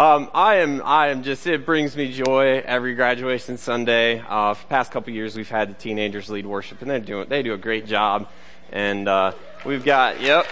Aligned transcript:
Um, 0.00 0.30
I 0.32 0.54
am, 0.54 0.80
I 0.82 1.08
am 1.08 1.22
just, 1.22 1.46
it 1.46 1.66
brings 1.66 1.94
me 1.94 2.10
joy 2.10 2.62
every 2.64 2.94
graduation 2.94 3.58
Sunday. 3.58 4.24
Uh, 4.26 4.54
for 4.54 4.62
the 4.62 4.68
past 4.70 4.92
couple 4.92 5.12
years, 5.12 5.36
we've 5.36 5.50
had 5.50 5.68
the 5.68 5.74
teenagers 5.74 6.30
lead 6.30 6.46
worship, 6.46 6.80
and 6.80 6.90
they're 6.90 7.00
doing, 7.00 7.28
they 7.28 7.42
do 7.42 7.52
a 7.52 7.58
great 7.58 7.84
job. 7.84 8.26
And, 8.72 9.06
uh, 9.06 9.32
we've 9.66 9.84
got, 9.84 10.22
yep, 10.22 10.46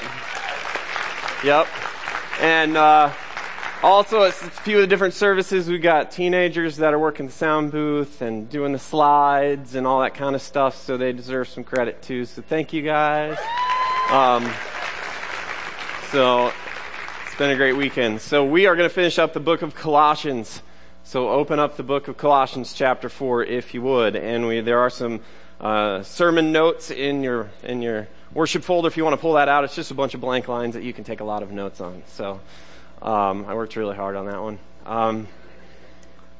yep. 1.42 1.66
And, 2.42 2.76
uh, 2.76 3.10
also, 3.82 4.24
it's 4.24 4.42
a 4.42 4.50
few 4.50 4.76
of 4.76 4.80
the 4.82 4.86
different 4.86 5.14
services. 5.14 5.66
We've 5.66 5.80
got 5.80 6.10
teenagers 6.10 6.76
that 6.76 6.92
are 6.92 6.98
working 6.98 7.24
the 7.24 7.32
sound 7.32 7.72
booth 7.72 8.20
and 8.20 8.50
doing 8.50 8.72
the 8.72 8.78
slides 8.78 9.76
and 9.76 9.86
all 9.86 10.02
that 10.02 10.12
kind 10.12 10.34
of 10.34 10.42
stuff, 10.42 10.76
so 10.76 10.98
they 10.98 11.14
deserve 11.14 11.48
some 11.48 11.64
credit 11.64 12.02
too. 12.02 12.26
So 12.26 12.42
thank 12.42 12.74
you 12.74 12.82
guys. 12.82 13.38
Um, 14.10 14.46
so 16.10 16.52
been 17.38 17.50
a 17.50 17.56
great 17.56 17.76
weekend. 17.76 18.20
So 18.20 18.44
we 18.44 18.66
are 18.66 18.74
going 18.74 18.88
to 18.88 18.92
finish 18.92 19.16
up 19.16 19.32
the 19.32 19.38
book 19.38 19.62
of 19.62 19.72
Colossians. 19.72 20.60
So 21.04 21.28
open 21.28 21.60
up 21.60 21.76
the 21.76 21.84
book 21.84 22.08
of 22.08 22.16
Colossians 22.16 22.72
chapter 22.72 23.08
4 23.08 23.44
if 23.44 23.74
you 23.74 23.82
would. 23.82 24.16
And 24.16 24.48
we, 24.48 24.60
there 24.60 24.80
are 24.80 24.90
some 24.90 25.20
uh, 25.60 26.02
sermon 26.02 26.50
notes 26.50 26.90
in 26.90 27.22
your, 27.22 27.48
in 27.62 27.80
your 27.80 28.08
worship 28.34 28.64
folder 28.64 28.88
if 28.88 28.96
you 28.96 29.04
want 29.04 29.14
to 29.14 29.20
pull 29.20 29.34
that 29.34 29.48
out. 29.48 29.62
It's 29.62 29.76
just 29.76 29.92
a 29.92 29.94
bunch 29.94 30.14
of 30.14 30.20
blank 30.20 30.48
lines 30.48 30.74
that 30.74 30.82
you 30.82 30.92
can 30.92 31.04
take 31.04 31.20
a 31.20 31.24
lot 31.24 31.44
of 31.44 31.52
notes 31.52 31.80
on. 31.80 32.02
So 32.08 32.40
um, 33.00 33.44
I 33.46 33.54
worked 33.54 33.76
really 33.76 33.94
hard 33.94 34.16
on 34.16 34.26
that 34.26 34.42
one. 34.42 34.58
Um, 34.84 35.28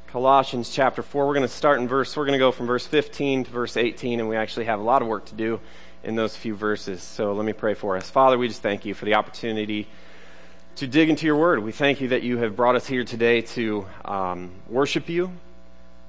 Colossians 0.09 0.69
chapter 0.69 1.05
4. 1.05 1.29
We're 1.29 1.35
going 1.35 1.47
to 1.47 1.49
start 1.49 1.79
in 1.79 1.87
verse, 1.87 2.17
we're 2.17 2.27
going 2.27 2.33
to 2.33 2.45
go 2.45 2.51
from 2.51 2.67
verse 2.67 2.89
15 2.89 3.45
to 3.45 3.51
verse 3.53 3.77
18, 3.77 4.19
and 4.19 4.29
we 4.29 4.35
actually 4.35 4.65
have 4.65 4.81
a 4.81 4.83
lot 4.83 5.01
of 5.01 5.07
work 5.07 5.27
to 5.27 5.37
do 5.37 5.61
in 6.03 6.17
those 6.17 6.35
few 6.35 6.57
verses. 6.57 7.01
So 7.05 7.35
let 7.35 7.47
me 7.47 7.53
pray 7.53 7.75
for 7.75 7.97
us. 7.97 8.11
Father, 8.11 8.37
we 8.37 8.49
just 8.49 8.63
thank 8.63 8.85
you 8.85 8.95
for 8.95 9.05
the 9.05 9.15
opportunity 9.15 9.87
to 10.79 10.87
dig 10.87 11.11
into 11.11 11.27
your 11.27 11.35
word. 11.35 11.61
We 11.65 11.73
thank 11.73 12.01
you 12.01 12.09
that 12.09 12.23
you 12.23 12.39
have 12.39 12.55
brought 12.55 12.77
us 12.77 12.87
here 12.87 13.03
today 13.03 13.41
to 13.41 13.85
um, 14.05 14.53
worship 14.69 15.09
you, 15.09 15.33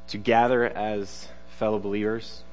to 0.10 0.20
gather 0.20 0.64
as 0.64 1.28
fellow 1.58 1.80
believers. 1.80 2.44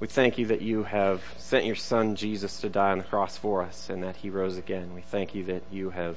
We 0.00 0.06
thank 0.06 0.38
you 0.38 0.46
that 0.46 0.62
you 0.62 0.84
have 0.84 1.22
sent 1.36 1.66
your 1.66 1.76
son 1.76 2.16
Jesus 2.16 2.62
to 2.62 2.70
die 2.70 2.92
on 2.92 2.98
the 2.98 3.04
cross 3.04 3.36
for 3.36 3.62
us 3.62 3.90
and 3.90 4.02
that 4.04 4.16
he 4.16 4.30
rose 4.30 4.56
again. 4.56 4.94
We 4.94 5.02
thank 5.02 5.34
you 5.34 5.44
that 5.44 5.64
you 5.70 5.90
have 5.90 6.16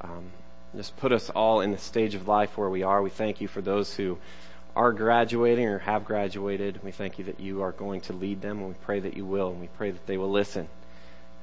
um, 0.00 0.32
just 0.74 0.96
put 0.96 1.12
us 1.12 1.30
all 1.30 1.60
in 1.60 1.70
the 1.70 1.78
stage 1.78 2.16
of 2.16 2.26
life 2.26 2.58
where 2.58 2.68
we 2.68 2.82
are. 2.82 3.00
We 3.02 3.10
thank 3.10 3.40
you 3.40 3.46
for 3.46 3.60
those 3.60 3.94
who 3.94 4.18
are 4.74 4.92
graduating 4.92 5.66
or 5.66 5.78
have 5.78 6.04
graduated. 6.04 6.82
We 6.82 6.90
thank 6.90 7.20
you 7.20 7.26
that 7.26 7.38
you 7.38 7.62
are 7.62 7.70
going 7.70 8.00
to 8.02 8.12
lead 8.12 8.42
them, 8.42 8.58
and 8.58 8.68
we 8.70 8.74
pray 8.74 8.98
that 8.98 9.16
you 9.16 9.24
will, 9.24 9.50
and 9.50 9.60
we 9.60 9.68
pray 9.68 9.92
that 9.92 10.08
they 10.08 10.18
will 10.18 10.32
listen. 10.32 10.68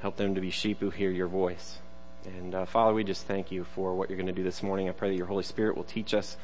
Help 0.02 0.18
them 0.18 0.36
to 0.36 0.42
be 0.42 0.52
sheep 0.52 0.82
who 0.82 0.90
hear 0.90 1.12
your 1.12 1.28
voice. 1.28 1.78
And 2.28 2.54
uh, 2.54 2.66
Father, 2.66 2.94
we 2.94 3.04
just 3.04 3.26
thank 3.26 3.52
you 3.52 3.64
for 3.64 3.96
what 3.96 4.10
you're 4.10 4.18
going 4.18 4.28
to 4.28 4.34
do 4.34 4.44
this 4.44 4.62
morning. 4.62 4.90
I 4.90 4.92
pray 4.92 5.10
that 5.10 5.16
your 5.16 5.28
Holy 5.28 5.44
Spirit 5.44 5.78
will 5.78 5.86
teach 5.86 6.14
us 6.14 6.36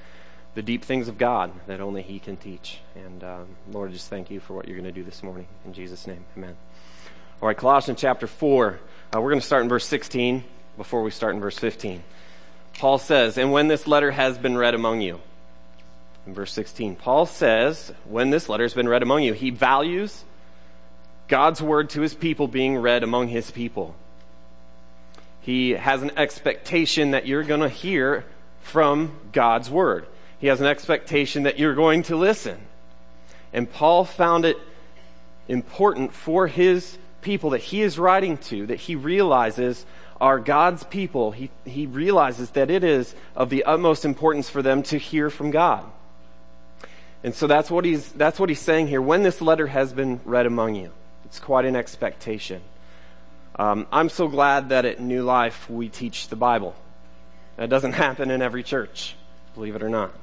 the 0.56 0.62
deep 0.62 0.84
things 0.84 1.08
of 1.08 1.18
God 1.18 1.52
that 1.68 1.82
only 1.82 2.02
He 2.02 2.20
can 2.20 2.38
teach. 2.38 2.80
And 2.96 3.24
um, 3.24 3.48
Lord, 3.70 3.92
just 3.92 4.10
thank 4.10 4.32
you 4.32 4.40
for 4.40 4.54
what 4.54 4.68
you're 4.68 4.78
going 4.78 4.92
to 4.92 4.98
do 4.98 5.04
this 5.04 5.22
morning. 5.22 5.48
In 5.66 5.74
Jesus' 5.74 6.08
name, 6.08 6.24
amen. 6.38 6.56
All 7.42 7.48
right, 7.48 7.58
Colossians 7.58 8.00
chapter 8.00 8.28
4. 8.28 8.80
Uh, 9.14 9.22
we're 9.22 9.30
going 9.30 9.42
to 9.42 9.46
start 9.46 9.64
in 9.64 9.70
verse 9.70 9.86
16 9.86 10.44
before 10.78 11.04
we 11.04 11.12
start 11.12 11.36
in 11.36 11.42
verse 11.42 11.60
15. 11.60 12.04
Paul 12.78 12.98
says, 12.98 13.38
And 13.38 13.52
when 13.52 13.68
this 13.68 13.86
letter 13.86 14.12
has 14.12 14.38
been 14.38 14.58
read 14.58 14.74
among 14.74 15.02
you, 15.02 15.20
in 16.26 16.34
verse 16.34 16.54
16, 16.54 16.96
Paul 16.96 17.26
says, 17.26 17.92
When 18.06 18.30
this 18.30 18.48
letter 18.48 18.64
has 18.64 18.74
been 18.74 18.88
read 18.88 19.04
among 19.04 19.24
you, 19.24 19.34
he 19.34 19.50
values 19.50 20.24
God's 21.28 21.62
word 21.62 21.90
to 21.92 22.02
his 22.02 22.14
people 22.14 22.48
being 22.48 22.78
read 22.78 23.04
among 23.04 23.28
his 23.28 23.52
people. 23.52 23.96
He 25.44 25.72
has 25.72 26.02
an 26.02 26.12
expectation 26.18 27.12
that 27.12 27.28
you're 27.28 27.44
going 27.44 27.60
to 27.60 27.70
hear 27.70 28.26
from 28.62 29.20
God's 29.34 29.70
Word. 29.70 30.08
He 30.40 30.48
has 30.48 30.62
an 30.62 30.68
expectation 30.68 31.44
that 31.44 31.60
you're 31.60 31.76
going 31.76 32.04
to 32.04 32.16
listen. 32.16 32.58
And 33.52 33.72
Paul 33.72 34.06
found 34.06 34.46
it 34.46 34.58
important 35.48 36.14
for 36.14 36.48
his 36.48 36.98
people 37.22 37.52
that 37.52 37.60
he 37.60 37.82
is 37.82 38.00
writing 38.00 38.38
to, 38.38 38.66
that 38.68 38.80
he 38.80 38.96
realizes 38.96 39.86
are 40.22 40.40
God's 40.40 40.86
people. 40.86 41.32
He, 41.32 41.50
he 41.66 41.88
realizes 41.88 42.52
that 42.52 42.70
it 42.70 42.86
is 42.86 43.14
of 43.36 43.50
the 43.50 43.66
utmost 43.66 44.06
importance 44.06 44.50
for 44.50 44.62
them 44.62 44.82
to 44.84 44.98
hear 44.98 45.30
from 45.30 45.52
God. 45.52 45.84
And 47.22 47.36
so 47.36 47.48
that's 47.48 47.70
what 47.70 47.84
he's, 47.84 48.10
that's 48.14 48.40
what 48.40 48.48
he's 48.48 48.62
saying 48.62 48.88
here. 48.88 49.02
When 49.02 49.24
this 49.24 49.42
letter 49.42 49.68
has 49.68 49.92
been 49.92 50.22
read 50.24 50.46
among 50.46 50.76
you, 50.76 50.92
it's 51.26 51.40
quite 51.40 51.66
an 51.66 51.76
expectation. 51.76 52.62
Um, 53.56 53.86
I'm 53.92 54.10
so 54.10 54.28
glad 54.28 54.70
that 54.70 54.86
at 54.86 55.00
New 55.00 55.24
Life 55.24 55.70
we 55.70 55.90
teach 55.90 56.28
the 56.28 56.36
Bible. 56.36 56.76
That 57.58 57.70
doesn't 57.70 57.92
happen 58.06 58.32
in 58.32 58.42
every 58.42 58.64
church, 58.64 59.16
believe 59.54 59.76
it 59.76 59.84
or 59.84 59.90
not. 59.90 60.14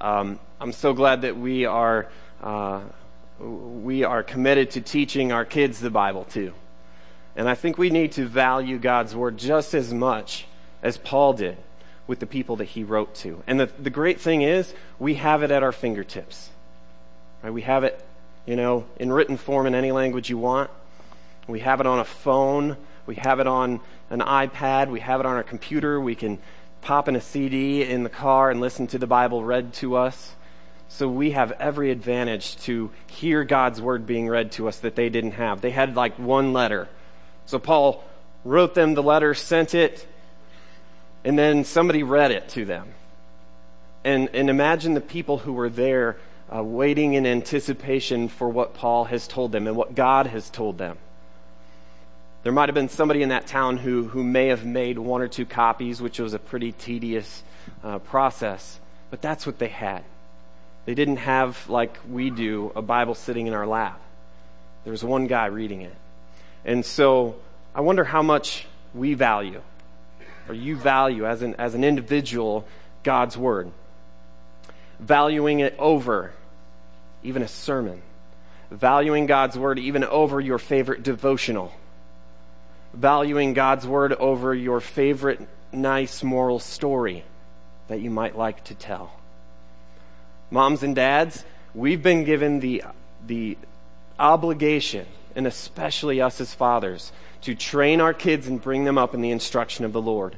Um, 0.00 0.40
I'm 0.60 0.72
so 0.72 0.94
glad 0.94 1.22
that 1.22 1.36
we 1.36 1.66
are 1.66 2.08
uh, 2.42 2.80
we 3.38 4.04
are 4.04 4.22
committed 4.22 4.72
to 4.72 4.80
teaching 4.80 5.32
our 5.32 5.44
kids 5.44 5.80
the 5.80 5.90
Bible 5.90 6.24
too. 6.24 6.54
And 7.36 7.48
I 7.48 7.54
think 7.54 7.78
we 7.78 7.90
need 7.90 8.12
to 8.12 8.26
value 8.26 8.78
God's 8.78 9.14
word 9.14 9.38
just 9.38 9.74
as 9.74 9.92
much 9.92 10.46
as 10.82 10.98
Paul 10.98 11.32
did 11.34 11.56
with 12.06 12.20
the 12.20 12.26
people 12.26 12.56
that 12.56 12.66
he 12.66 12.84
wrote 12.84 13.14
to. 13.16 13.42
And 13.46 13.60
the, 13.60 13.66
the 13.66 13.90
great 13.90 14.20
thing 14.20 14.42
is, 14.42 14.74
we 14.98 15.14
have 15.14 15.42
it 15.42 15.50
at 15.50 15.62
our 15.62 15.72
fingertips. 15.72 16.50
Right? 17.42 17.52
We 17.52 17.62
have 17.62 17.84
it, 17.84 18.04
you 18.44 18.56
know, 18.56 18.86
in 18.96 19.12
written 19.12 19.36
form 19.36 19.66
in 19.66 19.74
any 19.74 19.92
language 19.92 20.28
you 20.28 20.38
want. 20.38 20.70
We 21.48 21.60
have 21.60 21.80
it 21.80 21.86
on 21.86 21.98
a 21.98 22.04
phone. 22.04 22.76
We 23.06 23.16
have 23.16 23.40
it 23.40 23.46
on 23.46 23.80
an 24.10 24.20
iPad. 24.20 24.88
We 24.88 25.00
have 25.00 25.20
it 25.20 25.26
on 25.26 25.34
our 25.34 25.42
computer. 25.42 26.00
We 26.00 26.14
can 26.14 26.38
pop 26.82 27.08
in 27.08 27.16
a 27.16 27.20
CD 27.20 27.82
in 27.82 28.02
the 28.02 28.10
car 28.10 28.50
and 28.50 28.60
listen 28.60 28.86
to 28.88 28.98
the 28.98 29.06
Bible 29.06 29.44
read 29.44 29.72
to 29.74 29.96
us. 29.96 30.34
So 30.88 31.08
we 31.08 31.30
have 31.30 31.52
every 31.52 31.90
advantage 31.90 32.56
to 32.64 32.90
hear 33.06 33.44
God's 33.44 33.80
word 33.80 34.06
being 34.06 34.28
read 34.28 34.52
to 34.52 34.68
us 34.68 34.78
that 34.80 34.94
they 34.94 35.08
didn't 35.08 35.32
have. 35.32 35.62
They 35.62 35.70
had 35.70 35.96
like 35.96 36.18
one 36.18 36.52
letter. 36.52 36.88
So 37.46 37.58
Paul 37.58 38.04
wrote 38.44 38.74
them 38.74 38.94
the 38.94 39.02
letter, 39.02 39.32
sent 39.32 39.74
it, 39.74 40.06
and 41.24 41.38
then 41.38 41.64
somebody 41.64 42.02
read 42.02 42.30
it 42.30 42.48
to 42.50 42.64
them. 42.64 42.88
And, 44.04 44.28
and 44.34 44.50
imagine 44.50 44.94
the 44.94 45.00
people 45.00 45.38
who 45.38 45.52
were 45.52 45.70
there 45.70 46.18
uh, 46.54 46.62
waiting 46.62 47.14
in 47.14 47.26
anticipation 47.26 48.28
for 48.28 48.48
what 48.48 48.74
Paul 48.74 49.04
has 49.04 49.26
told 49.26 49.52
them 49.52 49.66
and 49.66 49.76
what 49.76 49.94
God 49.94 50.26
has 50.26 50.50
told 50.50 50.78
them. 50.78 50.98
There 52.42 52.52
might 52.52 52.68
have 52.68 52.74
been 52.74 52.88
somebody 52.88 53.22
in 53.22 53.28
that 53.28 53.46
town 53.46 53.76
who, 53.76 54.08
who 54.08 54.24
may 54.24 54.48
have 54.48 54.64
made 54.64 54.98
one 54.98 55.22
or 55.22 55.28
two 55.28 55.46
copies, 55.46 56.02
which 56.02 56.18
was 56.18 56.34
a 56.34 56.40
pretty 56.40 56.72
tedious 56.72 57.44
uh, 57.84 58.00
process, 58.00 58.80
but 59.10 59.22
that's 59.22 59.46
what 59.46 59.60
they 59.60 59.68
had. 59.68 60.02
They 60.84 60.94
didn't 60.94 61.18
have, 61.18 61.68
like 61.68 61.96
we 62.10 62.30
do, 62.30 62.72
a 62.74 62.82
Bible 62.82 63.14
sitting 63.14 63.46
in 63.46 63.54
our 63.54 63.66
lap. 63.66 64.00
There 64.82 64.90
was 64.90 65.04
one 65.04 65.28
guy 65.28 65.46
reading 65.46 65.82
it. 65.82 65.94
And 66.64 66.84
so 66.84 67.36
I 67.76 67.80
wonder 67.80 68.02
how 68.02 68.22
much 68.22 68.66
we 68.92 69.14
value, 69.14 69.62
or 70.48 70.54
you 70.54 70.74
value 70.74 71.24
as 71.24 71.42
an, 71.42 71.54
as 71.54 71.76
an 71.76 71.84
individual, 71.84 72.66
God's 73.04 73.38
Word. 73.38 73.70
Valuing 74.98 75.60
it 75.60 75.76
over 75.78 76.32
even 77.22 77.42
a 77.42 77.48
sermon. 77.48 78.02
Valuing 78.72 79.26
God's 79.26 79.56
Word 79.56 79.78
even 79.78 80.02
over 80.02 80.40
your 80.40 80.58
favorite 80.58 81.04
devotional 81.04 81.72
valuing 82.94 83.54
God's 83.54 83.86
word 83.86 84.12
over 84.14 84.54
your 84.54 84.80
favorite 84.80 85.40
nice 85.72 86.22
moral 86.22 86.58
story 86.58 87.24
that 87.88 88.00
you 88.00 88.10
might 88.10 88.36
like 88.36 88.64
to 88.64 88.74
tell. 88.74 89.12
Moms 90.50 90.82
and 90.82 90.94
dads, 90.94 91.44
we've 91.74 92.02
been 92.02 92.24
given 92.24 92.60
the, 92.60 92.84
the 93.26 93.56
obligation, 94.18 95.06
and 95.34 95.46
especially 95.46 96.20
us 96.20 96.40
as 96.40 96.52
fathers, 96.52 97.12
to 97.42 97.54
train 97.54 98.00
our 98.00 98.14
kids 98.14 98.46
and 98.46 98.60
bring 98.60 98.84
them 98.84 98.98
up 98.98 99.14
in 99.14 99.20
the 99.20 99.30
instruction 99.30 99.84
of 99.84 99.92
the 99.92 100.02
Lord. 100.02 100.36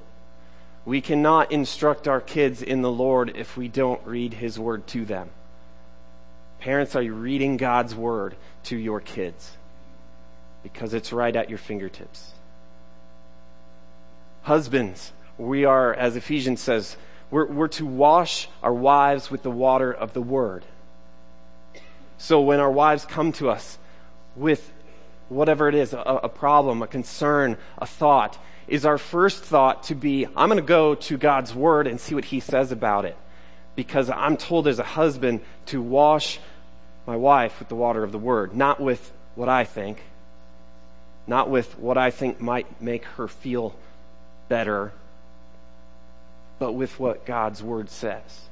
We 0.85 1.01
cannot 1.01 1.51
instruct 1.51 2.07
our 2.07 2.21
kids 2.21 2.63
in 2.63 2.83
the 2.83 2.91
Lord 2.91 3.33
if 3.37 3.57
we 3.57 3.69
don't 3.69 4.07
read 4.07 4.35
His 4.35 4.59
Word 4.59 4.87
to 4.89 5.05
them. 5.05 5.31
Parents, 6.61 6.95
are 6.95 7.03
you 7.03 7.15
reading 7.15 7.57
God's 7.57 7.95
Word 7.95 8.37
to 8.65 8.77
your 8.77 9.01
kids? 9.01 9.57
Because 10.63 10.95
it's 10.95 11.13
right 11.13 11.35
at 11.35 11.49
your 11.49 11.59
fingertips. 11.59 12.34
Husbands, 14.45 15.13
we 15.39 15.65
are, 15.65 15.95
as 15.95 16.17
Ephesians 16.17 16.61
says, 16.61 16.99
we're, 17.31 17.47
we're 17.47 17.69
to 17.69 17.87
wash 17.87 18.47
our 18.63 18.75
wives 18.75 19.31
with 19.31 19.43
the 19.43 19.51
water 19.51 19.91
of 19.91 20.13
the 20.13 20.21
word. 20.21 20.65
So 22.19 22.43
when 22.43 22.61
our 22.61 22.71
wives 22.71 23.07
come 23.07 23.33
to 23.33 23.49
us 23.49 23.79
with 24.37 24.71
whatever 25.31 25.71
it 25.71 25.75
is, 25.75 25.95
a, 25.95 25.99
a 25.99 26.29
problem, 26.29 26.83
a 26.83 26.87
concern, 26.87 27.57
a 27.79 27.87
thought, 27.87 28.39
is 28.69 28.85
our 28.85 28.99
first 28.99 29.43
thought 29.43 29.85
to 29.85 29.95
be, 29.95 30.27
I'm 30.37 30.51
going 30.51 30.61
to 30.61 30.63
go 30.63 30.95
to 30.95 31.17
God's 31.17 31.55
word 31.55 31.87
and 31.87 31.99
see 31.99 32.15
what 32.15 32.27
he 32.27 32.41
says 32.41 32.71
about 32.71 33.07
it. 33.07 33.17
Because 33.77 34.11
I'm 34.11 34.37
told 34.37 34.69
as 34.69 34.79
a 34.79 34.85
husband 34.85 35.41
to 35.67 35.81
wash 35.81 36.39
my 37.07 37.17
wife 37.17 37.59
with 37.61 37.69
the 37.69 37.77
water 37.77 38.05
of 38.05 38.13
the 38.13 38.19
word, 38.19 38.55
not 38.55 38.79
with 38.79 39.11
what 39.37 39.49
I 39.49 39.65
think, 39.65 40.03
not 41.27 41.49
with 41.49 41.79
what 41.79 41.97
I 41.97 42.11
think 42.11 42.43
might 42.43 42.83
make 42.83 43.05
her 43.05 43.27
feel 43.27 43.75
better, 44.49 44.93
but 46.59 46.73
with 46.73 46.99
what 46.99 47.27
God's 47.27 47.63
word 47.63 47.91
says. 47.91 48.49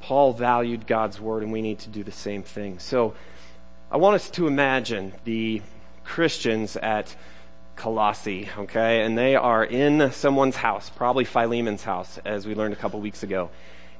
Paul 0.00 0.32
valued 0.32 0.86
God's 0.86 1.20
word, 1.20 1.42
and 1.42 1.52
we 1.52 1.62
need 1.62 1.80
to 1.80 1.90
do 1.90 2.04
the 2.04 2.12
same 2.12 2.42
thing. 2.42 2.78
So 2.78 3.14
I 3.90 3.96
want 3.96 4.14
us 4.14 4.30
to 4.30 4.46
imagine 4.46 5.12
the 5.24 5.62
Christians 6.04 6.76
at 6.76 7.14
Colossae, 7.76 8.48
okay? 8.58 9.02
And 9.02 9.16
they 9.16 9.36
are 9.36 9.64
in 9.64 10.10
someone's 10.12 10.56
house, 10.56 10.90
probably 10.90 11.24
Philemon's 11.24 11.84
house, 11.84 12.18
as 12.24 12.46
we 12.46 12.54
learned 12.54 12.74
a 12.74 12.76
couple 12.76 13.00
weeks 13.00 13.22
ago. 13.22 13.50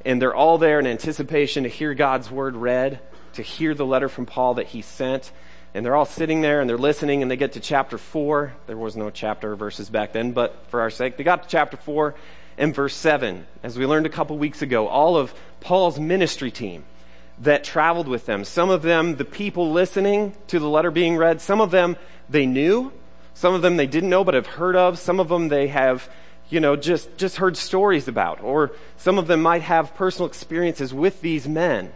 And 0.05 0.23
they're 0.23 0.35
all 0.35 0.59
there 0.59 0.79
in 0.79 0.87
anticipation 0.87 1.65
to 1.65 1.69
hear 1.69 1.95
God's 1.95 2.31
word 2.31 2.57
read, 2.57 3.01
to 3.35 3.43
hear 3.43 3.75
the 3.75 3.87
letter 3.87 4.09
from 4.09 4.27
Paul 4.27 4.55
that 4.55 4.67
he 4.67 4.83
sent. 4.83 5.33
And 5.75 5.85
they're 5.85 5.97
all 5.97 6.05
sitting 6.05 6.41
there 6.41 6.61
and 6.61 6.69
they're 6.69 6.79
listening, 6.79 7.23
and 7.23 7.31
they 7.31 7.37
get 7.37 7.53
to 7.53 7.61
chapter 7.61 7.99
4. 7.99 8.55
There 8.67 8.77
was 8.77 8.97
no 8.97 9.11
chapter 9.11 9.55
verses 9.55 9.91
back 9.91 10.13
then, 10.13 10.33
but 10.33 10.67
for 10.69 10.81
our 10.81 10.91
sake, 10.91 11.17
they 11.17 11.25
got 11.25 11.45
to 11.45 11.49
chapter 11.49 11.77
4 11.77 12.15
and 12.57 12.75
verse 12.75 12.95
7. 12.95 13.47
As 13.63 13.79
we 13.79 13.87
learned 13.87 14.07
a 14.07 14.11
couple 14.11 14.39
weeks 14.39 14.63
ago, 14.63 14.89
all 14.89 15.17
of 15.17 15.33
Paul's 15.61 15.99
ministry 15.99 16.51
team 16.51 16.85
that 17.41 17.65
traveled 17.65 18.09
with 18.09 18.27
them, 18.27 18.45
some 18.45 18.71
of 18.71 18.83
them, 18.83 19.17
the 19.17 19.25
people 19.25 19.71
listening 19.71 20.35
to 20.49 20.59
the 20.59 20.69
letter 20.69 20.91
being 20.91 21.17
read, 21.17 21.41
some 21.41 21.61
of 21.61 21.71
them 21.71 21.97
they 22.29 22.47
knew, 22.47 22.93
some 23.35 23.55
of 23.55 23.63
them 23.63 23.77
they 23.77 23.87
didn't 23.87 24.11
know 24.11 24.25
but 24.25 24.35
have 24.35 24.47
heard 24.47 24.75
of, 24.75 24.99
some 24.99 25.21
of 25.21 25.29
them 25.29 25.49
they 25.49 25.69
have 25.69 26.09
you 26.51 26.61
know, 26.61 26.77
just, 26.77 27.17
just 27.17 27.37
heard 27.37 27.57
stories 27.57 28.09
about, 28.09 28.43
or 28.43 28.73
some 28.97 29.19
of 29.19 29.27
them 29.27 29.43
might 29.43 29.63
have 29.63 29.95
personal 29.95 30.27
experiences 30.27 30.95
with 30.95 31.21
these 31.21 31.47
men. 31.47 31.93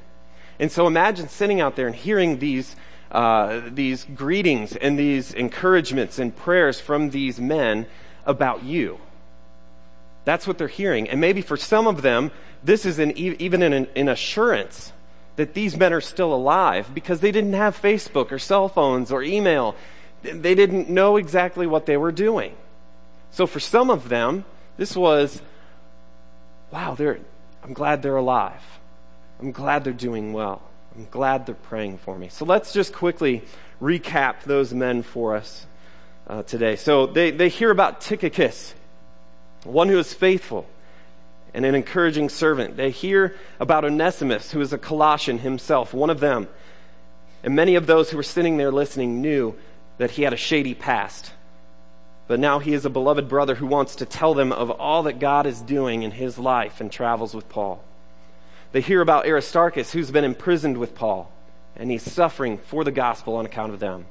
And 0.59 0.71
so 0.71 0.87
imagine 0.87 1.29
sitting 1.29 1.61
out 1.61 1.77
there 1.77 1.87
and 1.87 1.97
hearing 1.97 2.39
these, 2.39 2.77
uh, 3.13 3.61
these 3.69 4.05
greetings 4.15 4.75
and 4.75 4.99
these 4.99 5.35
encouragements 5.35 6.19
and 6.19 6.35
prayers 6.35 6.81
from 6.81 7.11
these 7.11 7.39
men 7.39 7.87
about 8.25 8.65
you. 8.65 8.99
That's 10.25 10.47
what 10.47 10.57
they're 10.57 10.69
hearing. 10.69 11.09
And 11.11 11.21
maybe 11.21 11.43
for 11.43 11.57
some 11.57 11.87
of 11.87 12.01
them, 12.01 12.31
this 12.65 12.87
is 12.87 12.99
an, 12.99 13.17
even 13.17 13.63
an, 13.63 13.87
an 13.95 14.09
assurance 14.09 14.93
that 15.37 15.53
these 15.53 15.77
men 15.77 15.93
are 15.93 16.01
still 16.01 16.33
alive 16.33 16.95
because 16.95 17.21
they 17.21 17.33
didn't 17.33 17.53
have 17.53 17.81
Facebook 17.81 18.33
or 18.33 18.39
cell 18.39 18.69
phones 18.69 19.13
or 19.13 19.23
email. 19.23 19.77
They 20.23 20.55
didn't 20.55 20.89
know 20.89 21.17
exactly 21.17 21.67
what 21.67 21.87
they 21.87 21.97
were 21.97 22.13
doing. 22.13 22.55
So 23.31 23.47
for 23.47 23.61
some 23.61 23.91
of 23.91 24.09
them, 24.09 24.45
this 24.77 24.97
was, 24.97 25.43
wow, 26.71 26.97
I'm 27.63 27.73
glad 27.73 28.03
they're 28.03 28.17
alive. 28.17 28.63
I'm 29.41 29.53
glad 29.53 29.85
they're 29.85 29.93
doing 29.93 30.33
well. 30.33 30.63
I'm 30.97 31.09
glad 31.11 31.47
they're 31.47 31.55
praying 31.55 31.99
for 31.99 32.17
me. 32.17 32.29
So 32.29 32.45
let's 32.45 32.73
just 32.73 32.93
quickly 32.93 33.43
recap 33.81 34.43
those 34.45 34.75
men 34.75 35.03
for 35.03 35.37
us 35.37 35.67
uh, 36.27 36.43
today. 36.43 36.77
So 36.77 37.07
they, 37.07 37.31
they 37.31 37.49
hear 37.49 37.71
about 37.71 38.01
Tychicus, 38.01 38.75
one 39.65 39.89
who 39.89 39.99
is 39.99 40.13
faithful 40.13 40.67
and 41.55 41.65
an 41.65 41.75
encouraging 41.75 42.29
servant. 42.29 42.77
They 42.77 42.91
hear 42.91 43.37
about 43.59 43.85
Onesimus, 43.85 44.51
who 44.51 44.61
is 44.61 44.73
a 44.73 44.79
Colossian 44.79 45.39
himself, 45.39 45.95
one 45.95 46.11
of 46.11 46.21
them. 46.21 46.49
And 47.43 47.57
many 47.57 47.75
of 47.75 47.87
those 47.87 48.11
who 48.11 48.17
were 48.17 48.23
sitting 48.23 48.57
there 48.57 48.73
listening 48.73 49.21
knew 49.21 49.55
that 49.99 50.13
he 50.13 50.23
had 50.23 50.33
a 50.33 50.39
shady 50.39 50.75
past. 50.75 51.33
But 52.29 52.39
now 52.39 52.59
he 52.59 52.73
is 52.73 52.85
a 52.85 52.91
beloved 52.91 53.29
brother 53.29 53.55
who 53.55 53.67
wants 53.67 53.97
to 53.97 54.07
tell 54.07 54.35
them 54.35 54.53
of 54.53 54.71
all 54.71 55.05
that 55.05 55.19
God 55.19 55.47
is 55.47 55.61
doing 55.61 56.03
in 56.03 56.13
his 56.13 56.39
life 56.39 56.81
and 56.81 56.91
travels 56.91 57.35
with 57.35 57.49
Paul. 57.49 57.83
They 58.73 58.81
hear 58.81 59.01
about 59.01 59.27
Aristarchus, 59.27 59.93
who's 59.93 60.11
been 60.11 60.25
imprisoned 60.25 60.79
with 60.79 60.95
Paul, 60.95 61.31
and 61.77 61.91
he's 61.91 62.03
suffering 62.03 62.59
for 62.59 62.85
the 62.85 62.91
gospel 62.91 63.37
on 63.37 63.47
account 63.47 63.73
of 63.73 63.81
them. 63.81 64.07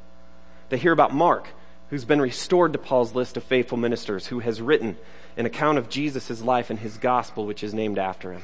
They 0.69 0.77
hear 0.77 0.91
about 0.91 1.13
Mark, 1.13 1.47
who's 1.89 2.05
been 2.05 2.21
restored 2.21 2.71
to 2.73 2.79
Paul's 2.79 3.15
list 3.15 3.37
of 3.37 3.43
faithful 3.43 3.77
ministers, 3.77 4.27
who 4.27 4.39
has 4.39 4.61
written 4.61 4.97
an 5.35 5.45
account 5.45 5.77
of 5.77 5.89
Jesus' 5.89 6.41
life 6.41 6.69
and 6.69 6.79
his 6.79 6.97
gospel, 6.97 7.45
which 7.45 7.63
is 7.63 7.73
named 7.73 7.97
after 7.97 8.31
him. 8.31 8.43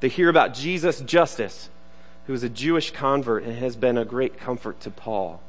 They 0.00 0.08
hear 0.08 0.28
about 0.28 0.54
Jesus 0.54 1.00
Justus, 1.00 1.68
who 2.26 2.32
is 2.32 2.42
a 2.42 2.48
Jewish 2.48 2.90
convert 2.90 3.44
and 3.44 3.58
has 3.58 3.76
been 3.76 3.98
a 3.98 4.04
great 4.04 4.38
comfort 4.38 4.80
to 4.80 4.90
Paul. 4.90 5.42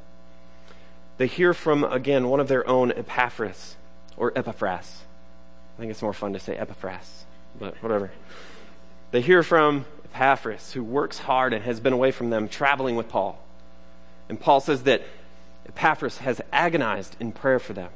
They 1.16 1.26
hear 1.26 1.54
from, 1.54 1.84
again, 1.84 2.28
one 2.28 2.40
of 2.40 2.48
their 2.48 2.66
own, 2.66 2.92
Epaphras, 2.92 3.76
or 4.16 4.32
Epaphras. 4.36 5.02
I 5.76 5.80
think 5.80 5.90
it's 5.90 6.02
more 6.02 6.12
fun 6.12 6.32
to 6.34 6.38
say 6.40 6.56
Epaphras, 6.56 7.24
but 7.58 7.74
whatever. 7.82 8.10
They 9.12 9.20
hear 9.20 9.42
from 9.42 9.86
Epaphras, 10.12 10.72
who 10.72 10.82
works 10.82 11.18
hard 11.18 11.52
and 11.52 11.64
has 11.64 11.80
been 11.80 11.92
away 11.92 12.10
from 12.10 12.30
them, 12.30 12.48
traveling 12.48 12.96
with 12.96 13.08
Paul. 13.08 13.42
And 14.28 14.38
Paul 14.38 14.60
says 14.60 14.82
that 14.84 15.02
Epaphras 15.66 16.18
has 16.18 16.40
agonized 16.52 17.16
in 17.20 17.32
prayer 17.32 17.58
for 17.58 17.72
them. 17.72 17.90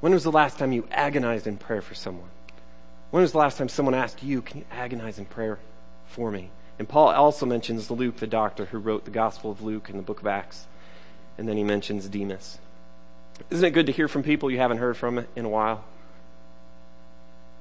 When 0.00 0.12
was 0.12 0.24
the 0.24 0.32
last 0.32 0.58
time 0.58 0.72
you 0.72 0.88
agonized 0.90 1.46
in 1.46 1.58
prayer 1.58 1.82
for 1.82 1.94
someone? 1.94 2.30
When 3.10 3.22
was 3.22 3.32
the 3.32 3.38
last 3.38 3.58
time 3.58 3.68
someone 3.68 3.94
asked 3.94 4.22
you, 4.22 4.40
Can 4.40 4.58
you 4.58 4.64
agonize 4.70 5.18
in 5.18 5.26
prayer 5.26 5.58
for 6.06 6.30
me? 6.30 6.50
And 6.78 6.88
Paul 6.88 7.08
also 7.08 7.44
mentions 7.44 7.90
Luke, 7.90 8.16
the 8.16 8.26
doctor 8.26 8.64
who 8.66 8.78
wrote 8.78 9.04
the 9.04 9.10
Gospel 9.10 9.50
of 9.50 9.60
Luke 9.60 9.90
in 9.90 9.96
the 9.96 10.02
book 10.02 10.20
of 10.20 10.26
Acts. 10.26 10.66
And 11.36 11.46
then 11.46 11.58
he 11.58 11.64
mentions 11.64 12.08
Demas. 12.08 12.58
Isn't 13.50 13.64
it 13.64 13.70
good 13.72 13.86
to 13.86 13.92
hear 13.92 14.08
from 14.08 14.22
people 14.22 14.50
you 14.50 14.58
haven't 14.58 14.78
heard 14.78 14.96
from 14.96 15.26
in 15.36 15.44
a 15.44 15.48
while? 15.48 15.84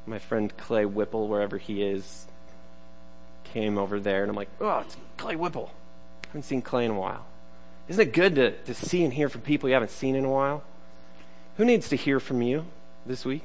My 0.05 0.19
friend 0.19 0.55
Clay 0.55 0.85
Whipple, 0.85 1.27
wherever 1.27 1.57
he 1.57 1.83
is, 1.83 2.27
came 3.53 3.77
over 3.77 3.99
there, 3.99 4.21
and 4.21 4.29
I'm 4.29 4.35
like, 4.35 4.49
oh, 4.61 4.79
it's 4.79 4.97
Clay 5.17 5.35
Whipple. 5.35 5.71
I 6.23 6.27
haven't 6.27 6.43
seen 6.43 6.61
Clay 6.61 6.85
in 6.85 6.91
a 6.91 6.99
while. 6.99 7.25
Isn't 7.87 8.01
it 8.01 8.13
good 8.13 8.35
to, 8.35 8.51
to 8.51 8.73
see 8.73 9.03
and 9.03 9.13
hear 9.13 9.29
from 9.29 9.41
people 9.41 9.67
you 9.67 9.73
haven't 9.73 9.91
seen 9.91 10.15
in 10.15 10.25
a 10.25 10.29
while? 10.29 10.63
Who 11.57 11.65
needs 11.65 11.89
to 11.89 11.95
hear 11.95 12.19
from 12.19 12.41
you 12.41 12.65
this 13.05 13.25
week? 13.25 13.43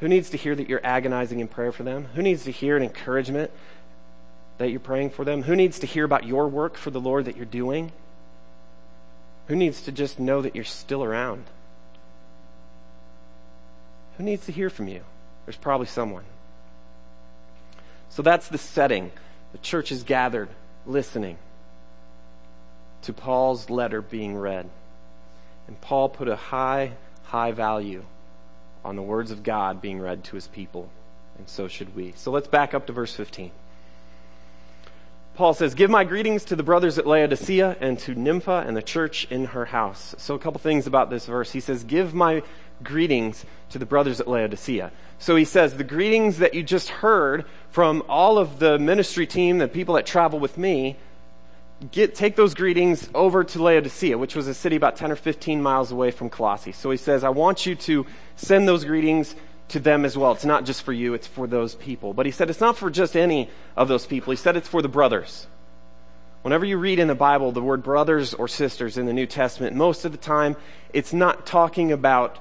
Who 0.00 0.08
needs 0.08 0.30
to 0.30 0.36
hear 0.36 0.54
that 0.54 0.68
you're 0.68 0.84
agonizing 0.84 1.40
in 1.40 1.48
prayer 1.48 1.72
for 1.72 1.82
them? 1.82 2.06
Who 2.14 2.22
needs 2.22 2.44
to 2.44 2.50
hear 2.50 2.76
an 2.76 2.82
encouragement 2.82 3.50
that 4.58 4.70
you're 4.70 4.80
praying 4.80 5.10
for 5.10 5.24
them? 5.24 5.42
Who 5.42 5.56
needs 5.56 5.78
to 5.78 5.86
hear 5.86 6.04
about 6.04 6.24
your 6.24 6.48
work 6.48 6.76
for 6.76 6.90
the 6.90 7.00
Lord 7.00 7.24
that 7.26 7.36
you're 7.36 7.46
doing? 7.46 7.92
Who 9.48 9.56
needs 9.56 9.82
to 9.82 9.92
just 9.92 10.18
know 10.18 10.42
that 10.42 10.54
you're 10.54 10.64
still 10.64 11.04
around? 11.04 11.44
Who 14.18 14.24
needs 14.24 14.46
to 14.46 14.52
hear 14.52 14.70
from 14.70 14.88
you? 14.88 15.02
There's 15.44 15.56
probably 15.56 15.86
someone. 15.86 16.24
So 18.16 18.22
that's 18.22 18.48
the 18.48 18.56
setting. 18.56 19.12
The 19.52 19.58
church 19.58 19.92
is 19.92 20.02
gathered, 20.02 20.48
listening 20.86 21.36
to 23.02 23.12
Paul's 23.12 23.68
letter 23.68 24.00
being 24.00 24.38
read. 24.38 24.70
And 25.66 25.78
Paul 25.82 26.08
put 26.08 26.26
a 26.26 26.34
high, 26.34 26.92
high 27.24 27.52
value 27.52 28.06
on 28.82 28.96
the 28.96 29.02
words 29.02 29.32
of 29.32 29.42
God 29.42 29.82
being 29.82 30.00
read 30.00 30.24
to 30.24 30.34
his 30.34 30.48
people. 30.48 30.88
And 31.36 31.46
so 31.46 31.68
should 31.68 31.94
we. 31.94 32.14
So 32.16 32.30
let's 32.30 32.48
back 32.48 32.72
up 32.72 32.86
to 32.86 32.94
verse 32.94 33.14
15. 33.14 33.50
Paul 35.36 35.52
says, 35.52 35.74
Give 35.74 35.90
my 35.90 36.04
greetings 36.04 36.46
to 36.46 36.56
the 36.56 36.62
brothers 36.62 36.98
at 36.98 37.06
Laodicea 37.06 37.76
and 37.80 37.98
to 38.00 38.14
Nympha 38.14 38.64
and 38.66 38.74
the 38.74 38.82
church 38.82 39.26
in 39.30 39.44
her 39.46 39.66
house. 39.66 40.14
So, 40.16 40.34
a 40.34 40.38
couple 40.38 40.58
things 40.60 40.86
about 40.86 41.10
this 41.10 41.26
verse. 41.26 41.52
He 41.52 41.60
says, 41.60 41.84
Give 41.84 42.14
my 42.14 42.42
greetings 42.82 43.44
to 43.70 43.78
the 43.78 43.84
brothers 43.84 44.18
at 44.18 44.26
Laodicea. 44.26 44.90
So, 45.18 45.36
he 45.36 45.44
says, 45.44 45.74
The 45.74 45.84
greetings 45.84 46.38
that 46.38 46.54
you 46.54 46.62
just 46.62 46.88
heard 46.88 47.44
from 47.70 48.02
all 48.08 48.38
of 48.38 48.58
the 48.58 48.78
ministry 48.78 49.26
team, 49.26 49.58
the 49.58 49.68
people 49.68 49.96
that 49.96 50.06
travel 50.06 50.38
with 50.38 50.56
me, 50.56 50.96
get, 51.92 52.14
take 52.14 52.34
those 52.36 52.54
greetings 52.54 53.10
over 53.14 53.44
to 53.44 53.62
Laodicea, 53.62 54.16
which 54.16 54.34
was 54.34 54.48
a 54.48 54.54
city 54.54 54.76
about 54.76 54.96
10 54.96 55.12
or 55.12 55.16
15 55.16 55.62
miles 55.62 55.92
away 55.92 56.12
from 56.12 56.30
Colossae. 56.30 56.72
So, 56.72 56.90
he 56.90 56.96
says, 56.96 57.24
I 57.24 57.28
want 57.28 57.66
you 57.66 57.74
to 57.74 58.06
send 58.36 58.66
those 58.66 58.86
greetings 58.86 59.36
to 59.68 59.80
them 59.80 60.04
as 60.04 60.16
well. 60.16 60.32
It's 60.32 60.44
not 60.44 60.64
just 60.64 60.82
for 60.82 60.92
you, 60.92 61.14
it's 61.14 61.26
for 61.26 61.46
those 61.46 61.74
people. 61.74 62.12
But 62.14 62.26
he 62.26 62.32
said 62.32 62.50
it's 62.50 62.60
not 62.60 62.76
for 62.76 62.90
just 62.90 63.16
any 63.16 63.50
of 63.76 63.88
those 63.88 64.06
people. 64.06 64.30
He 64.30 64.36
said 64.36 64.56
it's 64.56 64.68
for 64.68 64.82
the 64.82 64.88
brothers. 64.88 65.46
Whenever 66.42 66.64
you 66.64 66.78
read 66.78 67.00
in 67.00 67.08
the 67.08 67.14
Bible 67.14 67.50
the 67.50 67.62
word 67.62 67.82
brothers 67.82 68.32
or 68.32 68.46
sisters 68.46 68.96
in 68.96 69.06
the 69.06 69.12
New 69.12 69.26
Testament, 69.26 69.74
most 69.74 70.04
of 70.04 70.12
the 70.12 70.18
time 70.18 70.56
it's 70.92 71.12
not 71.12 71.46
talking 71.46 71.90
about 71.90 72.38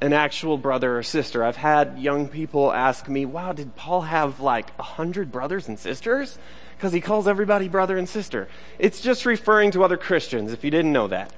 an 0.00 0.12
actual 0.12 0.58
brother 0.58 0.98
or 0.98 1.02
sister. 1.02 1.42
I've 1.42 1.56
had 1.56 1.98
young 1.98 2.28
people 2.28 2.72
ask 2.72 3.08
me, 3.08 3.24
wow, 3.24 3.52
did 3.52 3.74
Paul 3.74 4.02
have 4.02 4.38
like 4.40 4.68
a 4.78 4.82
hundred 4.82 5.32
brothers 5.32 5.66
and 5.66 5.78
sisters? 5.78 6.38
Because 6.76 6.92
he 6.92 7.00
calls 7.00 7.26
everybody 7.26 7.68
brother 7.68 7.98
and 7.98 8.08
sister. 8.08 8.48
It's 8.78 9.00
just 9.00 9.26
referring 9.26 9.72
to 9.72 9.82
other 9.82 9.96
Christians, 9.96 10.52
if 10.52 10.62
you 10.62 10.70
didn't 10.70 10.92
know 10.92 11.08
that. 11.08 11.32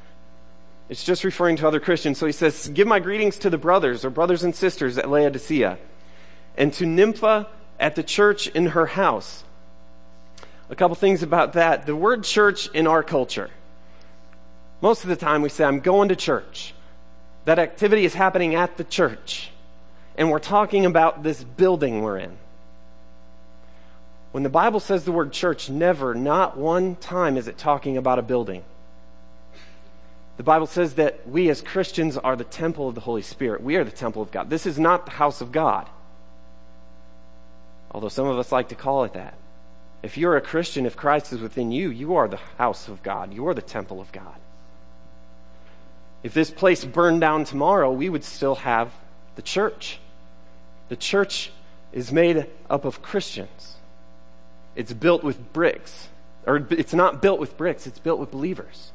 It's 0.90 1.04
just 1.04 1.22
referring 1.22 1.54
to 1.56 1.68
other 1.68 1.78
Christians. 1.78 2.18
So 2.18 2.26
he 2.26 2.32
says, 2.32 2.68
Give 2.74 2.86
my 2.86 2.98
greetings 2.98 3.38
to 3.38 3.50
the 3.50 3.56
brothers 3.56 4.04
or 4.04 4.10
brothers 4.10 4.42
and 4.42 4.54
sisters 4.54 4.98
at 4.98 5.08
Laodicea, 5.08 5.78
and 6.56 6.72
to 6.74 6.84
Nympha 6.84 7.46
at 7.78 7.94
the 7.94 8.02
church 8.02 8.48
in 8.48 8.66
her 8.66 8.86
house. 8.86 9.44
A 10.68 10.74
couple 10.74 10.96
things 10.96 11.22
about 11.22 11.52
that. 11.52 11.86
The 11.86 11.94
word 11.94 12.24
church 12.24 12.68
in 12.74 12.88
our 12.88 13.04
culture. 13.04 13.50
Most 14.80 15.04
of 15.04 15.08
the 15.08 15.16
time 15.16 15.42
we 15.42 15.48
say, 15.48 15.64
I'm 15.64 15.78
going 15.78 16.08
to 16.08 16.16
church. 16.16 16.74
That 17.44 17.60
activity 17.60 18.04
is 18.04 18.14
happening 18.14 18.56
at 18.56 18.76
the 18.76 18.84
church. 18.84 19.50
And 20.16 20.28
we're 20.28 20.40
talking 20.40 20.86
about 20.86 21.22
this 21.22 21.42
building 21.42 22.02
we're 22.02 22.18
in. 22.18 22.36
When 24.32 24.42
the 24.42 24.48
Bible 24.48 24.80
says 24.80 25.04
the 25.04 25.12
word 25.12 25.32
church, 25.32 25.70
never, 25.70 26.16
not 26.16 26.56
one 26.56 26.96
time 26.96 27.36
is 27.36 27.46
it 27.46 27.58
talking 27.58 27.96
about 27.96 28.18
a 28.18 28.22
building. 28.22 28.64
The 30.40 30.44
Bible 30.44 30.68
says 30.68 30.94
that 30.94 31.28
we 31.28 31.50
as 31.50 31.60
Christians 31.60 32.16
are 32.16 32.34
the 32.34 32.44
temple 32.44 32.88
of 32.88 32.94
the 32.94 33.02
Holy 33.02 33.20
Spirit. 33.20 33.62
We 33.62 33.76
are 33.76 33.84
the 33.84 33.90
temple 33.90 34.22
of 34.22 34.30
God. 34.30 34.48
This 34.48 34.64
is 34.64 34.78
not 34.78 35.04
the 35.04 35.12
house 35.12 35.42
of 35.42 35.52
God. 35.52 35.86
although 37.90 38.08
some 38.08 38.26
of 38.26 38.38
us 38.38 38.50
like 38.50 38.70
to 38.70 38.74
call 38.74 39.04
it 39.04 39.12
that. 39.12 39.34
If 40.02 40.16
you're 40.16 40.38
a 40.38 40.40
Christian, 40.40 40.86
if 40.86 40.96
Christ 40.96 41.34
is 41.34 41.42
within 41.42 41.70
you, 41.70 41.90
you 41.90 42.14
are 42.16 42.26
the 42.26 42.40
house 42.56 42.88
of 42.88 43.02
God. 43.02 43.34
You 43.34 43.48
are 43.48 43.52
the 43.52 43.60
temple 43.60 44.00
of 44.00 44.12
God. 44.12 44.34
If 46.22 46.32
this 46.32 46.50
place 46.50 46.86
burned 46.86 47.20
down 47.20 47.44
tomorrow, 47.44 47.92
we 47.92 48.08
would 48.08 48.24
still 48.24 48.54
have 48.54 48.90
the 49.34 49.42
church. 49.42 49.98
The 50.88 50.96
church 50.96 51.52
is 51.92 52.12
made 52.12 52.46
up 52.70 52.86
of 52.86 53.02
Christians. 53.02 53.76
It's 54.74 54.94
built 54.94 55.22
with 55.22 55.52
bricks. 55.52 56.08
Or 56.46 56.66
it's 56.70 56.94
not 56.94 57.20
built 57.20 57.40
with 57.40 57.58
bricks, 57.58 57.86
it's 57.86 57.98
built 57.98 58.18
with 58.18 58.30
believers. 58.30 58.92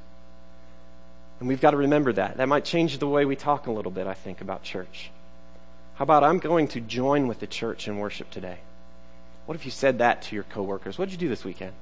And 1.39 1.47
we've 1.47 1.61
got 1.61 1.71
to 1.71 1.77
remember 1.77 2.13
that. 2.13 2.37
That 2.37 2.47
might 2.47 2.65
change 2.65 2.97
the 2.97 3.07
way 3.07 3.25
we 3.25 3.35
talk 3.35 3.67
a 3.67 3.71
little 3.71 3.91
bit, 3.91 4.07
I 4.07 4.13
think, 4.13 4.41
about 4.41 4.63
church. 4.63 5.11
How 5.95 6.03
about 6.03 6.23
I'm 6.23 6.39
going 6.39 6.67
to 6.69 6.81
join 6.81 7.27
with 7.27 7.39
the 7.39 7.47
church 7.47 7.87
in 7.87 7.97
worship 7.97 8.29
today? 8.31 8.57
What 9.45 9.55
if 9.55 9.65
you 9.65 9.71
said 9.71 9.99
that 9.99 10.23
to 10.23 10.35
your 10.35 10.43
coworkers? 10.45 10.97
What 10.97 11.05
did 11.05 11.13
you 11.13 11.27
do 11.27 11.29
this 11.29 11.43
weekend? 11.43 11.73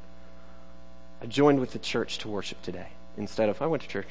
I 1.21 1.25
joined 1.25 1.59
with 1.59 1.71
the 1.71 1.79
church 1.79 2.17
to 2.19 2.27
worship 2.27 2.61
today 2.61 2.87
instead 3.17 3.49
of 3.49 3.61
I 3.61 3.67
went 3.67 3.83
to 3.83 3.89
church. 3.89 4.09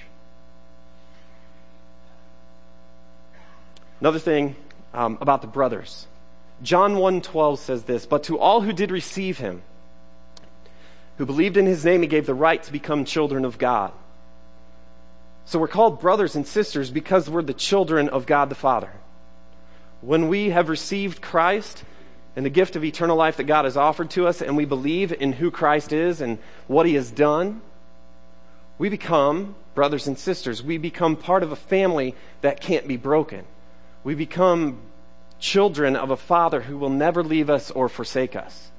Another 4.00 4.18
thing 4.18 4.56
um, 4.94 5.18
about 5.20 5.42
the 5.42 5.46
brothers. 5.46 6.06
John 6.62 6.94
1:12 6.94 7.58
says 7.58 7.84
this, 7.84 8.06
"But 8.06 8.24
to 8.24 8.38
all 8.38 8.62
who 8.62 8.72
did 8.72 8.90
receive 8.90 9.38
him, 9.38 9.62
who 11.18 11.26
believed 11.26 11.56
in 11.56 11.66
his 11.66 11.84
name, 11.84 12.02
he 12.02 12.08
gave 12.08 12.26
the 12.26 12.34
right 12.34 12.62
to 12.62 12.72
become 12.72 13.04
children 13.04 13.44
of 13.44 13.58
God." 13.58 13.92
So 15.44 15.58
we're 15.58 15.68
called 15.68 16.00
brothers 16.00 16.36
and 16.36 16.46
sisters 16.46 16.90
because 16.90 17.28
we're 17.28 17.42
the 17.42 17.52
children 17.52 18.08
of 18.08 18.26
God 18.26 18.48
the 18.48 18.54
Father. 18.54 18.92
When 20.00 20.28
we 20.28 20.50
have 20.50 20.68
received 20.68 21.20
Christ 21.20 21.84
and 22.34 22.46
the 22.46 22.50
gift 22.50 22.76
of 22.76 22.84
eternal 22.84 23.16
life 23.16 23.36
that 23.36 23.44
God 23.44 23.64
has 23.64 23.76
offered 23.76 24.10
to 24.10 24.26
us, 24.26 24.40
and 24.40 24.56
we 24.56 24.64
believe 24.64 25.12
in 25.12 25.32
who 25.32 25.50
Christ 25.50 25.92
is 25.92 26.20
and 26.20 26.38
what 26.66 26.86
he 26.86 26.94
has 26.94 27.10
done, 27.10 27.60
we 28.78 28.88
become 28.88 29.54
brothers 29.74 30.06
and 30.06 30.18
sisters. 30.18 30.62
We 30.62 30.78
become 30.78 31.16
part 31.16 31.42
of 31.42 31.52
a 31.52 31.56
family 31.56 32.14
that 32.40 32.60
can't 32.60 32.88
be 32.88 32.96
broken. 32.96 33.44
We 34.04 34.14
become 34.14 34.80
children 35.38 35.96
of 35.96 36.10
a 36.10 36.16
Father 36.16 36.62
who 36.62 36.78
will 36.78 36.90
never 36.90 37.22
leave 37.22 37.50
us 37.50 37.70
or 37.70 37.88
forsake 37.88 38.34
us. 38.34 38.70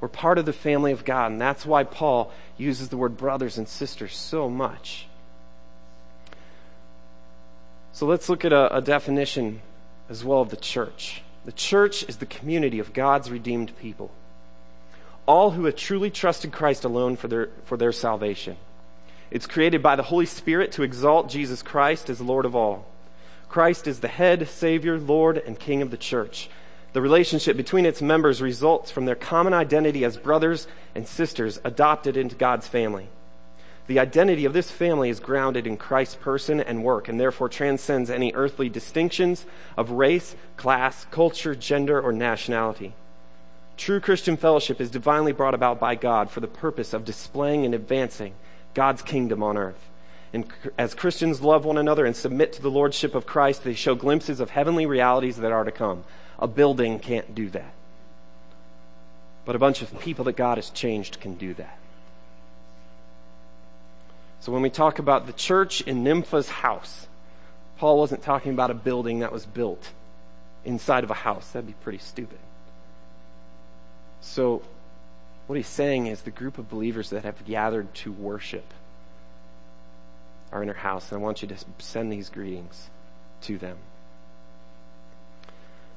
We're 0.00 0.08
part 0.08 0.38
of 0.38 0.44
the 0.44 0.52
family 0.52 0.92
of 0.92 1.04
God, 1.04 1.32
and 1.32 1.40
that's 1.40 1.64
why 1.64 1.84
Paul 1.84 2.32
uses 2.56 2.90
the 2.90 2.96
word 2.96 3.16
brothers 3.16 3.58
and 3.58 3.66
sisters 3.66 4.14
so 4.14 4.50
much. 4.50 5.06
So 7.94 8.06
let's 8.06 8.28
look 8.28 8.44
at 8.44 8.52
a, 8.52 8.78
a 8.78 8.80
definition 8.80 9.62
as 10.10 10.24
well 10.24 10.40
of 10.40 10.50
the 10.50 10.56
church. 10.56 11.22
The 11.44 11.52
church 11.52 12.02
is 12.08 12.16
the 12.16 12.26
community 12.26 12.80
of 12.80 12.92
God's 12.92 13.30
redeemed 13.30 13.78
people, 13.78 14.10
all 15.26 15.52
who 15.52 15.66
have 15.66 15.76
truly 15.76 16.10
trusted 16.10 16.50
Christ 16.50 16.84
alone 16.84 17.14
for 17.14 17.28
their, 17.28 17.50
for 17.66 17.76
their 17.76 17.92
salvation. 17.92 18.56
It's 19.30 19.46
created 19.46 19.80
by 19.80 19.94
the 19.94 20.02
Holy 20.02 20.26
Spirit 20.26 20.72
to 20.72 20.82
exalt 20.82 21.28
Jesus 21.28 21.62
Christ 21.62 22.10
as 22.10 22.20
Lord 22.20 22.44
of 22.44 22.56
all. 22.56 22.84
Christ 23.48 23.86
is 23.86 24.00
the 24.00 24.08
head, 24.08 24.48
Savior, 24.48 24.98
Lord, 24.98 25.38
and 25.38 25.56
King 25.56 25.80
of 25.80 25.92
the 25.92 25.96
church. 25.96 26.50
The 26.94 27.00
relationship 27.00 27.56
between 27.56 27.86
its 27.86 28.02
members 28.02 28.42
results 28.42 28.90
from 28.90 29.04
their 29.04 29.14
common 29.14 29.54
identity 29.54 30.04
as 30.04 30.16
brothers 30.16 30.66
and 30.96 31.06
sisters 31.06 31.60
adopted 31.62 32.16
into 32.16 32.34
God's 32.34 32.66
family. 32.66 33.06
The 33.86 33.98
identity 33.98 34.46
of 34.46 34.54
this 34.54 34.70
family 34.70 35.10
is 35.10 35.20
grounded 35.20 35.66
in 35.66 35.76
Christ's 35.76 36.14
person 36.14 36.58
and 36.58 36.82
work 36.82 37.06
and 37.06 37.20
therefore 37.20 37.50
transcends 37.50 38.08
any 38.08 38.32
earthly 38.34 38.70
distinctions 38.70 39.44
of 39.76 39.90
race, 39.90 40.34
class, 40.56 41.04
culture, 41.10 41.54
gender, 41.54 42.00
or 42.00 42.12
nationality. 42.12 42.94
True 43.76 44.00
Christian 44.00 44.36
fellowship 44.36 44.80
is 44.80 44.90
divinely 44.90 45.32
brought 45.32 45.54
about 45.54 45.80
by 45.80 45.96
God 45.96 46.30
for 46.30 46.40
the 46.40 46.46
purpose 46.46 46.94
of 46.94 47.04
displaying 47.04 47.66
and 47.66 47.74
advancing 47.74 48.34
God's 48.72 49.02
kingdom 49.02 49.42
on 49.42 49.58
earth. 49.58 49.90
And 50.32 50.46
as 50.78 50.94
Christians 50.94 51.42
love 51.42 51.64
one 51.64 51.76
another 51.76 52.06
and 52.06 52.16
submit 52.16 52.54
to 52.54 52.62
the 52.62 52.70
lordship 52.70 53.14
of 53.14 53.26
Christ, 53.26 53.64
they 53.64 53.74
show 53.74 53.94
glimpses 53.94 54.40
of 54.40 54.50
heavenly 54.50 54.86
realities 54.86 55.36
that 55.36 55.52
are 55.52 55.64
to 55.64 55.70
come. 55.70 56.04
A 56.38 56.48
building 56.48 56.98
can't 56.98 57.34
do 57.34 57.50
that. 57.50 57.72
But 59.44 59.56
a 59.56 59.58
bunch 59.60 59.82
of 59.82 59.96
people 60.00 60.24
that 60.24 60.36
God 60.36 60.56
has 60.56 60.70
changed 60.70 61.20
can 61.20 61.34
do 61.34 61.52
that. 61.54 61.78
So 64.44 64.52
when 64.52 64.60
we 64.60 64.68
talk 64.68 64.98
about 64.98 65.26
the 65.26 65.32
church 65.32 65.80
in 65.80 66.04
Nympha's 66.04 66.50
house, 66.50 67.06
Paul 67.78 67.98
wasn't 67.98 68.22
talking 68.22 68.52
about 68.52 68.70
a 68.70 68.74
building 68.74 69.20
that 69.20 69.32
was 69.32 69.46
built 69.46 69.88
inside 70.66 71.02
of 71.02 71.10
a 71.10 71.14
house. 71.14 71.52
That'd 71.52 71.66
be 71.66 71.72
pretty 71.80 71.96
stupid. 71.96 72.36
So 74.20 74.60
what 75.46 75.56
he's 75.56 75.66
saying 75.66 76.08
is 76.08 76.20
the 76.20 76.30
group 76.30 76.58
of 76.58 76.68
believers 76.68 77.08
that 77.08 77.24
have 77.24 77.42
gathered 77.46 77.94
to 77.94 78.12
worship 78.12 78.66
are 80.52 80.60
in 80.60 80.68
her 80.68 80.74
house, 80.74 81.10
and 81.10 81.18
I 81.18 81.24
want 81.24 81.40
you 81.40 81.48
to 81.48 81.56
send 81.78 82.12
these 82.12 82.28
greetings 82.28 82.90
to 83.44 83.56
them. 83.56 83.78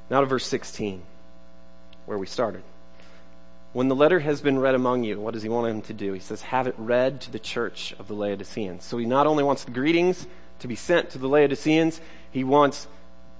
Now 0.09 0.21
to 0.21 0.25
verse 0.25 0.47
16, 0.47 1.03
where 2.05 2.17
we 2.17 2.27
started. 2.27 2.63
When 3.77 3.89
the 3.89 3.95
letter 3.95 4.21
has 4.21 4.41
been 4.41 4.57
read 4.57 4.73
among 4.73 5.03
you, 5.03 5.19
what 5.19 5.35
does 5.35 5.43
he 5.43 5.49
want 5.49 5.67
him 5.67 5.83
to 5.83 5.93
do? 5.93 6.13
He 6.13 6.19
says, 6.19 6.41
have 6.41 6.65
it 6.65 6.73
read 6.79 7.21
to 7.21 7.31
the 7.31 7.37
church 7.37 7.93
of 7.99 8.07
the 8.07 8.15
Laodiceans. 8.15 8.83
So 8.83 8.97
he 8.97 9.05
not 9.05 9.27
only 9.27 9.43
wants 9.43 9.65
the 9.65 9.69
greetings 9.69 10.25
to 10.61 10.67
be 10.67 10.75
sent 10.75 11.11
to 11.11 11.19
the 11.19 11.27
Laodiceans, 11.27 12.01
he 12.31 12.43
wants 12.43 12.87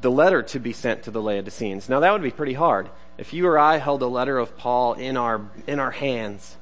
the 0.02 0.12
letter 0.12 0.44
to 0.44 0.60
be 0.60 0.74
sent 0.74 1.02
to 1.02 1.10
the 1.10 1.24
Laodiceans. 1.24 1.90
Now 1.90 2.02
that 2.02 2.14
would 2.14 2.22
be 2.22 2.30
pretty 2.30 2.54
hard. 2.54 2.88
If 3.18 3.34
you 3.34 3.48
or 3.48 3.58
I 3.58 3.78
held 3.78 4.04
a 4.04 4.08
letter 4.08 4.38
of 4.38 4.56
Paul 4.60 4.94
in 4.94 5.18
our, 5.18 5.42
in 5.66 5.80
our 5.80 5.90
hands, 5.90 6.56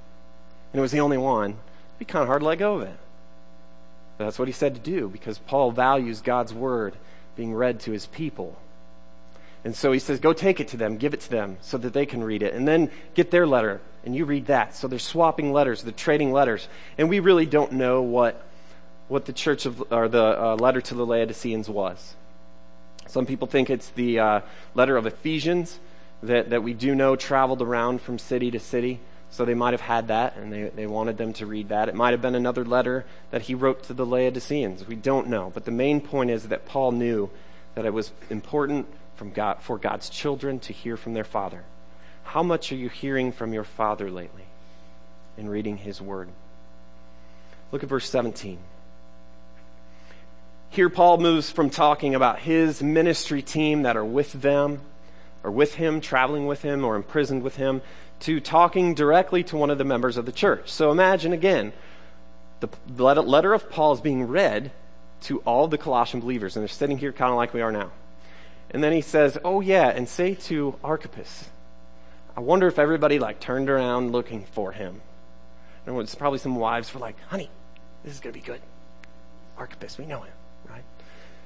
and 0.72 0.80
it 0.80 0.82
was 0.82 0.94
the 0.94 1.02
only 1.02 1.18
one, 1.18 1.50
it'd 1.50 2.00
be 2.00 2.06
kind 2.06 2.22
of 2.22 2.30
hard 2.30 2.44
to 2.44 2.48
let 2.48 2.60
go 2.60 2.76
of 2.76 2.84
it. 2.84 2.98
But 4.18 4.24
that's 4.24 4.40
what 4.40 4.48
he 4.48 4.54
said 4.54 4.76
to 4.76 4.80
do 4.80 5.10
because 5.10 5.38
Paul 5.38 5.72
values 5.72 6.22
God's 6.22 6.54
word 6.54 6.96
being 7.36 7.54
read 7.54 7.82
to 7.82 7.92
his 7.92 8.06
people. 8.06 8.58
And 9.66 9.76
so 9.76 9.92
he 9.92 9.98
says, 9.98 10.20
go 10.20 10.32
take 10.32 10.60
it 10.60 10.68
to 10.70 10.78
them, 10.78 10.96
give 10.98 11.16
it 11.16 11.22
to 11.22 11.30
them 11.30 11.58
so 11.60 11.80
that 11.80 11.92
they 11.92 12.06
can 12.06 12.24
read 12.24 12.44
it. 12.44 12.54
And 12.54 12.68
then 12.68 12.92
get 13.16 13.32
their 13.32 13.48
letter 13.48 13.82
and 14.06 14.16
you 14.16 14.24
read 14.24 14.46
that. 14.46 14.76
So 14.76 14.88
they're 14.88 15.00
swapping 15.00 15.52
letters, 15.52 15.82
they're 15.82 15.92
trading 15.92 16.32
letters. 16.32 16.68
And 17.00 17.10
we 17.10 17.20
really 17.20 17.48
don't 17.48 17.72
know 17.74 18.04
what, 18.04 18.46
what 19.08 19.26
the 19.26 19.34
church 19.34 19.66
of, 19.66 19.92
or 19.92 20.08
the 20.08 20.24
uh, 20.24 20.56
letter 20.58 20.82
to 20.82 20.94
the 20.94 21.04
Laodiceans 21.04 21.68
was. 21.68 22.14
Some 23.08 23.26
people 23.26 23.48
think 23.48 23.72
it's 23.72 23.90
the 23.90 24.20
uh, 24.20 24.42
letter 24.76 24.98
of 24.98 25.08
Ephesians 25.08 25.80
that, 26.22 26.52
that 26.52 26.62
we 26.62 26.76
do 26.76 26.94
know 26.94 27.16
traveled 27.16 27.64
around 27.64 28.02
from 28.02 28.20
city 28.20 28.52
to 28.52 28.60
city. 28.60 29.00
So 29.32 29.46
they 29.46 29.56
might 29.56 29.74
have 29.74 29.82
had 29.82 30.10
that 30.10 30.38
and 30.38 30.54
they, 30.54 30.70
they 30.70 30.86
wanted 30.86 31.18
them 31.18 31.34
to 31.34 31.48
read 31.48 31.70
that. 31.70 31.90
It 31.90 31.96
might 31.96 32.12
have 32.12 32.22
been 32.22 32.36
another 32.36 32.64
letter 32.64 33.04
that 33.32 33.42
he 33.42 33.56
wrote 33.56 33.82
to 33.86 33.96
the 33.96 34.06
Laodiceans. 34.06 34.88
We 34.88 34.96
don't 34.96 35.28
know. 35.28 35.52
But 35.52 35.66
the 35.66 35.72
main 35.72 36.02
point 36.02 36.30
is 36.30 36.50
that 36.50 36.68
Paul 36.68 36.92
knew 36.92 37.32
that 37.74 37.84
it 37.84 37.94
was 37.94 38.12
important 38.30 38.86
from 39.16 39.32
God, 39.32 39.62
for 39.62 39.78
God's 39.78 40.10
children 40.10 40.60
to 40.60 40.74
hear 40.74 40.98
from 40.98 41.14
their 41.14 41.24
Father. 41.24 41.64
How 42.24 42.44
much 42.44 42.72
are 42.72 42.76
you 42.76 42.90
hearing 42.90 43.32
from 43.32 43.54
your 43.54 43.64
Father 43.64 44.10
lately 44.10 44.46
in 45.38 45.50
reading 45.50 45.78
His 45.78 46.02
Word? 46.02 46.30
Look 47.72 47.84
at 47.84 47.90
verse 47.90 48.10
17. 48.10 48.60
Here, 50.70 50.90
Paul 50.90 51.18
moves 51.20 51.50
from 51.50 51.70
talking 51.70 52.16
about 52.16 52.40
his 52.40 52.84
ministry 52.84 53.42
team 53.42 53.84
that 53.84 53.96
are 53.96 54.04
with 54.04 54.34
them, 54.34 54.82
or 55.44 55.52
with 55.52 55.76
him, 55.76 56.02
traveling 56.02 56.48
with 56.48 56.64
him, 56.64 56.84
or 56.84 56.96
imprisoned 56.96 57.44
with 57.44 57.56
him, 57.56 57.82
to 58.22 58.40
talking 58.42 58.94
directly 58.94 59.44
to 59.44 59.56
one 59.56 59.70
of 59.70 59.78
the 59.78 59.86
members 59.86 60.18
of 60.18 60.26
the 60.26 60.32
church. 60.34 60.70
So 60.70 60.92
imagine 60.92 61.32
again, 61.32 61.72
the 62.60 63.14
letter 63.14 63.54
of 63.54 63.70
Paul 63.70 63.94
is 63.94 64.02
being 64.02 64.28
read 64.28 64.72
to 65.22 65.40
all 65.40 65.68
the 65.68 65.78
Colossian 65.78 66.20
believers, 66.20 66.56
and 66.56 66.64
they're 66.64 66.68
sitting 66.68 66.98
here 66.98 67.14
kind 67.14 67.32
of 67.32 67.38
like 67.38 67.54
we 67.54 67.62
are 67.62 67.72
now. 67.72 67.92
And 68.76 68.84
then 68.84 68.92
he 68.92 69.00
says, 69.00 69.38
Oh, 69.46 69.62
yeah, 69.62 69.88
and 69.88 70.06
say 70.06 70.36
to 70.36 70.76
Archippus, 70.84 71.50
I 72.36 72.42
wonder 72.42 72.68
if 72.68 72.78
everybody 72.78 73.20
like 73.20 73.40
turned 73.40 73.70
around 73.70 74.12
looking 74.12 74.44
for 74.44 74.74
him. 74.74 75.00
And 75.86 75.98
it's 76.00 76.14
probably 76.14 76.40
some 76.40 76.58
wives 76.58 76.94
were 76.94 77.00
like, 77.00 77.16
honey, 77.30 77.50
this 78.04 78.14
is 78.14 78.20
going 78.20 78.34
to 78.34 78.38
be 78.38 78.46
good. 78.46 78.60
Archippus, 79.58 79.98
we 79.98 80.06
know 80.06 80.24
him, 80.24 80.34
right? 80.70 80.84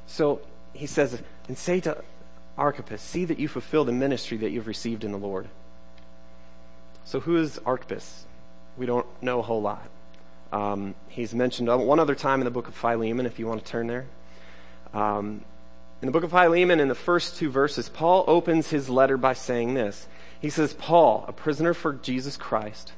So 0.07 0.41
he 0.73 0.87
says, 0.87 1.21
and 1.47 1.55
say 1.55 1.79
to 1.81 2.03
Archippus, 2.57 2.99
see 2.99 3.25
that 3.25 3.37
you 3.37 3.47
fulfill 3.47 3.85
the 3.85 3.91
ministry 3.91 4.37
that 4.37 4.49
you've 4.49 4.65
received 4.65 5.03
in 5.03 5.11
the 5.11 5.19
Lord. 5.19 5.49
So 7.05 7.19
who 7.19 7.37
is 7.37 7.59
Archippus? 7.63 8.25
We 8.75 8.87
don't 8.87 9.05
know 9.21 9.37
a 9.37 9.43
whole 9.43 9.61
lot. 9.61 9.87
Um, 10.51 10.95
he's 11.09 11.35
mentioned 11.35 11.67
one 11.67 11.99
other 11.99 12.15
time 12.15 12.41
in 12.41 12.45
the 12.45 12.49
book 12.49 12.67
of 12.67 12.73
Philemon, 12.73 13.27
if 13.27 13.37
you 13.37 13.45
want 13.45 13.63
to 13.63 13.71
turn 13.71 13.85
there. 13.85 14.07
Um, 14.95 15.45
in 16.01 16.05
the 16.05 16.11
book 16.11 16.23
of 16.23 16.31
Philemon, 16.31 16.79
in 16.79 16.87
the 16.87 16.95
first 16.95 17.35
two 17.35 17.49
verses, 17.49 17.89
Paul 17.89 18.23
opens 18.27 18.69
his 18.69 18.89
letter 18.89 19.17
by 19.17 19.33
saying 19.33 19.73
this. 19.73 20.07
He 20.39 20.49
says, 20.49 20.73
Paul, 20.73 21.25
a 21.27 21.33
prisoner 21.33 21.73
for 21.73 21.93
Jesus 21.93 22.37
Christ, 22.37 22.93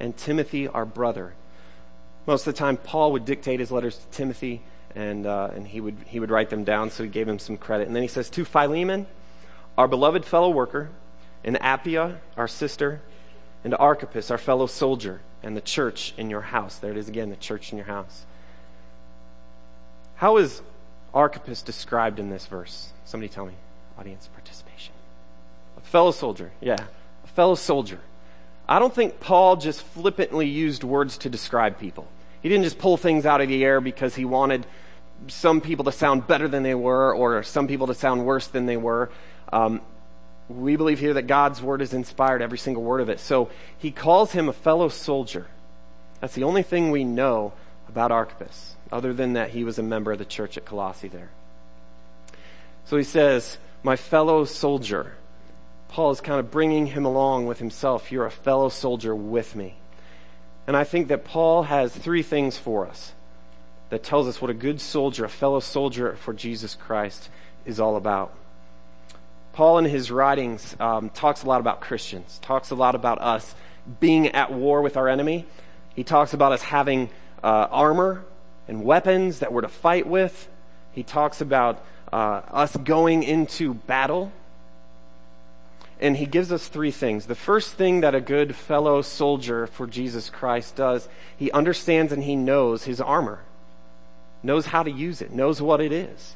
and 0.00 0.16
Timothy, 0.16 0.66
our 0.66 0.86
brother. 0.86 1.34
Most 2.26 2.46
of 2.46 2.54
the 2.54 2.58
time, 2.58 2.78
Paul 2.78 3.12
would 3.12 3.26
dictate 3.26 3.60
his 3.60 3.70
letters 3.70 3.98
to 3.98 4.06
Timothy, 4.16 4.62
and, 4.94 5.26
uh, 5.26 5.50
and 5.54 5.68
he, 5.68 5.80
would, 5.82 5.96
he 6.06 6.18
would 6.18 6.30
write 6.30 6.48
them 6.48 6.64
down, 6.64 6.90
so 6.90 7.02
he 7.04 7.10
gave 7.10 7.28
him 7.28 7.38
some 7.38 7.58
credit. 7.58 7.86
And 7.86 7.94
then 7.94 8.02
he 8.02 8.08
says, 8.08 8.30
To 8.30 8.44
Philemon, 8.46 9.06
our 9.76 9.86
beloved 9.86 10.24
fellow 10.24 10.48
worker, 10.48 10.88
and 11.44 11.56
Apphia, 11.56 12.16
our 12.38 12.48
sister, 12.48 13.02
and 13.62 13.74
Archippus, 13.74 14.30
our 14.30 14.38
fellow 14.38 14.66
soldier, 14.66 15.20
and 15.42 15.54
the 15.54 15.60
church 15.60 16.14
in 16.16 16.30
your 16.30 16.40
house. 16.40 16.78
There 16.78 16.90
it 16.90 16.96
is 16.96 17.08
again, 17.08 17.28
the 17.28 17.36
church 17.36 17.70
in 17.70 17.78
your 17.78 17.86
house. 17.86 18.24
How 20.16 20.38
is 20.38 20.62
Archippus 21.16 21.62
described 21.62 22.18
in 22.18 22.28
this 22.28 22.44
verse? 22.46 22.92
Somebody 23.06 23.32
tell 23.32 23.46
me. 23.46 23.54
Audience 23.98 24.28
participation. 24.34 24.92
A 25.78 25.80
fellow 25.80 26.10
soldier. 26.10 26.52
Yeah, 26.60 26.76
a 27.24 27.26
fellow 27.28 27.54
soldier. 27.54 27.98
I 28.68 28.78
don't 28.78 28.94
think 28.94 29.18
Paul 29.18 29.56
just 29.56 29.82
flippantly 29.82 30.46
used 30.46 30.84
words 30.84 31.16
to 31.18 31.30
describe 31.30 31.78
people. 31.78 32.06
He 32.42 32.50
didn't 32.50 32.64
just 32.64 32.78
pull 32.78 32.98
things 32.98 33.24
out 33.24 33.40
of 33.40 33.48
the 33.48 33.64
air 33.64 33.80
because 33.80 34.14
he 34.14 34.26
wanted 34.26 34.66
some 35.28 35.62
people 35.62 35.86
to 35.86 35.92
sound 35.92 36.26
better 36.26 36.48
than 36.48 36.62
they 36.62 36.74
were 36.74 37.14
or 37.14 37.42
some 37.42 37.66
people 37.66 37.86
to 37.86 37.94
sound 37.94 38.26
worse 38.26 38.48
than 38.48 38.66
they 38.66 38.76
were. 38.76 39.10
Um, 39.50 39.80
we 40.50 40.76
believe 40.76 41.00
here 41.00 41.14
that 41.14 41.26
God's 41.26 41.62
word 41.62 41.80
is 41.80 41.94
inspired, 41.94 42.42
every 42.42 42.58
single 42.58 42.82
word 42.82 43.00
of 43.00 43.08
it. 43.08 43.20
So 43.20 43.48
he 43.78 43.90
calls 43.90 44.32
him 44.32 44.50
a 44.50 44.52
fellow 44.52 44.90
soldier. 44.90 45.46
That's 46.20 46.34
the 46.34 46.44
only 46.44 46.62
thing 46.62 46.90
we 46.90 47.04
know 47.04 47.54
about 47.96 48.12
Archippus, 48.12 48.76
other 48.92 49.14
than 49.14 49.32
that 49.32 49.48
he 49.48 49.64
was 49.64 49.78
a 49.78 49.82
member 49.82 50.12
of 50.12 50.18
the 50.18 50.26
church 50.26 50.58
at 50.58 50.66
Colossae 50.66 51.08
there. 51.08 51.30
So 52.84 52.98
he 52.98 53.02
says, 53.02 53.56
My 53.82 53.96
fellow 53.96 54.44
soldier. 54.44 55.14
Paul 55.88 56.10
is 56.10 56.20
kind 56.20 56.38
of 56.38 56.50
bringing 56.50 56.88
him 56.88 57.06
along 57.06 57.46
with 57.46 57.58
himself. 57.58 58.12
You're 58.12 58.26
a 58.26 58.30
fellow 58.30 58.68
soldier 58.68 59.16
with 59.16 59.56
me. 59.56 59.76
And 60.66 60.76
I 60.76 60.84
think 60.84 61.08
that 61.08 61.24
Paul 61.24 61.62
has 61.62 61.90
three 61.90 62.22
things 62.22 62.58
for 62.58 62.86
us 62.86 63.12
that 63.88 64.02
tells 64.02 64.28
us 64.28 64.42
what 64.42 64.50
a 64.50 64.54
good 64.54 64.78
soldier, 64.78 65.24
a 65.24 65.30
fellow 65.30 65.60
soldier 65.60 66.16
for 66.16 66.34
Jesus 66.34 66.74
Christ, 66.74 67.30
is 67.64 67.80
all 67.80 67.96
about. 67.96 68.34
Paul, 69.54 69.78
in 69.78 69.86
his 69.86 70.10
writings, 70.10 70.76
um, 70.78 71.08
talks 71.08 71.44
a 71.44 71.46
lot 71.46 71.60
about 71.60 71.80
Christians, 71.80 72.40
talks 72.42 72.68
a 72.68 72.74
lot 72.74 72.94
about 72.94 73.22
us 73.22 73.54
being 74.00 74.28
at 74.28 74.52
war 74.52 74.82
with 74.82 74.98
our 74.98 75.08
enemy. 75.08 75.46
He 75.94 76.04
talks 76.04 76.34
about 76.34 76.52
us 76.52 76.60
having 76.60 77.08
uh, 77.46 77.68
armor 77.70 78.24
and 78.66 78.82
weapons 78.82 79.38
that 79.38 79.52
we're 79.52 79.60
to 79.60 79.68
fight 79.68 80.04
with. 80.04 80.48
He 80.90 81.04
talks 81.04 81.40
about 81.40 81.80
uh, 82.12 82.42
us 82.50 82.76
going 82.76 83.22
into 83.22 83.72
battle. 83.72 84.32
And 86.00 86.16
he 86.16 86.26
gives 86.26 86.50
us 86.50 86.66
three 86.66 86.90
things. 86.90 87.26
The 87.26 87.36
first 87.36 87.74
thing 87.74 88.00
that 88.00 88.16
a 88.16 88.20
good 88.20 88.56
fellow 88.56 89.00
soldier 89.00 89.68
for 89.68 89.86
Jesus 89.86 90.28
Christ 90.28 90.74
does, 90.74 91.08
he 91.36 91.52
understands 91.52 92.12
and 92.12 92.24
he 92.24 92.34
knows 92.34 92.82
his 92.82 93.00
armor, 93.00 93.38
knows 94.42 94.66
how 94.66 94.82
to 94.82 94.90
use 94.90 95.22
it, 95.22 95.32
knows 95.32 95.62
what 95.62 95.80
it 95.80 95.92
is. 95.92 96.34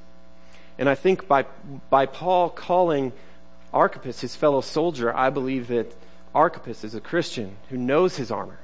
And 0.78 0.88
I 0.88 0.94
think 0.94 1.26
by, 1.26 1.44
by 1.90 2.06
Paul 2.06 2.50
calling 2.50 3.12
Archippus 3.74 4.20
his 4.20 4.36
fellow 4.36 4.60
soldier, 4.60 5.14
I 5.14 5.28
believe 5.28 5.66
that 5.68 5.92
Archippus 6.34 6.84
is 6.84 6.94
a 6.94 7.00
Christian 7.00 7.56
who 7.68 7.76
knows 7.76 8.16
his 8.16 8.30
armor. 8.30 8.60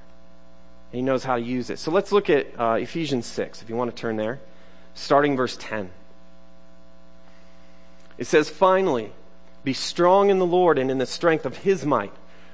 And 0.93 1.01
he 1.01 1.03
knows 1.03 1.25
how 1.25 1.37
to 1.37 1.43
use 1.43 1.71
it. 1.71 1.79
So 1.79 1.91
let's 1.91 2.13
look 2.13 2.31
at 2.31 2.59
uh, 2.59 2.79
Ephesians 2.81 3.27
6, 3.27 3.63
if 3.63 3.69
you 3.69 3.77
want 3.77 3.95
to 3.95 4.01
turn 4.01 4.17
there, 4.17 4.41
starting 4.95 5.37
verse 5.37 5.57
10. 5.59 5.91
It 8.19 8.27
says, 8.27 8.49
Finally, 8.49 9.13
be 9.65 9.73
strong 9.73 10.31
in 10.31 10.39
the 10.39 10.47
Lord 10.47 10.79
and 10.79 10.91
in 10.91 10.99
the 10.99 11.07
strength 11.07 11.45
of 11.45 11.59
his 11.59 11.85
might. 11.85 12.13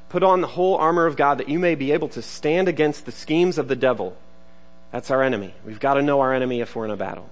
Put 0.08 0.22
on 0.22 0.40
the 0.40 0.46
whole 0.46 0.76
armor 0.76 1.06
of 1.06 1.16
God 1.16 1.38
that 1.38 1.48
you 1.48 1.58
may 1.58 1.74
be 1.74 1.92
able 1.92 2.08
to 2.08 2.22
stand 2.22 2.68
against 2.68 3.06
the 3.06 3.12
schemes 3.12 3.58
of 3.58 3.68
the 3.68 3.76
devil. 3.76 4.16
That's 4.90 5.10
our 5.10 5.22
enemy. 5.22 5.54
We've 5.64 5.80
got 5.80 5.94
to 5.94 6.02
know 6.02 6.20
our 6.20 6.34
enemy 6.34 6.60
if 6.60 6.74
we're 6.74 6.84
in 6.84 6.90
a 6.90 6.96
battle. 6.96 7.30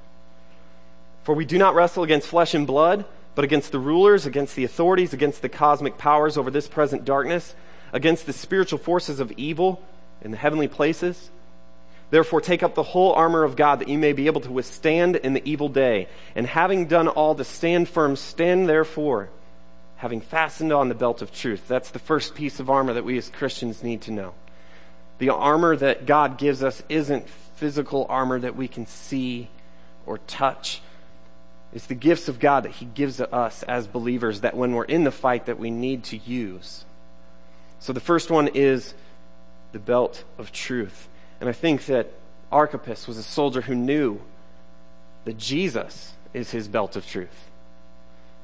For 1.24 1.34
we 1.34 1.44
do 1.44 1.58
not 1.58 1.74
wrestle 1.74 2.02
against 2.02 2.28
flesh 2.28 2.54
and 2.54 2.66
blood, 2.66 3.04
but 3.34 3.44
against 3.44 3.72
the 3.72 3.78
rulers, 3.78 4.26
against 4.26 4.56
the 4.56 4.64
authorities, 4.64 5.12
against 5.12 5.42
the 5.42 5.48
cosmic 5.48 5.98
powers 5.98 6.38
over 6.38 6.50
this 6.50 6.68
present 6.68 7.04
darkness, 7.04 7.54
against 7.92 8.26
the 8.26 8.32
spiritual 8.32 8.78
forces 8.78 9.20
of 9.20 9.32
evil 9.32 9.82
in 10.22 10.30
the 10.30 10.36
heavenly 10.36 10.68
places. 10.68 11.30
Therefore, 12.10 12.40
take 12.40 12.62
up 12.62 12.74
the 12.74 12.82
whole 12.82 13.12
armor 13.12 13.44
of 13.44 13.56
God 13.56 13.80
that 13.80 13.88
you 13.88 13.98
may 13.98 14.12
be 14.12 14.26
able 14.26 14.40
to 14.40 14.50
withstand 14.50 15.16
in 15.16 15.32
the 15.32 15.48
evil 15.48 15.68
day. 15.68 16.08
And 16.34 16.46
having 16.46 16.86
done 16.86 17.08
all 17.08 17.34
to 17.36 17.44
stand 17.44 17.88
firm, 17.88 18.16
stand 18.16 18.68
therefore, 18.68 19.30
having 19.96 20.20
fastened 20.20 20.72
on 20.72 20.88
the 20.88 20.94
belt 20.94 21.22
of 21.22 21.32
truth. 21.32 21.68
That's 21.68 21.90
the 21.90 21.98
first 22.00 22.34
piece 22.34 22.58
of 22.58 22.68
armor 22.68 22.94
that 22.94 23.04
we 23.04 23.16
as 23.16 23.28
Christians 23.28 23.82
need 23.82 24.02
to 24.02 24.10
know. 24.10 24.34
The 25.18 25.30
armor 25.30 25.76
that 25.76 26.06
God 26.06 26.38
gives 26.38 26.62
us 26.62 26.82
isn't 26.88 27.28
physical 27.56 28.06
armor 28.08 28.40
that 28.40 28.56
we 28.56 28.66
can 28.66 28.86
see 28.86 29.48
or 30.06 30.18
touch 30.18 30.80
it's 31.72 31.86
the 31.86 31.94
gifts 31.94 32.28
of 32.28 32.40
God 32.40 32.64
that 32.64 32.72
He 32.72 32.84
gives 32.84 33.18
to 33.18 33.32
us 33.32 33.62
as 33.62 33.86
believers 33.86 34.40
that 34.40 34.56
when 34.56 34.72
we're 34.72 34.84
in 34.84 35.04
the 35.04 35.12
fight 35.12 35.46
that 35.46 35.58
we 35.58 35.70
need 35.70 36.04
to 36.04 36.16
use. 36.16 36.84
So 37.78 37.92
the 37.92 38.00
first 38.00 38.30
one 38.30 38.48
is 38.48 38.94
the 39.72 39.78
belt 39.78 40.24
of 40.38 40.52
truth. 40.52 41.08
And 41.40 41.48
I 41.48 41.52
think 41.52 41.86
that 41.86 42.12
Archippus 42.50 43.06
was 43.06 43.16
a 43.16 43.22
soldier 43.22 43.62
who 43.62 43.74
knew 43.74 44.20
that 45.24 45.38
Jesus 45.38 46.14
is 46.34 46.50
his 46.50 46.68
belt 46.68 46.96
of 46.96 47.06
truth. 47.06 47.50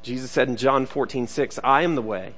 Jesus 0.03 0.31
said 0.31 0.49
in 0.49 0.57
John 0.57 0.87
14, 0.87 1.27
6, 1.27 1.59
I 1.65 1.83
am 1.83 1.95
the 1.95 2.03
way, 2.03 2.35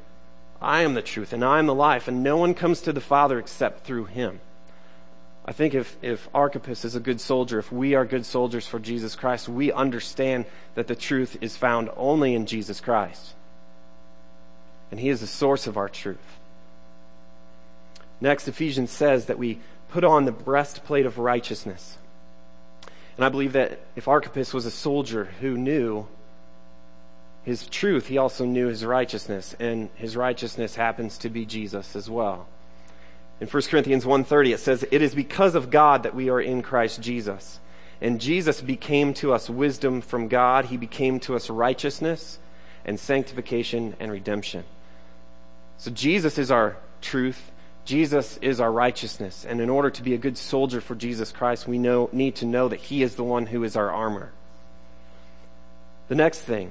I 0.60 0.80
am 0.80 0.94
the 0.94 1.02
truth, 1.02 1.32
and 1.32 1.44
I 1.44 1.58
am 1.58 1.66
the 1.66 1.74
life, 1.74 2.08
and 2.08 2.22
no 2.22 2.36
one 2.36 2.54
comes 2.54 2.80
to 2.82 2.92
the 2.92 3.00
Father 3.00 3.38
except 3.38 3.84
through 3.84 4.06
him. 4.06 4.40
I 5.48 5.52
think 5.52 5.74
if, 5.74 5.96
if 6.02 6.28
Archippus 6.34 6.84
is 6.84 6.94
a 6.94 7.00
good 7.00 7.22
soldier, 7.22 7.58
if 7.58 7.72
we 7.72 7.94
are 7.94 8.04
good 8.04 8.26
soldiers 8.26 8.66
for 8.66 8.78
Jesus 8.78 9.16
Christ, 9.16 9.48
we 9.48 9.72
understand 9.72 10.44
that 10.74 10.88
the 10.88 10.94
truth 10.94 11.38
is 11.40 11.56
found 11.56 11.88
only 11.96 12.34
in 12.34 12.44
Jesus 12.44 12.80
Christ. 12.80 13.32
And 14.90 15.00
He 15.00 15.08
is 15.08 15.20
the 15.20 15.26
source 15.26 15.66
of 15.66 15.78
our 15.78 15.88
truth. 15.88 16.37
Next, 18.20 18.48
Ephesians 18.48 18.90
says 18.90 19.26
that 19.26 19.38
we 19.38 19.60
put 19.90 20.04
on 20.04 20.24
the 20.24 20.32
breastplate 20.32 21.06
of 21.06 21.18
righteousness. 21.18 21.98
And 23.16 23.24
I 23.24 23.28
believe 23.28 23.52
that 23.54 23.80
if 23.96 24.08
Archippus 24.08 24.54
was 24.54 24.66
a 24.66 24.70
soldier 24.70 25.24
who 25.40 25.56
knew 25.56 26.06
his 27.44 27.66
truth, 27.66 28.06
he 28.06 28.18
also 28.18 28.44
knew 28.44 28.68
his 28.68 28.84
righteousness. 28.84 29.56
And 29.58 29.88
his 29.94 30.16
righteousness 30.16 30.74
happens 30.74 31.18
to 31.18 31.30
be 31.30 31.46
Jesus 31.46 31.96
as 31.96 32.10
well. 32.10 32.46
In 33.40 33.46
1 33.46 33.62
Corinthians 33.70 34.04
1:30 34.04 34.52
it 34.52 34.60
says 34.60 34.84
it 34.90 35.00
is 35.00 35.14
because 35.14 35.54
of 35.54 35.70
God 35.70 36.02
that 36.02 36.14
we 36.14 36.28
are 36.28 36.40
in 36.40 36.62
Christ 36.62 37.00
Jesus. 37.00 37.60
And 38.00 38.20
Jesus 38.20 38.60
became 38.60 39.14
to 39.14 39.32
us 39.32 39.50
wisdom 39.50 40.00
from 40.00 40.28
God, 40.28 40.66
he 40.66 40.76
became 40.76 41.18
to 41.20 41.34
us 41.34 41.50
righteousness 41.50 42.38
and 42.84 42.98
sanctification 42.98 43.94
and 43.98 44.12
redemption. 44.12 44.64
So 45.78 45.90
Jesus 45.90 46.38
is 46.38 46.50
our 46.50 46.76
truth. 47.00 47.50
Jesus 47.88 48.38
is 48.42 48.60
our 48.60 48.70
righteousness. 48.70 49.46
And 49.48 49.62
in 49.62 49.70
order 49.70 49.88
to 49.88 50.02
be 50.02 50.12
a 50.12 50.18
good 50.18 50.36
soldier 50.36 50.78
for 50.78 50.94
Jesus 50.94 51.32
Christ, 51.32 51.66
we 51.66 51.78
know, 51.78 52.10
need 52.12 52.36
to 52.36 52.44
know 52.44 52.68
that 52.68 52.80
he 52.80 53.02
is 53.02 53.14
the 53.14 53.24
one 53.24 53.46
who 53.46 53.64
is 53.64 53.76
our 53.76 53.90
armor. 53.90 54.30
The 56.08 56.14
next 56.14 56.40
thing, 56.40 56.70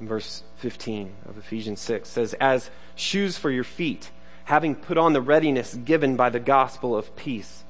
in 0.00 0.08
verse 0.08 0.42
15 0.56 1.12
of 1.28 1.36
Ephesians 1.36 1.82
6 1.82 2.08
says, 2.08 2.32
as 2.40 2.70
shoes 2.96 3.36
for 3.36 3.50
your 3.50 3.64
feet, 3.64 4.10
having 4.44 4.74
put 4.74 4.96
on 4.96 5.12
the 5.12 5.20
readiness 5.20 5.74
given 5.74 6.16
by 6.16 6.30
the 6.30 6.40
gospel 6.40 6.96
of 6.96 7.14
peace. 7.16 7.62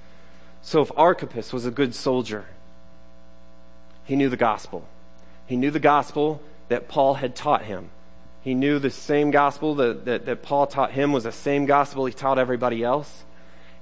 So 0.62 0.80
if 0.80 0.92
Archippus 0.96 1.52
was 1.52 1.66
a 1.66 1.72
good 1.72 1.92
soldier, 1.92 2.44
he 4.04 4.14
knew 4.14 4.28
the 4.28 4.36
gospel. 4.36 4.86
He 5.46 5.56
knew 5.56 5.72
the 5.72 5.80
gospel 5.80 6.40
that 6.68 6.86
Paul 6.86 7.14
had 7.14 7.34
taught 7.34 7.64
him. 7.64 7.90
He 8.44 8.54
knew 8.54 8.78
the 8.78 8.90
same 8.90 9.30
gospel 9.33 9.74
that, 9.76 10.04
that, 10.04 10.26
that 10.26 10.42
Paul 10.42 10.68
taught 10.68 10.92
him 10.92 11.12
was 11.12 11.24
the 11.24 11.33
same 11.33 11.66
gospel 11.66 12.07
he 12.07 12.12
taught 12.12 12.38
everybody 12.38 12.85
else. 12.85 13.24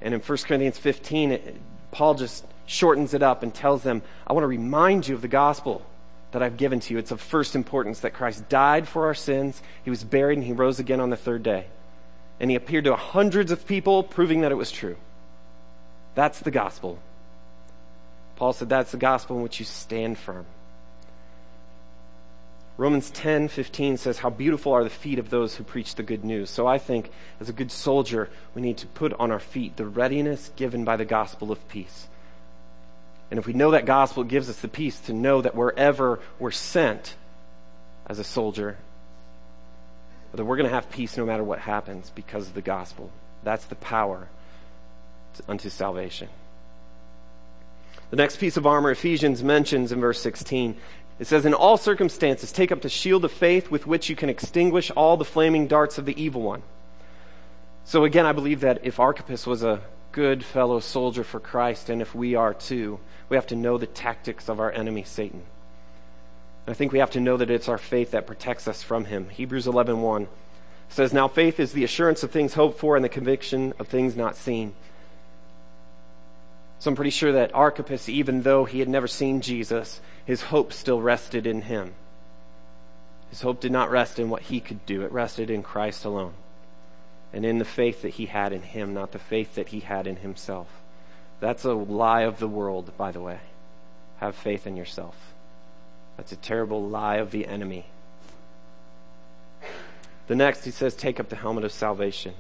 And 0.01 0.15
in 0.15 0.21
1 0.21 0.39
Corinthians 0.39 0.79
15, 0.79 1.33
it, 1.33 1.57
Paul 1.91 2.15
just 2.15 2.47
shortens 2.65 3.13
it 3.13 3.23
up 3.23 3.43
and 3.43 3.53
tells 3.53 3.83
them, 3.83 4.03
I 4.27 4.33
want 4.33 4.45
to 4.45 4.49
remind 4.49 5.07
you 5.07 5.15
of 5.15 5.21
the 5.21 5.29
gospel 5.29 5.85
that 6.31 6.43
I've 6.43 6.57
given 6.57 6.81
to 6.81 6.95
you. 6.95 6.99
It's 6.99 7.11
of 7.11 7.21
first 7.21 7.55
importance 7.55 8.01
that 8.01 8.15
Christ 8.15 8.49
died 8.49 8.89
for 8.89 9.07
our 9.07 9.15
sins, 9.15 9.61
he 9.85 9.91
was 9.91 10.05
buried, 10.05 10.39
and 10.39 10.47
he 10.47 10.53
rose 10.53 10.79
again 10.79 11.01
on 11.01 11.11
the 11.11 11.17
third 11.17 11.43
day 11.43 11.67
and 12.43 12.51
he 12.51 12.57
appeared 12.57 12.85
to 12.85 12.97
hundreds 12.97 13.53
of 13.53 13.65
people, 13.67 14.03
proving 14.03 14.41
that 14.41 14.51
it 14.51 14.57
was 14.57 14.73
true. 14.73 14.97
That's 16.17 16.41
the 16.41 16.51
gospel. 16.51 16.99
Paul 18.35 18.53
said 18.53 18.69
that's 18.69 18.91
the 18.91 18.99
gospel 18.99 19.37
in 19.37 19.45
which 19.45 19.61
you 19.61 19.65
stand 19.65 20.19
firm. 20.19 20.45
Romans 22.77 23.11
10 23.11 23.49
15 23.49 23.99
says, 23.99 24.19
How 24.19 24.31
beautiful 24.31 24.73
are 24.73 24.85
the 24.85 24.91
feet 24.91 25.19
of 25.19 25.31
those 25.31 25.57
who 25.57 25.65
preach 25.65 25.95
the 25.95 26.03
good 26.03 26.25
news. 26.25 26.51
So 26.51 26.67
I 26.67 26.79
think, 26.79 27.11
as 27.41 27.49
a 27.49 27.53
good 27.53 27.71
soldier, 27.71 28.31
we 28.55 28.63
need 28.63 28.79
to 28.79 28.87
put 28.87 29.13
on 29.15 29.31
our 29.31 29.41
feet 29.41 29.77
the 29.77 29.87
readiness 29.87 30.51
given 30.57 30.85
by 30.85 30.97
the 30.97 31.05
gospel 31.05 31.53
of 31.53 31.69
peace. 31.69 32.09
And 33.31 33.39
if 33.39 33.47
we 33.47 33.53
know 33.53 33.71
that 33.71 33.87
gospel, 33.87 34.23
it 34.23 34.29
gives 34.29 34.49
us 34.49 34.61
the 34.61 34.69
peace 34.69 35.01
to 35.01 35.13
know 35.13 35.43
that 35.43 35.55
wherever 35.55 36.21
we're 36.39 36.51
sent 36.51 37.15
as 38.07 38.19
a 38.19 38.25
soldier, 38.25 38.79
that 40.35 40.45
we're 40.45 40.57
going 40.57 40.69
to 40.69 40.75
have 40.75 40.91
peace 40.91 41.17
no 41.17 41.27
matter 41.27 41.45
what 41.45 41.59
happens 41.59 42.11
because 42.15 42.49
of 42.49 42.55
the 42.55 42.63
gospel. 42.63 43.11
That's 43.43 43.65
the 43.67 43.75
power 43.75 44.29
unto 45.49 45.69
salvation. 45.69 46.29
The 48.11 48.17
next 48.17 48.37
piece 48.37 48.59
of 48.59 48.67
armor 48.67 48.91
Ephesians 48.91 49.43
mentions 49.43 49.91
in 49.91 50.01
verse 50.01 50.21
16 50.21 50.77
It 51.23 51.29
says, 51.29 51.47
In 51.47 51.55
all 51.55 51.77
circumstances, 51.77 52.51
take 52.51 52.73
up 52.73 52.81
the 52.81 52.89
shield 52.89 53.25
of 53.25 53.31
faith 53.31 53.71
with 53.71 53.87
which 53.87 54.09
you 54.09 54.17
can 54.17 54.29
extinguish 54.29 54.91
all 54.91 55.17
the 55.17 55.25
flaming 55.25 55.69
darts 55.69 55.97
of 55.97 56.05
the 56.05 56.21
evil 56.21 56.43
one. 56.43 56.65
So 57.85 58.03
again, 58.03 58.27
I 58.27 58.33
believe 58.33 58.59
that 58.63 58.81
if 58.83 58.99
Archippus 58.99 59.47
was 59.47 59.63
a 59.63 59.83
good 60.11 60.45
fellow 60.45 60.81
soldier 60.81 61.23
for 61.23 61.39
Christ, 61.39 61.91
and 61.91 62.03
if 62.03 62.13
we 62.13 62.35
are 62.35 62.53
too, 62.53 62.99
we 63.29 63.37
have 63.37 63.47
to 63.47 63.55
know 63.55 63.79
the 63.79 63.87
tactics 63.87 64.49
of 64.49 64.59
our 64.59 64.73
enemy, 64.73 65.05
Satan. 65.05 65.45
I 66.67 66.75
think 66.75 66.91
we 66.91 66.99
have 66.99 67.13
to 67.13 67.21
know 67.21 67.37
that 67.37 67.51
it's 67.51 67.69
our 67.69 67.79
faith 67.79 68.11
that 68.11 68.27
protects 68.27 68.67
us 68.67 68.83
from 68.83 69.05
him. 69.05 69.29
Hebrews 69.29 69.69
11:1 69.69 70.27
says, 70.89 71.13
"Now 71.13 71.29
faith 71.29 71.61
is 71.61 71.73
the 71.73 71.85
assurance 71.85 72.25
of 72.25 72.33
things 72.33 72.55
hoped 72.55 72.81
for 72.81 72.97
and 72.97 73.05
the 73.05 73.09
conviction 73.09 73.75
of 73.79 73.87
things 73.87 74.17
not 74.17 74.35
seen." 74.35 74.75
So 76.83 76.91
I'm 76.91 76.97
pretty 76.97 77.11
sure 77.11 77.31
that 77.31 77.55
Archippus, 77.55 78.09
even 78.09 78.43
though 78.43 78.65
he 78.65 78.81
had 78.81 78.89
never 78.89 79.07
seen 79.07 79.41
Jesus, 79.41 80.01
his 80.25 80.43
hope 80.43 80.73
still 80.73 81.01
rested 81.01 81.47
in 81.47 81.63
him. 81.63 81.95
His 83.31 83.41
hope 83.41 83.61
did 83.61 83.71
not 83.71 83.89
rest 83.89 84.19
in 84.19 84.31
what 84.31 84.43
he 84.43 84.59
could 84.59 84.85
do, 84.85 85.03
it 85.03 85.13
rested 85.13 85.49
in 85.49 85.63
Christ 85.63 86.05
alone 86.05 86.35
and 87.33 87.47
in 87.47 87.61
the 87.61 87.65
faith 87.65 88.03
that 88.03 88.15
he 88.15 88.27
had 88.27 88.53
in 88.53 88.63
him, 88.63 88.95
not 88.95 89.13
the 89.13 89.21
faith 89.21 89.55
that 89.55 89.69
he 89.69 89.79
had 89.79 90.09
in 90.09 90.17
himself. 90.17 90.67
That's 91.39 91.65
a 91.65 91.73
lie 91.73 92.23
of 92.23 92.41
the 92.41 92.49
world, 92.49 92.91
by 92.97 93.13
the 93.13 93.21
way. 93.21 93.39
Have 94.19 94.35
faith 94.35 94.67
in 94.67 94.77
yourself. 94.77 95.15
That's 96.17 96.33
a 96.33 96.37
terrible 96.37 96.83
lie 96.83 97.19
of 97.19 97.31
the 97.31 97.47
enemy. 97.47 97.87
The 100.27 100.35
next, 100.35 100.65
he 100.65 100.73
says, 100.73 100.97
take 100.97 101.21
up 101.21 101.29
the 101.29 101.37
helmet 101.37 101.63
of 101.63 101.71
salvation. 101.71 102.35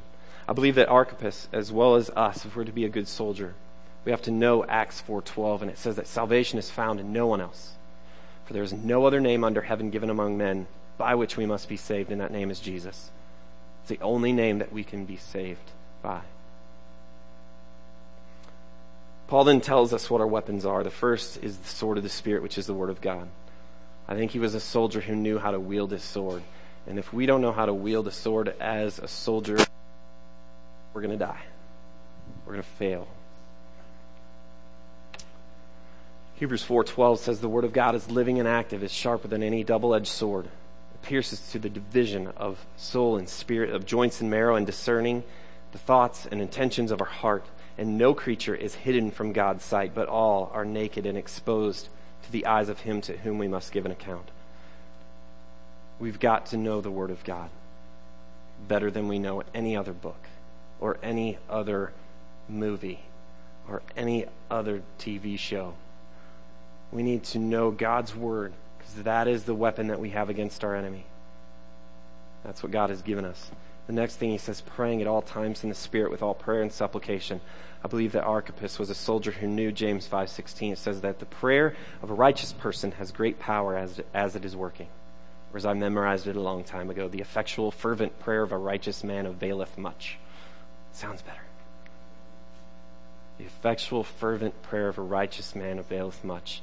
I 0.48 0.52
believe 0.52 0.74
that 0.74 0.88
Archippus, 0.88 1.46
as 1.52 1.70
well 1.70 1.94
as 1.94 2.10
us, 2.10 2.44
if 2.44 2.56
we're 2.56 2.64
to 2.64 2.72
be 2.72 2.84
a 2.84 2.88
good 2.88 3.06
soldier, 3.06 3.54
we 4.04 4.10
have 4.10 4.22
to 4.22 4.30
know 4.30 4.64
Acts 4.64 5.00
4:12 5.00 5.62
and 5.62 5.70
it 5.70 5.78
says 5.78 5.96
that 5.96 6.06
salvation 6.06 6.58
is 6.58 6.70
found 6.70 7.00
in 7.00 7.12
no 7.12 7.26
one 7.26 7.40
else. 7.40 7.74
For 8.44 8.52
there 8.52 8.62
is 8.62 8.72
no 8.72 9.06
other 9.06 9.20
name 9.20 9.44
under 9.44 9.62
heaven 9.62 9.90
given 9.90 10.10
among 10.10 10.36
men 10.36 10.66
by 10.98 11.14
which 11.14 11.36
we 11.36 11.46
must 11.46 11.68
be 11.68 11.76
saved 11.76 12.10
and 12.10 12.20
that 12.20 12.32
name 12.32 12.50
is 12.50 12.60
Jesus. 12.60 13.10
It's 13.82 13.90
the 13.90 14.04
only 14.04 14.32
name 14.32 14.58
that 14.58 14.72
we 14.72 14.84
can 14.84 15.04
be 15.04 15.16
saved 15.16 15.70
by. 16.02 16.22
Paul 19.28 19.44
then 19.44 19.60
tells 19.60 19.92
us 19.92 20.10
what 20.10 20.20
our 20.20 20.26
weapons 20.26 20.66
are. 20.66 20.84
The 20.84 20.90
first 20.90 21.42
is 21.42 21.56
the 21.56 21.68
sword 21.68 21.96
of 21.96 22.02
the 22.02 22.10
Spirit, 22.10 22.42
which 22.42 22.58
is 22.58 22.66
the 22.66 22.74
Word 22.74 22.90
of 22.90 23.00
God. 23.00 23.28
I 24.06 24.14
think 24.14 24.32
he 24.32 24.38
was 24.38 24.54
a 24.54 24.60
soldier 24.60 25.00
who 25.00 25.16
knew 25.16 25.38
how 25.38 25.52
to 25.52 25.58
wield 25.58 25.90
his 25.90 26.02
sword. 26.02 26.42
And 26.86 26.98
if 26.98 27.12
we 27.12 27.24
don't 27.24 27.40
know 27.40 27.52
how 27.52 27.64
to 27.64 27.72
wield 27.72 28.06
a 28.06 28.12
sword 28.12 28.54
as 28.60 28.98
a 28.98 29.08
soldier, 29.08 29.56
we're 30.92 31.00
going 31.00 31.18
to 31.18 31.24
die. 31.24 31.40
We're 32.44 32.54
going 32.54 32.62
to 32.62 32.68
fail. 32.70 33.08
Hebrews 36.36 36.64
4:12 36.64 37.18
says 37.18 37.40
the 37.40 37.48
word 37.48 37.64
of 37.64 37.72
God 37.72 37.94
is 37.94 38.10
living 38.10 38.38
and 38.38 38.48
active, 38.48 38.82
is 38.82 38.92
sharper 38.92 39.28
than 39.28 39.42
any 39.42 39.62
double-edged 39.62 40.08
sword. 40.08 40.46
It 40.46 41.02
pierces 41.02 41.50
to 41.52 41.58
the 41.58 41.68
division 41.68 42.28
of 42.36 42.66
soul 42.76 43.16
and 43.16 43.28
spirit, 43.28 43.70
of 43.70 43.86
joints 43.86 44.20
and 44.20 44.30
marrow, 44.30 44.56
and 44.56 44.66
discerning 44.66 45.22
the 45.72 45.78
thoughts 45.78 46.26
and 46.26 46.40
intentions 46.40 46.90
of 46.90 47.00
our 47.00 47.06
heart. 47.06 47.44
And 47.78 47.96
no 47.96 48.12
creature 48.12 48.54
is 48.54 48.74
hidden 48.74 49.10
from 49.10 49.32
God's 49.32 49.64
sight, 49.64 49.94
but 49.94 50.08
all 50.08 50.50
are 50.52 50.64
naked 50.64 51.06
and 51.06 51.16
exposed 51.16 51.88
to 52.24 52.32
the 52.32 52.46
eyes 52.46 52.68
of 52.68 52.80
him 52.80 53.00
to 53.02 53.16
whom 53.18 53.38
we 53.38 53.48
must 53.48 53.72
give 53.72 53.86
an 53.86 53.92
account. 53.92 54.30
We've 55.98 56.20
got 56.20 56.46
to 56.46 56.56
know 56.56 56.80
the 56.80 56.90
Word 56.90 57.10
of 57.10 57.24
God 57.24 57.50
better 58.68 58.90
than 58.90 59.08
we 59.08 59.18
know 59.18 59.42
any 59.54 59.76
other 59.76 59.92
book 59.92 60.26
or 60.80 60.98
any 61.02 61.38
other 61.48 61.92
movie 62.48 63.00
or 63.68 63.82
any 63.96 64.26
other 64.50 64.82
TV 64.98 65.38
show. 65.38 65.74
We 66.92 67.02
need 67.02 67.24
to 67.24 67.38
know 67.38 67.70
God's 67.70 68.14
word 68.14 68.52
because 68.78 69.02
that 69.04 69.26
is 69.26 69.44
the 69.44 69.54
weapon 69.54 69.88
that 69.88 70.00
we 70.00 70.10
have 70.10 70.28
against 70.28 70.62
our 70.62 70.76
enemy. 70.76 71.06
That's 72.44 72.62
what 72.62 72.72
God 72.72 72.90
has 72.90 73.02
given 73.02 73.24
us. 73.24 73.50
The 73.86 73.92
next 73.92 74.16
thing 74.16 74.30
he 74.30 74.38
says, 74.38 74.60
praying 74.60 75.00
at 75.00 75.08
all 75.08 75.22
times 75.22 75.62
in 75.64 75.68
the 75.68 75.74
Spirit 75.74 76.10
with 76.10 76.22
all 76.22 76.34
prayer 76.34 76.62
and 76.62 76.72
supplication. 76.72 77.40
I 77.84 77.88
believe 77.88 78.12
that 78.12 78.24
Archippus 78.24 78.78
was 78.78 78.90
a 78.90 78.94
soldier 78.94 79.32
who 79.32 79.46
knew 79.46 79.72
James 79.72 80.06
5.16. 80.06 80.72
It 80.72 80.78
says 80.78 81.00
that 81.00 81.18
the 81.18 81.26
prayer 81.26 81.74
of 82.00 82.10
a 82.10 82.14
righteous 82.14 82.52
person 82.52 82.92
has 82.92 83.10
great 83.10 83.40
power 83.40 83.76
as, 83.76 84.00
as 84.14 84.36
it 84.36 84.44
is 84.44 84.54
working. 84.54 84.88
Or 85.52 85.56
as 85.56 85.66
I 85.66 85.74
memorized 85.74 86.26
it 86.26 86.36
a 86.36 86.40
long 86.40 86.62
time 86.62 86.90
ago, 86.90 87.08
the 87.08 87.20
effectual, 87.20 87.70
fervent 87.70 88.18
prayer 88.20 88.42
of 88.42 88.52
a 88.52 88.58
righteous 88.58 89.02
man 89.02 89.26
availeth 89.26 89.76
much. 89.76 90.18
Sounds 90.92 91.22
better. 91.22 91.42
The 93.38 93.44
effectual, 93.44 94.04
fervent 94.04 94.62
prayer 94.62 94.88
of 94.88 94.98
a 94.98 95.02
righteous 95.02 95.56
man 95.56 95.78
availeth 95.78 96.22
much. 96.22 96.62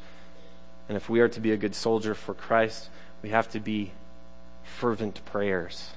And 0.90 0.98
if 0.98 1.08
we 1.08 1.20
are 1.20 1.30
to 1.30 1.40
be 1.40 1.52
a 1.52 1.58
good 1.58 1.76
soldier 1.76 2.16
for 2.16 2.34
Christ, 2.34 2.90
we 3.22 3.30
have 3.30 3.48
to 3.52 3.60
be 3.60 3.92
fervent 4.64 5.24
prayers. 5.24 5.92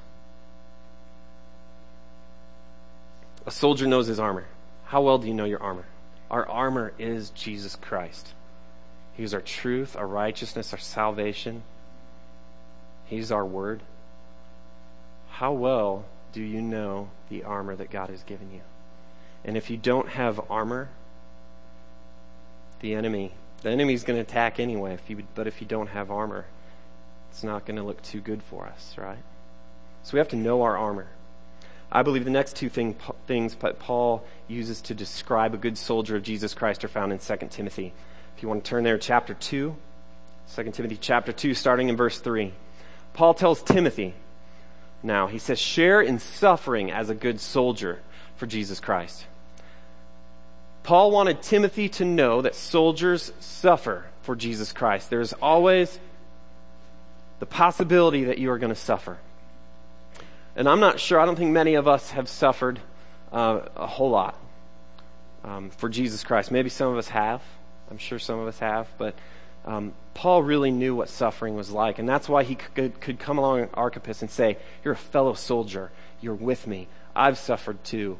A 3.46 3.50
soldier 3.50 3.86
knows 3.86 4.06
his 4.06 4.20
armor. 4.20 4.46
How 4.84 5.00
well 5.00 5.16
do 5.16 5.26
you 5.26 5.34
know 5.34 5.46
your 5.46 5.62
armor? 5.62 5.86
Our 6.30 6.46
armor 6.48 6.92
is 6.98 7.30
Jesus 7.30 7.74
Christ. 7.74 8.34
He 9.14 9.22
is 9.22 9.34
our 9.34 9.40
truth, 9.40 9.96
our 9.96 10.06
righteousness, 10.06 10.72
our 10.72 10.78
salvation. 10.78 11.62
He's 13.06 13.32
our 13.32 13.44
word. 13.44 13.80
How 15.30 15.52
well 15.52 16.04
do 16.32 16.42
you 16.42 16.60
know 16.60 17.10
the 17.30 17.44
armor 17.44 17.74
that 17.76 17.90
God 17.90 18.10
has 18.10 18.22
given 18.22 18.52
you? 18.52 18.60
And 19.44 19.56
if 19.56 19.70
you 19.70 19.76
don't 19.76 20.10
have 20.10 20.40
armor, 20.50 20.90
the 22.80 22.94
enemy 22.94 23.32
the 23.62 23.70
enemy's 23.70 24.04
going 24.04 24.16
to 24.16 24.22
attack 24.22 24.58
anyway, 24.58 24.94
if 24.94 25.08
you, 25.08 25.22
but 25.34 25.46
if 25.46 25.60
you 25.60 25.66
don't 25.66 25.88
have 25.88 26.10
armor, 26.10 26.46
it's 27.30 27.44
not 27.44 27.64
going 27.64 27.76
to 27.76 27.82
look 27.82 28.02
too 28.02 28.20
good 28.20 28.42
for 28.42 28.66
us, 28.66 28.94
right? 28.98 29.22
So 30.02 30.14
we 30.14 30.18
have 30.18 30.28
to 30.28 30.36
know 30.36 30.62
our 30.62 30.76
armor. 30.76 31.06
I 31.90 32.02
believe 32.02 32.24
the 32.24 32.30
next 32.30 32.56
two 32.56 32.68
thing, 32.68 32.96
things 33.26 33.54
Paul 33.54 34.24
uses 34.48 34.80
to 34.82 34.94
describe 34.94 35.54
a 35.54 35.58
good 35.58 35.76
soldier 35.76 36.16
of 36.16 36.22
Jesus 36.22 36.54
Christ 36.54 36.84
are 36.84 36.88
found 36.88 37.12
in 37.12 37.18
2 37.18 37.36
Timothy. 37.50 37.92
If 38.36 38.42
you 38.42 38.48
want 38.48 38.64
to 38.64 38.68
turn 38.68 38.82
there, 38.82 38.98
chapter 38.98 39.34
2, 39.34 39.76
2 40.54 40.62
Timothy 40.70 40.98
chapter 41.00 41.32
2, 41.32 41.54
starting 41.54 41.88
in 41.88 41.96
verse 41.96 42.18
3. 42.18 42.52
Paul 43.12 43.34
tells 43.34 43.62
Timothy, 43.62 44.14
now, 45.02 45.26
he 45.26 45.38
says, 45.38 45.58
share 45.58 46.00
in 46.00 46.18
suffering 46.18 46.90
as 46.90 47.10
a 47.10 47.14
good 47.14 47.40
soldier 47.40 48.00
for 48.36 48.46
Jesus 48.46 48.80
Christ. 48.80 49.26
Paul 50.82 51.10
wanted 51.10 51.42
Timothy 51.42 51.88
to 51.90 52.04
know 52.04 52.42
that 52.42 52.54
soldiers 52.54 53.32
suffer 53.40 54.06
for 54.22 54.34
Jesus 54.34 54.72
Christ. 54.72 55.10
There's 55.10 55.32
always 55.34 55.98
the 57.38 57.46
possibility 57.46 58.24
that 58.24 58.38
you 58.38 58.50
are 58.50 58.58
going 58.58 58.72
to 58.72 58.80
suffer. 58.80 59.18
And 60.56 60.68
I'm 60.68 60.80
not 60.80 61.00
sure, 61.00 61.18
I 61.18 61.26
don't 61.26 61.36
think 61.36 61.52
many 61.52 61.74
of 61.74 61.88
us 61.88 62.10
have 62.10 62.28
suffered 62.28 62.80
uh, 63.32 63.60
a 63.76 63.86
whole 63.86 64.10
lot 64.10 64.36
um, 65.44 65.70
for 65.70 65.88
Jesus 65.88 66.24
Christ. 66.24 66.50
Maybe 66.50 66.68
some 66.68 66.92
of 66.92 66.98
us 66.98 67.08
have. 67.08 67.42
I'm 67.90 67.98
sure 67.98 68.18
some 68.18 68.38
of 68.38 68.48
us 68.48 68.58
have. 68.58 68.88
But 68.98 69.14
um, 69.64 69.94
Paul 70.14 70.42
really 70.42 70.70
knew 70.70 70.94
what 70.94 71.08
suffering 71.08 71.54
was 71.54 71.70
like. 71.70 71.98
And 71.98 72.08
that's 72.08 72.28
why 72.28 72.42
he 72.42 72.56
could, 72.56 73.00
could 73.00 73.18
come 73.18 73.38
along 73.38 73.68
Archippus 73.74 74.20
and 74.20 74.30
say, 74.30 74.58
You're 74.84 74.94
a 74.94 74.96
fellow 74.96 75.34
soldier. 75.34 75.90
You're 76.20 76.34
with 76.34 76.66
me. 76.66 76.88
I've 77.14 77.38
suffered 77.38 77.82
too. 77.84 78.18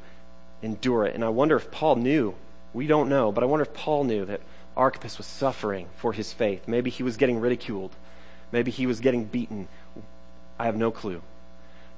Endure 0.62 1.05
it. 1.05 1.14
And 1.14 1.25
I 1.25 1.29
wonder 1.29 1.57
if 1.57 1.70
Paul 1.70 1.96
knew 1.96 2.35
we 2.72 2.87
don't 2.87 3.08
know, 3.08 3.32
but 3.32 3.42
I 3.42 3.46
wonder 3.46 3.62
if 3.62 3.74
Paul 3.74 4.04
knew 4.04 4.24
that 4.24 4.40
Archippus 4.76 5.18
was 5.18 5.26
suffering 5.26 5.88
for 5.96 6.12
his 6.12 6.32
faith. 6.32 6.66
Maybe 6.66 6.90
he 6.90 7.02
was 7.02 7.16
getting 7.16 7.40
ridiculed. 7.40 7.94
Maybe 8.50 8.70
he 8.70 8.87
was 8.87 9.00
getting 9.00 9.24
beaten. 9.24 9.68
I 10.58 10.66
have 10.66 10.76
no 10.76 10.90
clue. 10.90 11.22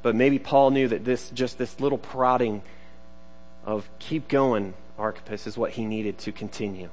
But 0.03 0.15
maybe 0.15 0.39
Paul 0.39 0.71
knew 0.71 0.89
that 0.89 1.05
this, 1.05 1.31
just 1.31 1.59
this 1.59 1.81
little 1.81 1.99
prodding 1.99 2.63
of 3.65 3.89
keep 3.99 4.29
going, 4.29 4.75
Archippus, 4.99 5.47
is 5.47 5.57
what 5.57 5.73
he 5.73 5.85
needed 5.85 6.19
to 6.19 6.33
continue. 6.33 6.91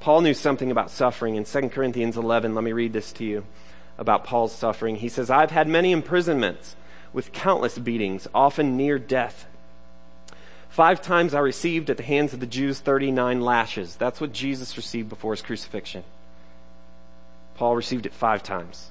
Paul 0.00 0.22
knew 0.22 0.34
something 0.34 0.70
about 0.70 0.90
suffering. 0.90 1.36
In 1.36 1.44
2 1.44 1.68
Corinthians 1.68 2.16
11, 2.16 2.54
let 2.54 2.64
me 2.64 2.72
read 2.72 2.92
this 2.92 3.12
to 3.12 3.24
you 3.24 3.44
about 3.98 4.24
Paul's 4.24 4.54
suffering. 4.54 4.96
He 4.96 5.10
says, 5.10 5.30
I've 5.30 5.50
had 5.50 5.68
many 5.68 5.92
imprisonments 5.92 6.74
with 7.12 7.32
countless 7.32 7.78
beatings, 7.78 8.26
often 8.34 8.76
near 8.76 8.98
death. 8.98 9.46
Five 10.80 11.02
times 11.02 11.34
I 11.34 11.40
received 11.40 11.90
at 11.90 11.98
the 11.98 12.02
hands 12.02 12.32
of 12.32 12.40
the 12.40 12.46
Jews 12.46 12.80
39 12.80 13.42
lashes. 13.42 13.96
That's 13.96 14.18
what 14.18 14.32
Jesus 14.32 14.78
received 14.78 15.10
before 15.10 15.34
his 15.34 15.42
crucifixion. 15.42 16.04
Paul 17.56 17.76
received 17.76 18.06
it 18.06 18.14
five 18.14 18.42
times. 18.42 18.90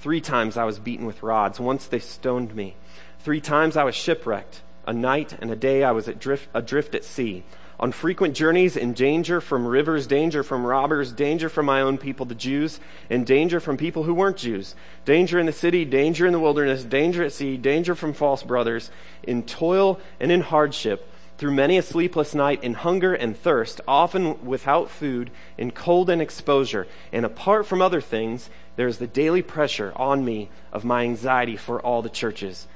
Three 0.00 0.20
times 0.20 0.56
I 0.56 0.64
was 0.64 0.80
beaten 0.80 1.06
with 1.06 1.22
rods. 1.22 1.60
Once 1.60 1.86
they 1.86 2.00
stoned 2.00 2.56
me. 2.56 2.74
Three 3.20 3.40
times 3.40 3.76
I 3.76 3.84
was 3.84 3.94
shipwrecked. 3.94 4.62
A 4.84 4.92
night 4.92 5.32
and 5.40 5.52
a 5.52 5.54
day 5.54 5.84
I 5.84 5.92
was 5.92 6.08
adrift, 6.08 6.48
adrift 6.54 6.96
at 6.96 7.04
sea. 7.04 7.44
On 7.78 7.92
frequent 7.92 8.34
journeys 8.34 8.76
in 8.76 8.92
danger 8.92 9.40
from 9.40 9.64
rivers, 9.64 10.08
danger 10.08 10.42
from 10.42 10.66
robbers, 10.66 11.12
danger 11.12 11.48
from 11.48 11.66
my 11.66 11.82
own 11.82 11.98
people, 11.98 12.26
the 12.26 12.34
Jews, 12.34 12.80
and 13.08 13.24
danger 13.24 13.60
from 13.60 13.76
people 13.76 14.02
who 14.02 14.12
weren't 14.12 14.38
Jews. 14.38 14.74
Danger 15.04 15.38
in 15.38 15.46
the 15.46 15.52
city, 15.52 15.84
danger 15.84 16.26
in 16.26 16.32
the 16.32 16.40
wilderness, 16.40 16.82
danger 16.82 17.22
at 17.22 17.30
sea, 17.30 17.56
danger 17.56 17.94
from 17.94 18.12
false 18.12 18.42
brothers, 18.42 18.90
in 19.22 19.44
toil 19.44 20.00
and 20.18 20.32
in 20.32 20.40
hardship 20.40 21.08
through 21.38 21.54
many 21.54 21.78
a 21.78 21.82
sleepless 21.82 22.34
night 22.34 22.62
in 22.64 22.74
hunger 22.74 23.14
and 23.14 23.36
thirst, 23.36 23.80
often 23.86 24.44
without 24.44 24.90
food, 24.90 25.30
in 25.56 25.70
cold 25.70 26.10
and 26.10 26.20
exposure, 26.20 26.86
and 27.12 27.24
apart 27.24 27.64
from 27.64 27.80
other 27.80 28.00
things, 28.00 28.50
There's 28.78 28.98
the 28.98 29.08
daily 29.08 29.42
pressure 29.42 29.92
on 29.96 30.24
me 30.24 30.50
of 30.72 30.84
my 30.84 31.02
anxiety 31.02 31.56
for 31.56 31.80
all 31.80 32.00
the 32.00 32.08
churches. 32.08 32.68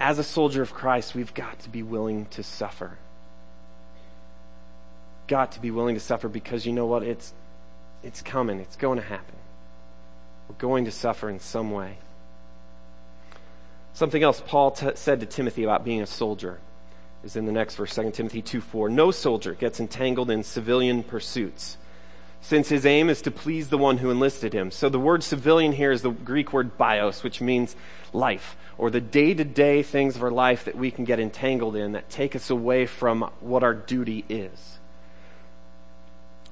As 0.00 0.18
a 0.18 0.24
soldier 0.24 0.60
of 0.60 0.74
Christ, 0.74 1.14
we've 1.14 1.32
got 1.32 1.60
to 1.60 1.68
be 1.68 1.84
willing 1.84 2.26
to 2.30 2.42
suffer. 2.42 2.98
Got 5.28 5.52
to 5.52 5.60
be 5.60 5.70
willing 5.70 5.94
to 5.94 6.00
suffer 6.00 6.28
because 6.28 6.66
you 6.66 6.72
know 6.72 6.86
what? 6.86 7.04
It's, 7.04 7.32
it's 8.02 8.22
coming. 8.22 8.58
It's 8.58 8.74
going 8.74 8.98
to 8.98 9.04
happen. 9.04 9.36
We're 10.48 10.56
going 10.56 10.86
to 10.86 10.90
suffer 10.90 11.30
in 11.30 11.38
some 11.38 11.70
way. 11.70 11.98
Something 13.96 14.22
else 14.22 14.42
Paul 14.46 14.72
t- 14.72 14.90
said 14.94 15.20
to 15.20 15.26
Timothy 15.26 15.64
about 15.64 15.82
being 15.82 16.02
a 16.02 16.06
soldier 16.06 16.58
is 17.24 17.34
in 17.34 17.46
the 17.46 17.52
next 17.52 17.76
verse, 17.76 17.94
2 17.94 18.10
Timothy 18.10 18.42
2 18.42 18.60
4. 18.60 18.90
No 18.90 19.10
soldier 19.10 19.54
gets 19.54 19.80
entangled 19.80 20.30
in 20.30 20.42
civilian 20.42 21.02
pursuits, 21.02 21.78
since 22.42 22.68
his 22.68 22.84
aim 22.84 23.08
is 23.08 23.22
to 23.22 23.30
please 23.30 23.70
the 23.70 23.78
one 23.78 23.96
who 23.96 24.10
enlisted 24.10 24.52
him. 24.52 24.70
So 24.70 24.90
the 24.90 24.98
word 24.98 25.24
civilian 25.24 25.72
here 25.72 25.90
is 25.90 26.02
the 26.02 26.10
Greek 26.10 26.52
word 26.52 26.76
bios, 26.76 27.22
which 27.22 27.40
means 27.40 27.74
life, 28.12 28.54
or 28.76 28.90
the 28.90 29.00
day 29.00 29.32
to 29.32 29.44
day 29.44 29.82
things 29.82 30.14
of 30.14 30.22
our 30.22 30.30
life 30.30 30.66
that 30.66 30.76
we 30.76 30.90
can 30.90 31.06
get 31.06 31.18
entangled 31.18 31.74
in 31.74 31.92
that 31.92 32.10
take 32.10 32.36
us 32.36 32.50
away 32.50 32.84
from 32.84 33.22
what 33.40 33.62
our 33.62 33.72
duty 33.72 34.26
is. 34.28 34.78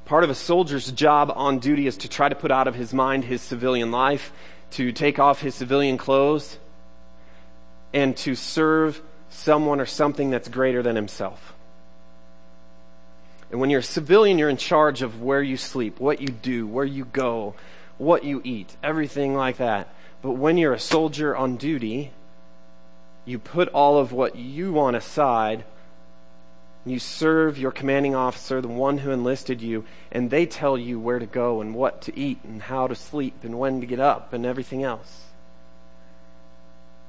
Part 0.06 0.24
of 0.24 0.30
a 0.30 0.34
soldier's 0.34 0.90
job 0.90 1.30
on 1.36 1.58
duty 1.58 1.86
is 1.86 1.98
to 1.98 2.08
try 2.08 2.30
to 2.30 2.34
put 2.34 2.50
out 2.50 2.68
of 2.68 2.74
his 2.74 2.94
mind 2.94 3.26
his 3.26 3.42
civilian 3.42 3.90
life, 3.90 4.32
to 4.70 4.92
take 4.92 5.18
off 5.18 5.42
his 5.42 5.54
civilian 5.54 5.98
clothes, 5.98 6.58
and 7.94 8.16
to 8.16 8.34
serve 8.34 9.00
someone 9.30 9.80
or 9.80 9.86
something 9.86 10.28
that's 10.28 10.48
greater 10.48 10.82
than 10.82 10.96
himself. 10.96 11.54
And 13.50 13.60
when 13.60 13.70
you're 13.70 13.80
a 13.80 13.84
civilian, 13.84 14.36
you're 14.36 14.50
in 14.50 14.56
charge 14.56 15.00
of 15.00 15.22
where 15.22 15.42
you 15.42 15.56
sleep, 15.56 16.00
what 16.00 16.20
you 16.20 16.28
do, 16.28 16.66
where 16.66 16.84
you 16.84 17.04
go, 17.04 17.54
what 17.96 18.24
you 18.24 18.42
eat, 18.42 18.76
everything 18.82 19.36
like 19.36 19.58
that. 19.58 19.88
But 20.22 20.32
when 20.32 20.58
you're 20.58 20.72
a 20.72 20.80
soldier 20.80 21.36
on 21.36 21.56
duty, 21.56 22.10
you 23.24 23.38
put 23.38 23.68
all 23.68 23.98
of 23.98 24.12
what 24.12 24.34
you 24.34 24.72
want 24.72 24.96
aside. 24.96 25.64
You 26.84 26.98
serve 26.98 27.58
your 27.58 27.70
commanding 27.70 28.14
officer, 28.14 28.60
the 28.60 28.68
one 28.68 28.98
who 28.98 29.12
enlisted 29.12 29.62
you, 29.62 29.84
and 30.10 30.30
they 30.30 30.46
tell 30.46 30.76
you 30.76 30.98
where 30.98 31.20
to 31.20 31.26
go 31.26 31.60
and 31.60 31.74
what 31.76 32.02
to 32.02 32.18
eat 32.18 32.40
and 32.42 32.62
how 32.62 32.88
to 32.88 32.96
sleep 32.96 33.44
and 33.44 33.58
when 33.58 33.80
to 33.80 33.86
get 33.86 34.00
up 34.00 34.32
and 34.32 34.44
everything 34.44 34.82
else. 34.82 35.26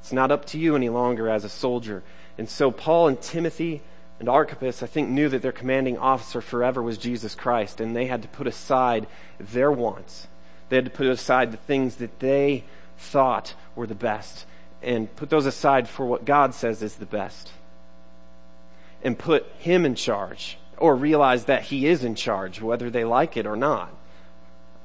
It's 0.06 0.14
not 0.14 0.30
up 0.30 0.46
to 0.50 0.60
you 0.60 0.76
any 0.76 0.90
longer 0.90 1.28
as 1.28 1.44
a 1.44 1.50
soldier. 1.50 2.04
And 2.38 2.48
so 2.48 2.70
Paul 2.70 3.08
and 3.08 3.20
Timothy 3.20 3.82
and 4.20 4.30
Archippus, 4.30 4.84
I 4.84 4.86
think, 4.86 5.10
knew 5.10 5.28
that 5.30 5.42
their 5.42 5.52
commanding 5.52 5.98
officer 5.98 6.42
forever 6.42 6.80
was 6.80 7.00
Jesus 7.00 7.34
Christ, 7.34 7.82
and 7.82 7.96
they 7.96 8.06
had 8.06 8.22
to 8.22 8.28
put 8.28 8.46
aside 8.46 9.08
their 9.40 9.72
wants. 9.72 10.28
They 10.70 10.76
had 10.76 10.86
to 10.86 10.92
put 10.92 11.08
aside 11.08 11.52
the 11.52 11.58
things 11.58 11.96
that 11.96 12.20
they 12.20 12.66
thought 13.00 13.56
were 13.76 13.88
the 13.88 13.96
best 13.96 14.46
and 14.84 15.14
put 15.16 15.32
those 15.32 15.48
aside 15.48 15.90
for 15.90 16.06
what 16.06 16.24
God 16.24 16.54
says 16.54 16.84
is 16.84 16.98
the 16.98 17.08
best. 17.08 17.52
And 19.04 19.18
put 19.18 19.48
Him 19.58 19.88
in 19.88 19.96
charge, 19.96 20.60
or 20.78 20.96
realize 20.96 21.46
that 21.46 21.64
He 21.64 21.88
is 21.88 22.04
in 22.04 22.14
charge, 22.14 22.62
whether 22.62 22.92
they 22.92 23.06
like 23.06 23.38
it 23.38 23.48
or 23.48 23.56
not. 23.56 23.92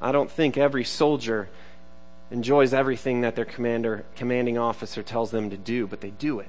I 0.00 0.12
don't 0.12 0.30
think 0.30 0.56
every 0.56 0.85
soldier 0.85 1.50
enjoys 2.30 2.72
everything 2.72 3.22
that 3.22 3.36
their 3.36 3.44
commander, 3.44 4.04
commanding 4.16 4.58
officer 4.58 5.02
tells 5.02 5.30
them 5.30 5.50
to 5.50 5.56
do, 5.56 5.86
but 5.86 6.00
they 6.00 6.10
do 6.10 6.40
it. 6.40 6.48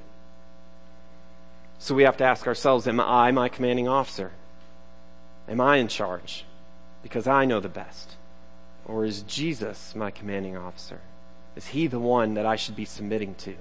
So 1.79 1.95
we 1.95 2.03
have 2.03 2.17
to 2.17 2.23
ask 2.23 2.45
ourselves, 2.45 2.87
am 2.87 2.99
I 2.99 3.31
my 3.31 3.49
commanding 3.49 3.87
officer? 3.87 4.31
Am 5.47 5.59
I 5.59 5.77
in 5.77 5.87
charge? 5.87 6.45
Because 7.01 7.25
I 7.25 7.45
know 7.45 7.59
the 7.59 7.69
best. 7.69 8.15
Or 8.85 9.05
is 9.05 9.23
Jesus 9.23 9.95
my 9.95 10.11
commanding 10.11 10.55
officer? 10.55 11.01
Is 11.55 11.67
he 11.67 11.87
the 11.87 11.99
one 11.99 12.35
that 12.35 12.45
I 12.45 12.55
should 12.55 12.75
be 12.75 12.85
submitting 12.85 13.35
to? 13.35 13.55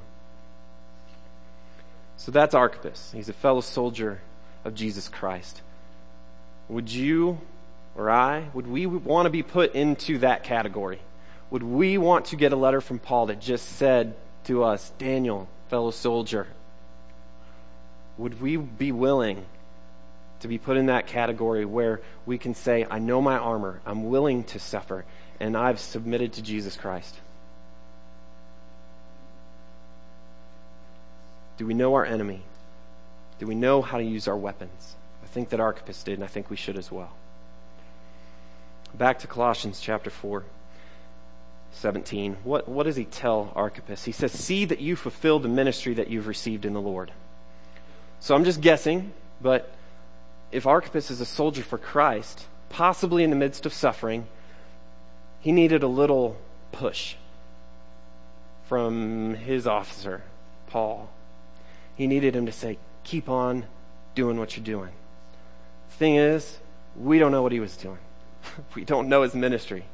So 2.17 2.31
that's 2.31 2.55
Archippus. 2.55 3.13
He's 3.15 3.31
a 3.31 3.33
fellow 3.33 3.63
soldier 3.63 4.21
of 4.65 4.75
Jesus 4.75 5.09
Christ. 5.09 5.63
Would 6.69 6.93
you 6.93 7.41
or 7.97 8.11
I, 8.11 8.51
would 8.53 8.67
we 8.67 8.87
want 8.87 9.27
to 9.27 9.31
be 9.31 9.43
put 9.43 9.75
into 9.75 10.19
that 10.19 10.45
category? 10.45 11.01
Would 11.51 11.63
we 11.63 11.99
want 11.99 12.27
to 12.27 12.37
get 12.37 12.53
a 12.53 12.57
letter 12.57 12.81
from 12.81 12.99
Paul 12.99 13.27
that 13.27 13.41
just 13.41 13.69
said 13.69 14.15
to 14.45 14.63
us, 14.65 14.93
Daniel, 14.99 15.49
fellow 15.69 15.91
soldier, 15.91 16.47
would 18.17 18.41
we 18.41 18.57
be 18.57 18.93
willing 18.93 19.45
to 20.41 20.49
be 20.49 20.59
put 20.59 20.77
in 20.77 20.87
that 20.87 21.07
category 21.07 21.65
where 21.65 22.01
we 22.25 22.39
can 22.39 22.55
say, 22.55 22.87
I 22.91 22.99
know 22.99 23.21
my 23.21 23.37
armor, 23.37 23.81
I'm 23.85 24.09
willing 24.09 24.45
to 24.45 24.59
suffer, 24.59 25.05
and 25.39 25.57
I've 25.57 25.81
submitted 25.81 26.35
to 26.35 26.43
Jesus 26.43 26.77
Christ? 26.77 27.17
Do 31.57 31.67
we 31.67 31.75
know 31.75 31.95
our 31.95 32.07
enemy? 32.07 32.43
Do 33.39 33.47
we 33.47 33.55
know 33.55 33.83
how 33.83 33.99
to 33.99 34.05
use 34.05 34.29
our 34.29 34.37
weapons? 34.37 34.97
I 35.23 35.27
think 35.27 35.51
that 35.51 35.61
Archippus 35.61 36.03
did, 36.03 36.15
and 36.15 36.25
I 36.25 36.27
think 36.27 36.49
we 36.49 36.57
should 36.57 36.79
as 36.79 36.91
well. 36.91 37.13
Back 38.95 39.19
to 39.21 39.27
Colossians 39.27 39.81
chapter 39.81 40.11
4. 40.11 40.45
17, 41.73 42.39
what, 42.45 42.69
what 42.69 42.85
does 42.85 42.97
he 42.97 43.05
tell 43.05 43.53
Archippus? 43.55 44.05
He 44.05 44.13
says, 44.13 44.33
See 44.33 44.65
that 44.65 44.81
you 44.81 44.97
fulfill 44.97 45.39
the 45.39 45.49
ministry 45.49 45.95
that 45.95 46.09
you've 46.09 46.27
received 46.27 46.65
in 46.65 46.73
the 46.73 46.81
Lord. 46.81 47.13
So 48.19 48.35
I'm 48.35 48.45
just 48.45 48.61
guessing, 48.61 49.13
but 49.41 49.73
if 50.53 50.67
Archippus 50.67 51.11
is 51.11 51.21
a 51.21 51.27
soldier 51.27 51.63
for 51.63 51.79
Christ, 51.79 52.47
possibly 52.69 53.25
in 53.25 53.31
the 53.31 53.37
midst 53.37 53.67
of 53.67 53.73
suffering, 53.73 54.27
he 55.41 55.53
needed 55.53 55.83
a 55.83 55.89
little 55.89 56.37
push 56.73 57.15
from 58.69 59.35
his 59.35 59.67
officer, 59.67 60.23
Paul. 60.67 61.11
He 61.97 62.07
needed 62.07 62.37
him 62.37 62.47
to 62.47 62.53
say, 62.53 62.79
Keep 63.05 63.29
on 63.29 63.67
doing 64.15 64.39
what 64.39 64.57
you're 64.57 64.65
doing. 64.65 64.91
Thing 65.91 66.17
is, 66.17 66.59
we 66.97 67.19
don't 67.19 67.33
know 67.33 67.43
what 67.43 67.53
he 67.53 67.61
was 67.61 67.77
doing. 67.77 67.99
we 68.75 68.85
don't 68.85 69.09
know 69.09 69.23
his 69.23 69.35
ministry. 69.35 69.85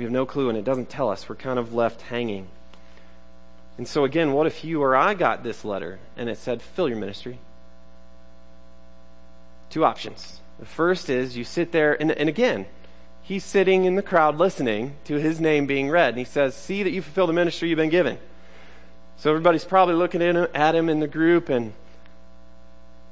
We 0.00 0.04
have 0.04 0.12
no 0.14 0.24
clue, 0.24 0.48
and 0.48 0.56
it 0.56 0.64
doesn't 0.64 0.88
tell 0.88 1.10
us. 1.10 1.28
We're 1.28 1.34
kind 1.34 1.58
of 1.58 1.74
left 1.74 2.00
hanging. 2.00 2.48
And 3.76 3.86
so, 3.86 4.04
again, 4.04 4.32
what 4.32 4.46
if 4.46 4.64
you 4.64 4.82
or 4.82 4.96
I 4.96 5.12
got 5.12 5.42
this 5.42 5.62
letter 5.62 5.98
and 6.16 6.30
it 6.30 6.38
said, 6.38 6.62
fill 6.62 6.88
your 6.88 6.96
ministry? 6.96 7.38
Two 9.68 9.84
options. 9.84 10.40
The 10.58 10.64
first 10.64 11.10
is 11.10 11.36
you 11.36 11.44
sit 11.44 11.72
there, 11.72 12.00
and, 12.00 12.12
and 12.12 12.30
again, 12.30 12.64
he's 13.20 13.44
sitting 13.44 13.84
in 13.84 13.96
the 13.96 14.02
crowd 14.02 14.38
listening 14.38 14.96
to 15.04 15.16
his 15.16 15.38
name 15.38 15.66
being 15.66 15.90
read, 15.90 16.14
and 16.14 16.18
he 16.18 16.24
says, 16.24 16.54
See 16.54 16.82
that 16.82 16.92
you 16.92 17.02
fulfill 17.02 17.26
the 17.26 17.34
ministry 17.34 17.68
you've 17.68 17.76
been 17.76 17.90
given. 17.90 18.16
So 19.18 19.28
everybody's 19.28 19.66
probably 19.66 19.96
looking 19.96 20.22
at 20.22 20.74
him 20.74 20.88
in 20.88 21.00
the 21.00 21.08
group, 21.08 21.50
and 21.50 21.74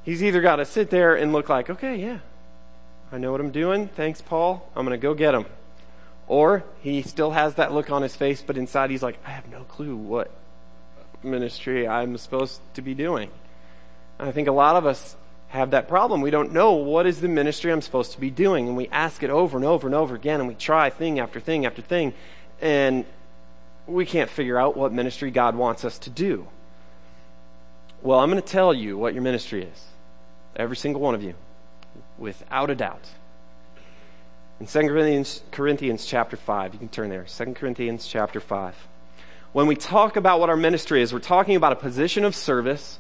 he's 0.05 0.23
either 0.23 0.41
got 0.41 0.57
to 0.57 0.65
sit 0.65 0.89
there 0.89 1.15
and 1.17 1.35
look 1.35 1.51
like, 1.51 1.69
Okay, 1.69 1.97
yeah, 1.97 2.21
I 3.13 3.19
know 3.19 3.31
what 3.31 3.43
I'm 3.43 3.51
doing. 3.51 3.89
Thanks, 3.89 4.23
Paul. 4.23 4.67
I'm 4.75 4.87
going 4.87 4.99
to 4.99 5.03
go 5.03 5.13
get 5.13 5.35
him. 5.35 5.45
Or 6.29 6.63
he 6.83 7.03
still 7.03 7.31
has 7.31 7.55
that 7.55 7.73
look 7.73 7.91
on 7.91 8.03
his 8.03 8.15
face, 8.15 8.43
but 8.47 8.57
inside 8.57 8.91
he's 8.91 9.03
like, 9.03 9.19
I 9.27 9.31
have 9.31 9.49
no 9.49 9.65
clue 9.65 9.97
what 9.97 10.31
ministry 11.23 11.89
I'm 11.89 12.17
supposed 12.19 12.61
to 12.75 12.83
be 12.83 12.95
doing. 12.95 13.31
I 14.21 14.31
think 14.31 14.47
a 14.47 14.53
lot 14.53 14.77
of 14.77 14.85
us 14.85 15.17
have 15.49 15.71
that 15.71 15.89
problem. 15.89 16.21
We 16.21 16.31
don't 16.31 16.53
know 16.53 16.75
what 16.75 17.07
is 17.07 17.21
the 17.21 17.29
ministry 17.29 17.73
I'm 17.73 17.81
supposed 17.81 18.13
to 18.13 18.21
be 18.21 18.31
doing. 18.31 18.69
And 18.69 18.77
we 18.77 18.89
ask 18.89 19.23
it 19.23 19.31
over 19.31 19.57
and 19.57 19.65
over 19.65 19.87
and 19.87 19.95
over 19.95 20.15
again, 20.15 20.41
and 20.41 20.49
we 20.49 20.55
try 20.55 20.91
thing 20.91 21.19
after 21.19 21.41
thing 21.41 21.65
after 21.65 21.81
thing, 21.81 22.13
and 22.61 23.07
we 23.87 24.05
can't 24.05 24.29
figure 24.29 24.59
out 24.59 24.77
what 24.77 24.93
ministry 24.93 25.31
God 25.31 25.57
wants 25.57 25.85
us 25.85 25.99
to 26.01 26.11
do. 26.11 26.47
Well, 28.03 28.19
I'm 28.19 28.31
going 28.31 28.43
to 28.43 28.47
tell 28.47 28.75
you 28.75 28.99
what 28.99 29.15
your 29.15 29.23
ministry 29.23 29.63
is. 29.63 29.85
Every 30.55 30.77
single 30.77 31.01
one 31.01 31.15
of 31.15 31.23
you, 31.23 31.35
without 32.19 32.69
a 32.69 32.75
doubt. 32.75 33.09
In 34.61 34.67
2 34.67 34.89
Corinthians, 34.89 35.43
Corinthians 35.53 36.05
chapter 36.05 36.37
5, 36.37 36.73
you 36.73 36.79
can 36.81 36.89
turn 36.89 37.11
there. 37.11 37.25
2 37.25 37.55
Corinthians 37.55 38.07
chapter 38.09 38.41
5. 38.41 38.75
When 39.53 39.69
we 39.69 39.77
talk 39.77 40.17
about 40.17 40.41
what 40.41 40.51
our 40.51 40.57
ministry 40.57 41.01
is, 41.01 41.13
we're 41.13 41.21
talking 41.21 41.55
about 41.55 41.71
a 41.71 41.77
position 41.77 42.25
of 42.25 42.35
service 42.35 42.99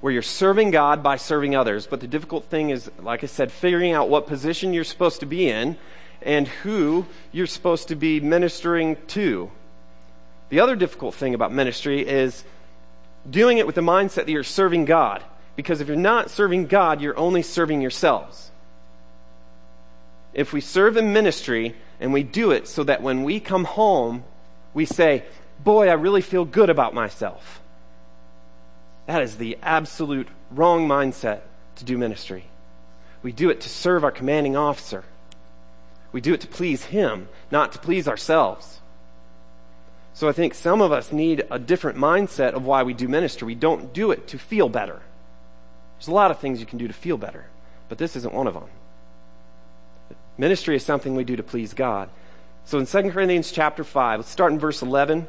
where 0.00 0.12
you're 0.12 0.22
serving 0.22 0.70
God 0.70 1.02
by 1.02 1.16
serving 1.16 1.56
others. 1.56 1.88
But 1.88 2.00
the 2.00 2.06
difficult 2.06 2.44
thing 2.44 2.70
is, 2.70 2.88
like 3.00 3.24
I 3.24 3.26
said, 3.26 3.50
figuring 3.50 3.92
out 3.92 4.08
what 4.08 4.28
position 4.28 4.72
you're 4.72 4.84
supposed 4.84 5.20
to 5.20 5.26
be 5.26 5.48
in 5.48 5.76
and 6.22 6.46
who 6.46 7.06
you're 7.32 7.48
supposed 7.48 7.88
to 7.88 7.96
be 7.96 8.20
ministering 8.20 8.96
to. 9.08 9.50
The 10.48 10.60
other 10.60 10.76
difficult 10.76 11.16
thing 11.16 11.34
about 11.34 11.52
ministry 11.52 12.06
is 12.06 12.44
doing 13.28 13.58
it 13.58 13.66
with 13.66 13.74
the 13.74 13.80
mindset 13.80 14.26
that 14.26 14.30
you're 14.30 14.44
serving 14.44 14.84
God. 14.84 15.24
Because 15.56 15.80
if 15.80 15.88
you're 15.88 15.96
not 15.96 16.30
serving 16.30 16.68
God, 16.68 17.00
you're 17.00 17.18
only 17.18 17.42
serving 17.42 17.80
yourselves 17.80 18.49
if 20.32 20.52
we 20.52 20.60
serve 20.60 20.96
in 20.96 21.12
ministry 21.12 21.74
and 21.98 22.12
we 22.12 22.22
do 22.22 22.50
it 22.50 22.68
so 22.68 22.84
that 22.84 23.02
when 23.02 23.24
we 23.24 23.40
come 23.40 23.64
home, 23.64 24.24
we 24.74 24.84
say, 24.84 25.24
Boy, 25.62 25.88
I 25.88 25.94
really 25.94 26.22
feel 26.22 26.44
good 26.44 26.70
about 26.70 26.94
myself. 26.94 27.60
That 29.06 29.22
is 29.22 29.36
the 29.36 29.58
absolute 29.62 30.28
wrong 30.50 30.88
mindset 30.88 31.40
to 31.76 31.84
do 31.84 31.98
ministry. 31.98 32.44
We 33.22 33.32
do 33.32 33.50
it 33.50 33.60
to 33.62 33.68
serve 33.68 34.04
our 34.04 34.10
commanding 34.10 34.56
officer. 34.56 35.04
We 36.12 36.20
do 36.20 36.32
it 36.32 36.40
to 36.40 36.46
please 36.46 36.84
Him, 36.84 37.28
not 37.50 37.72
to 37.72 37.78
please 37.78 38.08
ourselves. 38.08 38.80
So 40.14 40.28
I 40.28 40.32
think 40.32 40.54
some 40.54 40.80
of 40.80 40.92
us 40.92 41.12
need 41.12 41.44
a 41.50 41.58
different 41.58 41.98
mindset 41.98 42.52
of 42.52 42.64
why 42.64 42.82
we 42.82 42.94
do 42.94 43.08
ministry. 43.08 43.46
We 43.46 43.54
don't 43.54 43.92
do 43.92 44.10
it 44.10 44.28
to 44.28 44.38
feel 44.38 44.68
better. 44.68 45.00
There's 45.98 46.08
a 46.08 46.14
lot 46.14 46.30
of 46.30 46.38
things 46.38 46.60
you 46.60 46.66
can 46.66 46.78
do 46.78 46.88
to 46.88 46.94
feel 46.94 47.16
better, 47.16 47.46
but 47.88 47.98
this 47.98 48.16
isn't 48.16 48.34
one 48.34 48.46
of 48.46 48.54
them. 48.54 48.68
Ministry 50.40 50.74
is 50.74 50.82
something 50.82 51.14
we 51.14 51.24
do 51.24 51.36
to 51.36 51.42
please 51.42 51.74
God. 51.74 52.08
So 52.64 52.78
in 52.78 52.86
2 52.86 53.10
Corinthians 53.10 53.52
chapter 53.52 53.84
5, 53.84 54.20
let's 54.20 54.30
start 54.30 54.52
in 54.52 54.58
verse 54.58 54.80
11. 54.80 55.26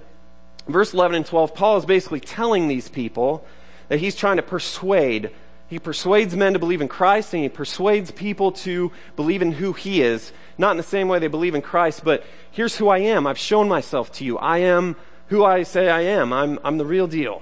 Verse 0.70 0.94
11 0.94 1.18
and 1.18 1.26
12, 1.26 1.54
Paul 1.54 1.76
is 1.76 1.86
basically 1.86 2.22
telling 2.22 2.70
these 2.70 2.88
people 2.88 3.46
that 3.90 4.00
he's 4.00 4.16
trying 4.16 4.38
to 4.38 4.42
persuade. 4.42 5.32
He 5.68 5.80
persuades 5.80 6.34
men 6.34 6.54
to 6.54 6.60
believe 6.60 6.80
in 6.80 6.88
Christ 6.88 7.34
and 7.34 7.44
he 7.44 7.50
persuades 7.50 8.10
people 8.10 8.54
to 8.64 8.94
believe 9.18 9.42
in 9.42 9.52
who 9.52 9.74
he 9.74 10.02
is. 10.02 10.32
Not 10.58 10.72
in 10.72 10.78
the 10.78 10.84
same 10.84 11.10
way 11.10 11.20
they 11.20 11.28
believe 11.28 11.56
in 11.56 11.62
Christ, 11.62 12.06
but 12.06 12.24
here's 12.50 12.78
who 12.78 12.88
I 12.88 13.00
am. 13.00 13.28
I've 13.28 13.38
shown 13.38 13.68
myself 13.68 14.14
to 14.14 14.24
you. 14.24 14.38
I 14.38 14.60
am 14.60 14.96
who 15.28 15.44
I 15.44 15.64
say 15.64 15.90
I 15.90 16.04
am. 16.04 16.32
I'm, 16.32 16.58
I'm 16.64 16.78
the 16.78 16.86
real 16.86 17.08
deal. 17.08 17.42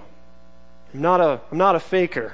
I'm 0.91 1.01
not 1.01 1.21
a, 1.21 1.39
I'm 1.51 1.59
not 1.59 1.75
a 1.75 1.79
faker. 1.79 2.33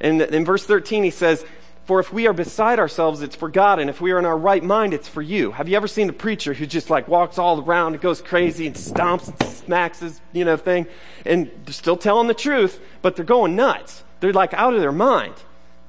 And 0.00 0.20
in 0.20 0.44
verse 0.44 0.66
13 0.66 1.04
he 1.04 1.10
says, 1.10 1.44
for 1.90 1.98
if 1.98 2.12
we 2.12 2.28
are 2.28 2.32
beside 2.32 2.78
ourselves, 2.78 3.20
it's 3.20 3.34
for 3.34 3.48
God, 3.48 3.80
and 3.80 3.90
if 3.90 4.00
we 4.00 4.12
are 4.12 4.18
in 4.20 4.24
our 4.24 4.38
right 4.38 4.62
mind, 4.62 4.94
it's 4.94 5.08
for 5.08 5.22
you. 5.22 5.50
Have 5.50 5.68
you 5.68 5.76
ever 5.76 5.88
seen 5.88 6.08
a 6.08 6.12
preacher 6.12 6.54
who 6.54 6.64
just 6.64 6.88
like 6.88 7.08
walks 7.08 7.36
all 7.36 7.60
around 7.60 7.94
and 7.94 8.00
goes 8.00 8.22
crazy 8.22 8.68
and 8.68 8.76
stomps 8.76 9.26
and 9.26 9.50
smacks 9.50 9.98
his, 9.98 10.20
you 10.32 10.44
know, 10.44 10.56
thing, 10.56 10.86
and 11.26 11.50
they're 11.64 11.72
still 11.72 11.96
telling 11.96 12.28
the 12.28 12.32
truth, 12.32 12.78
but 13.02 13.16
they're 13.16 13.24
going 13.24 13.56
nuts. 13.56 14.04
They're 14.20 14.32
like 14.32 14.54
out 14.54 14.72
of 14.72 14.80
their 14.80 14.92
mind. 14.92 15.34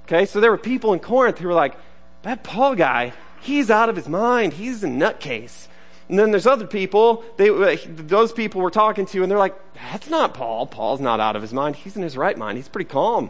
Okay, 0.05 0.25
so 0.25 0.39
there 0.39 0.49
were 0.49 0.57
people 0.57 0.91
in 0.93 0.99
Corinth 0.99 1.37
who 1.37 1.47
were 1.47 1.53
like, 1.53 1.77
that 2.23 2.43
Paul 2.43 2.73
guy, 2.73 3.13
he's 3.39 3.69
out 3.69 3.87
of 3.87 3.95
his 3.95 4.09
mind. 4.09 4.53
He's 4.53 4.83
a 4.83 4.87
nutcase. 4.87 5.67
And 6.09 6.17
then 6.17 6.31
there's 6.31 6.47
other 6.47 6.65
people, 6.65 7.23
they, 7.37 7.51
uh, 7.51 7.77
those 7.85 8.31
people 8.31 8.59
we're 8.59 8.71
talking 8.71 9.05
to, 9.05 9.21
and 9.21 9.29
they're 9.29 9.37
like, 9.37 9.55
that's 9.75 10.09
not 10.09 10.33
Paul. 10.33 10.65
Paul's 10.65 10.99
not 10.99 11.19
out 11.19 11.35
of 11.35 11.43
his 11.43 11.53
mind. 11.53 11.75
He's 11.75 11.95
in 11.95 12.01
his 12.01 12.17
right 12.17 12.35
mind. 12.39 12.57
He's 12.57 12.69
pretty 12.69 12.89
calm. 12.89 13.29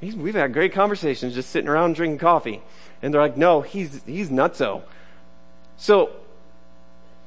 He's, 0.00 0.14
we've 0.14 0.34
had 0.34 0.52
great 0.52 0.72
conversations 0.72 1.34
just 1.34 1.50
sitting 1.50 1.68
around 1.68 1.94
drinking 1.94 2.18
coffee. 2.18 2.62
And 3.02 3.12
they're 3.12 3.20
like, 3.20 3.36
no, 3.36 3.60
he's, 3.62 4.02
he's 4.04 4.30
nutso. 4.30 4.82
So, 5.76 6.10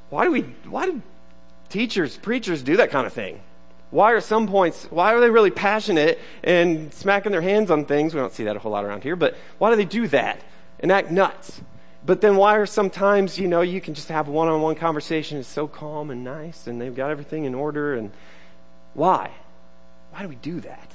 why 0.10 0.26
do 0.26 0.32
we, 0.32 0.42
why 0.68 0.86
do 0.86 1.02
teachers, 1.70 2.18
preachers 2.18 2.62
do 2.62 2.78
that 2.78 2.90
kind 2.90 3.06
of 3.06 3.14
thing? 3.14 3.42
Why 3.92 4.12
are 4.12 4.22
some 4.22 4.48
points, 4.48 4.86
why 4.92 5.14
are 5.14 5.20
they 5.20 5.32
really 5.32 5.50
passionate 5.50 6.20
and 6.44 6.94
smacking 6.94 7.32
their 7.32 7.42
hands 7.42 7.72
on 7.72 7.86
things? 7.86 8.14
We 8.14 8.20
don't 8.20 8.34
see 8.34 8.44
that 8.44 8.56
a 8.56 8.60
whole 8.60 8.72
lot 8.72 8.86
around 8.86 9.04
here, 9.04 9.16
but 9.16 9.36
why 9.58 9.72
do 9.72 9.76
they 9.76 9.86
do 9.86 10.08
that 10.10 10.42
and 10.80 10.92
act 10.92 11.10
nuts? 11.10 11.62
But 12.06 12.22
then 12.22 12.38
why 12.38 12.58
are 12.58 12.66
sometimes, 12.66 13.40
you 13.40 13.48
know, 13.48 13.62
you 13.62 13.82
can 13.82 13.94
just 13.94 14.10
have 14.10 14.28
one 14.28 14.48
on 14.48 14.62
one 14.62 14.76
conversation, 14.76 15.40
it's 15.40 15.48
so 15.48 15.68
calm 15.68 16.12
and 16.12 16.24
nice 16.24 16.68
and 16.68 16.80
they've 16.80 16.96
got 16.96 17.10
everything 17.10 17.46
in 17.46 17.56
order 17.56 17.96
and 17.96 18.12
why? 18.94 19.32
Why 20.12 20.22
do 20.22 20.28
we 20.28 20.36
do 20.36 20.60
that? 20.62 20.89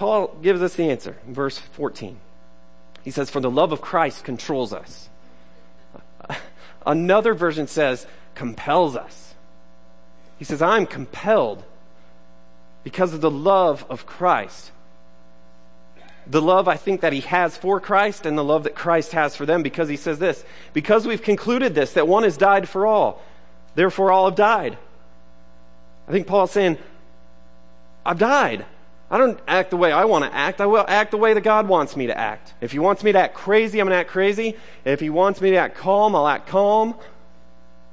Paul 0.00 0.34
gives 0.40 0.62
us 0.62 0.76
the 0.76 0.90
answer 0.90 1.18
in 1.26 1.34
verse 1.34 1.58
14. 1.58 2.16
He 3.04 3.10
says, 3.10 3.28
For 3.28 3.40
the 3.40 3.50
love 3.50 3.70
of 3.70 3.82
Christ 3.82 4.24
controls 4.24 4.72
us. 4.72 5.10
Another 6.86 7.34
version 7.34 7.66
says, 7.66 8.06
compels 8.34 8.96
us. 8.96 9.34
He 10.38 10.46
says, 10.46 10.62
I'm 10.62 10.86
compelled 10.86 11.62
because 12.82 13.12
of 13.12 13.20
the 13.20 13.30
love 13.30 13.84
of 13.90 14.06
Christ. 14.06 14.70
The 16.26 16.40
love 16.40 16.66
I 16.66 16.78
think 16.78 17.02
that 17.02 17.12
he 17.12 17.20
has 17.20 17.58
for 17.58 17.78
Christ 17.78 18.24
and 18.24 18.38
the 18.38 18.44
love 18.44 18.64
that 18.64 18.74
Christ 18.74 19.12
has 19.12 19.36
for 19.36 19.44
them 19.44 19.62
because 19.62 19.90
he 19.90 19.98
says 19.98 20.18
this, 20.18 20.42
because 20.72 21.06
we've 21.06 21.20
concluded 21.20 21.74
this, 21.74 21.92
that 21.92 22.08
one 22.08 22.22
has 22.22 22.38
died 22.38 22.70
for 22.70 22.86
all, 22.86 23.22
therefore 23.74 24.12
all 24.12 24.30
have 24.30 24.36
died. 24.36 24.78
I 26.08 26.12
think 26.12 26.26
Paul's 26.26 26.52
saying, 26.52 26.78
I've 28.06 28.18
died. 28.18 28.64
I 29.10 29.18
don't 29.18 29.40
act 29.48 29.70
the 29.70 29.76
way 29.76 29.90
I 29.90 30.04
want 30.04 30.24
to 30.24 30.32
act. 30.32 30.60
I 30.60 30.66
will 30.66 30.84
act 30.86 31.10
the 31.10 31.16
way 31.16 31.34
that 31.34 31.40
God 31.40 31.66
wants 31.66 31.96
me 31.96 32.06
to 32.06 32.16
act. 32.16 32.54
If 32.60 32.70
He 32.70 32.78
wants 32.78 33.02
me 33.02 33.10
to 33.10 33.18
act 33.18 33.34
crazy, 33.34 33.80
I'm 33.80 33.86
going 33.86 33.96
to 33.96 34.00
act 34.00 34.10
crazy. 34.10 34.56
If 34.84 35.00
He 35.00 35.10
wants 35.10 35.40
me 35.40 35.50
to 35.50 35.56
act 35.56 35.76
calm, 35.76 36.14
I'll 36.14 36.28
act 36.28 36.46
calm. 36.46 36.94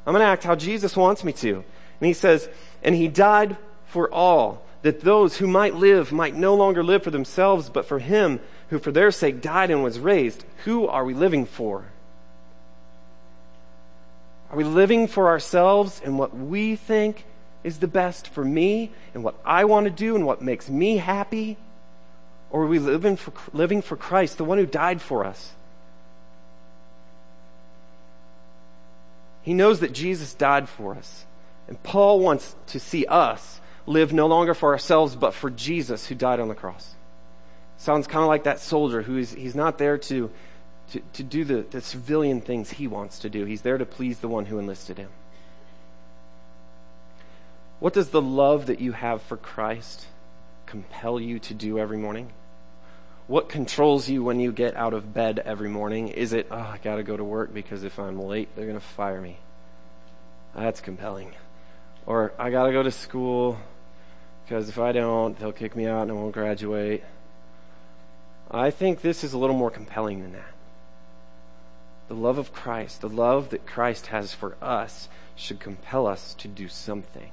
I'm 0.06 0.14
going 0.14 0.24
to 0.24 0.30
act 0.30 0.44
how 0.44 0.56
Jesus 0.56 0.96
wants 0.96 1.24
me 1.24 1.34
to. 1.34 1.56
And 1.56 2.08
He 2.08 2.14
says, 2.14 2.48
and 2.84 2.94
He 2.94 3.08
died 3.08 3.58
for 3.88 4.14
all, 4.14 4.64
that 4.84 5.02
those 5.02 5.38
who 5.38 5.48
might 5.48 5.74
live 5.74 6.12
might 6.12 6.36
no 6.36 6.54
longer 6.54 6.84
live 6.84 7.04
for 7.04 7.12
themselves, 7.12 7.68
but 7.68 7.88
for 7.88 7.98
Him 7.98 8.40
who 8.70 8.78
for 8.78 8.92
their 8.92 9.12
sake 9.12 9.42
died 9.42 9.72
and 9.72 9.84
was 9.84 10.00
raised. 10.00 10.46
Who 10.66 10.88
are 10.88 11.04
we 11.04 11.16
living 11.16 11.46
for? 11.46 11.86
Are 14.52 14.58
we 14.58 14.64
living 14.64 15.08
for 15.08 15.28
ourselves 15.28 16.00
and 16.04 16.20
what 16.20 16.36
we 16.36 16.76
think 16.76 17.26
is 17.68 17.80
the 17.80 17.88
best 17.88 18.30
for 18.30 18.46
me 18.46 18.92
and 19.14 19.26
what 19.26 19.36
I 19.44 19.66
want 19.66 19.84
to 19.88 19.92
do 19.92 20.16
and 20.16 20.26
what 20.26 20.42
makes 20.42 20.70
me 20.70 20.98
happy? 20.98 21.58
Or 22.50 22.64
are 22.64 22.68
we 22.68 22.80
living 22.80 23.18
for, 23.18 23.34
living 23.52 23.82
for 23.82 23.98
Christ, 23.98 24.38
the 24.38 24.46
one 24.46 24.58
who 24.58 24.66
died 24.66 25.02
for 25.02 25.26
us? 25.26 25.52
He 29.42 29.54
knows 29.54 29.82
that 29.82 29.92
Jesus 29.92 30.34
died 30.34 30.70
for 30.70 30.96
us. 30.96 31.26
And 31.68 31.82
Paul 31.84 32.22
wants 32.22 32.56
to 32.68 32.80
see 32.80 33.06
us 33.06 33.60
live 33.86 34.14
no 34.14 34.28
longer 34.28 34.54
for 34.54 34.72
ourselves, 34.72 35.18
but 35.18 35.34
for 35.34 35.50
Jesus 35.50 36.08
who 36.08 36.16
died 36.16 36.40
on 36.40 36.48
the 36.48 36.56
cross. 36.56 36.96
Sounds 37.76 38.08
kind 38.08 38.24
of 38.24 38.30
like 38.30 38.46
that 38.46 38.62
soldier 38.62 39.02
who 39.02 39.18
is, 39.18 39.34
he's 39.34 39.56
not 39.56 39.78
there 39.78 39.98
to, 39.98 40.32
to, 40.92 41.02
to 41.12 41.24
do 41.24 41.44
the, 41.44 41.66
the 41.70 41.82
civilian 41.82 42.40
things 42.40 42.72
he 42.72 42.88
wants 42.88 43.20
to 43.20 43.30
do. 43.30 43.44
He's 43.44 43.64
there 43.64 43.78
to 43.78 43.86
please 43.86 44.20
the 44.20 44.30
one 44.30 44.46
who 44.46 44.58
enlisted 44.58 44.98
him. 44.98 45.10
What 47.80 47.94
does 47.94 48.10
the 48.10 48.22
love 48.22 48.66
that 48.66 48.80
you 48.80 48.94
have 48.94 49.22
for 49.22 49.38
Christ 49.38 50.08
compel 50.66 51.20
you 51.20 51.38
to 51.40 51.54
do 51.54 51.78
every 51.78 51.98
morning? 51.98 52.34
What 53.28 53.50
controls 53.50 54.10
you 54.10 54.24
when 54.24 54.40
you 54.40 54.52
get 54.52 54.76
out 54.76 54.94
of 54.94 55.14
bed 55.14 55.40
every 55.46 55.70
morning? 55.70 56.08
Is 56.08 56.34
it, 56.34 56.48
oh, 56.50 56.56
I 56.56 56.80
got 56.82 56.96
to 56.96 57.04
go 57.04 57.16
to 57.16 57.24
work 57.24 57.54
because 57.54 57.84
if 57.84 58.00
I'm 58.00 58.20
late, 58.20 58.50
they're 58.56 58.72
to 58.72 58.80
fire 58.80 59.22
me? 59.22 59.38
That's 60.56 60.82
compelling. 60.82 61.34
Or 62.08 62.34
I 62.40 62.50
got 62.50 62.66
to 62.66 62.72
go 62.72 62.82
to 62.82 62.90
school 62.90 63.60
because 64.44 64.70
if 64.70 64.80
I 64.80 64.92
don't, 64.92 65.38
they'll 65.38 65.52
kick 65.52 65.76
me 65.76 65.86
out 65.86 66.04
and 66.04 66.12
I 66.12 66.14
won't 66.16 66.34
graduate. 66.34 67.04
I 68.50 68.72
think 68.72 69.02
this 69.02 69.24
is 69.24 69.34
a 69.34 69.38
little 69.38 69.58
more 69.58 69.70
compelling 69.70 70.22
than 70.22 70.34
that. 70.34 70.54
The 72.08 72.16
love 72.16 72.40
of 72.40 72.54
Christ, 72.54 73.02
the 73.02 73.10
love 73.10 73.50
that 73.50 73.68
Christ 73.68 74.08
has 74.08 74.34
for 74.34 74.56
us, 74.64 75.10
should 75.36 75.60
compel 75.60 76.08
us 76.08 76.34
to 76.36 76.48
do 76.48 76.68
something 76.68 77.30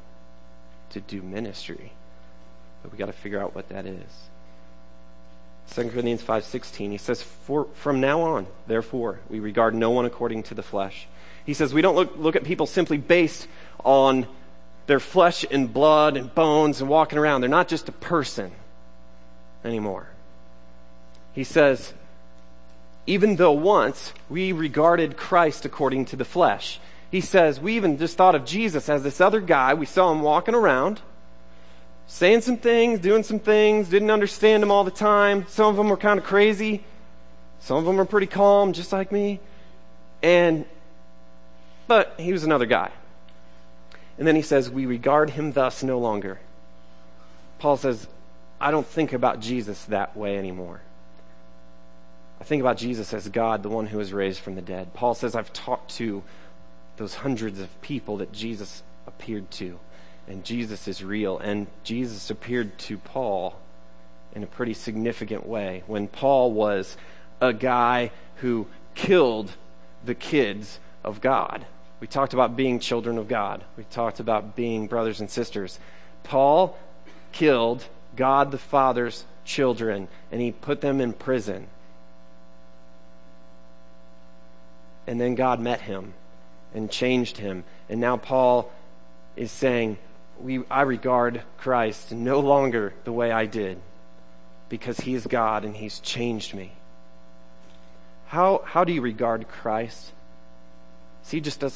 to 0.94 1.00
do 1.00 1.22
ministry. 1.22 1.92
But 2.82 2.92
we 2.92 2.98
got 2.98 3.06
to 3.06 3.12
figure 3.12 3.40
out 3.40 3.54
what 3.54 3.68
that 3.68 3.86
is. 3.86 4.28
2 5.72 5.90
Corinthians 5.90 6.22
5:16 6.22 6.90
he 6.90 6.98
says 6.98 7.22
For, 7.22 7.66
from 7.74 8.00
now 8.00 8.20
on 8.20 8.46
therefore 8.66 9.20
we 9.30 9.40
regard 9.40 9.74
no 9.74 9.90
one 9.90 10.04
according 10.04 10.42
to 10.44 10.54
the 10.54 10.62
flesh. 10.62 11.06
He 11.44 11.54
says 11.54 11.72
we 11.72 11.82
don't 11.82 11.96
look 11.96 12.16
look 12.16 12.36
at 12.36 12.44
people 12.44 12.66
simply 12.66 12.98
based 12.98 13.48
on 13.84 14.26
their 14.86 15.00
flesh 15.00 15.44
and 15.50 15.72
blood 15.72 16.16
and 16.16 16.34
bones 16.34 16.80
and 16.80 16.90
walking 16.90 17.18
around. 17.18 17.40
They're 17.40 17.48
not 17.48 17.68
just 17.68 17.88
a 17.88 17.92
person 17.92 18.52
anymore. 19.64 20.08
He 21.32 21.44
says 21.44 21.94
even 23.06 23.36
though 23.36 23.52
once 23.52 24.12
we 24.28 24.52
regarded 24.52 25.16
Christ 25.16 25.64
according 25.64 26.06
to 26.06 26.16
the 26.16 26.24
flesh 26.24 26.78
he 27.14 27.20
says, 27.20 27.60
we 27.60 27.76
even 27.76 27.96
just 27.96 28.16
thought 28.16 28.34
of 28.34 28.44
Jesus 28.44 28.88
as 28.88 29.04
this 29.04 29.20
other 29.20 29.40
guy. 29.40 29.72
We 29.72 29.86
saw 29.86 30.10
him 30.10 30.22
walking 30.22 30.52
around, 30.52 31.00
saying 32.08 32.40
some 32.40 32.56
things, 32.56 32.98
doing 32.98 33.22
some 33.22 33.38
things, 33.38 33.88
didn't 33.88 34.10
understand 34.10 34.64
him 34.64 34.72
all 34.72 34.82
the 34.82 34.90
time. 34.90 35.46
Some 35.46 35.66
of 35.66 35.76
them 35.76 35.88
were 35.90 35.96
kind 35.96 36.18
of 36.18 36.26
crazy. 36.26 36.82
Some 37.60 37.76
of 37.76 37.84
them 37.84 37.98
were 37.98 38.04
pretty 38.04 38.26
calm, 38.26 38.72
just 38.72 38.92
like 38.92 39.12
me. 39.12 39.38
And, 40.24 40.64
but 41.86 42.14
he 42.18 42.32
was 42.32 42.42
another 42.42 42.66
guy. 42.66 42.90
And 44.18 44.26
then 44.26 44.34
he 44.34 44.42
says, 44.42 44.68
we 44.68 44.84
regard 44.84 45.30
him 45.30 45.52
thus 45.52 45.84
no 45.84 46.00
longer. 46.00 46.40
Paul 47.60 47.76
says, 47.76 48.08
I 48.60 48.72
don't 48.72 48.88
think 48.88 49.12
about 49.12 49.38
Jesus 49.38 49.84
that 49.84 50.16
way 50.16 50.36
anymore. 50.36 50.80
I 52.40 52.44
think 52.44 52.60
about 52.60 52.76
Jesus 52.76 53.14
as 53.14 53.28
God, 53.28 53.62
the 53.62 53.68
one 53.68 53.86
who 53.86 53.98
was 53.98 54.12
raised 54.12 54.40
from 54.40 54.56
the 54.56 54.62
dead. 54.62 54.94
Paul 54.94 55.14
says, 55.14 55.36
I've 55.36 55.52
talked 55.52 55.94
to 55.98 56.24
those 56.96 57.16
hundreds 57.16 57.60
of 57.60 57.80
people 57.82 58.18
that 58.18 58.32
Jesus 58.32 58.82
appeared 59.06 59.50
to. 59.52 59.78
And 60.28 60.44
Jesus 60.44 60.88
is 60.88 61.02
real. 61.04 61.38
And 61.38 61.66
Jesus 61.82 62.30
appeared 62.30 62.78
to 62.80 62.98
Paul 62.98 63.58
in 64.34 64.42
a 64.42 64.46
pretty 64.46 64.74
significant 64.74 65.46
way 65.46 65.82
when 65.86 66.08
Paul 66.08 66.52
was 66.52 66.96
a 67.40 67.52
guy 67.52 68.10
who 68.36 68.66
killed 68.94 69.52
the 70.04 70.14
kids 70.14 70.78
of 71.02 71.20
God. 71.20 71.66
We 72.00 72.06
talked 72.06 72.34
about 72.34 72.56
being 72.56 72.80
children 72.80 73.18
of 73.18 73.28
God. 73.28 73.64
We 73.76 73.84
talked 73.84 74.20
about 74.20 74.56
being 74.56 74.86
brothers 74.86 75.20
and 75.20 75.30
sisters. 75.30 75.78
Paul 76.22 76.78
killed 77.32 77.86
God 78.16 78.50
the 78.50 78.58
Father's 78.58 79.24
children 79.44 80.08
and 80.32 80.40
he 80.40 80.52
put 80.52 80.80
them 80.80 81.00
in 81.00 81.12
prison. 81.12 81.68
And 85.06 85.20
then 85.20 85.34
God 85.34 85.60
met 85.60 85.82
him 85.82 86.14
and 86.74 86.90
changed 86.90 87.38
him. 87.38 87.64
And 87.88 88.00
now 88.00 88.16
Paul 88.16 88.70
is 89.36 89.50
saying, 89.50 89.98
we, 90.40 90.64
I 90.70 90.82
regard 90.82 91.42
Christ 91.58 92.12
no 92.12 92.40
longer 92.40 92.92
the 93.04 93.12
way 93.12 93.30
I 93.30 93.46
did 93.46 93.78
because 94.68 94.98
he 94.98 95.14
is 95.14 95.26
God 95.26 95.64
and 95.64 95.76
he's 95.76 96.00
changed 96.00 96.54
me. 96.54 96.72
How, 98.26 98.62
how 98.64 98.84
do 98.84 98.92
you 98.92 99.00
regard 99.00 99.46
Christ? 99.48 100.12
Is 101.24 101.30
he 101.30 101.40
just 101.40 101.62
a 101.62 101.70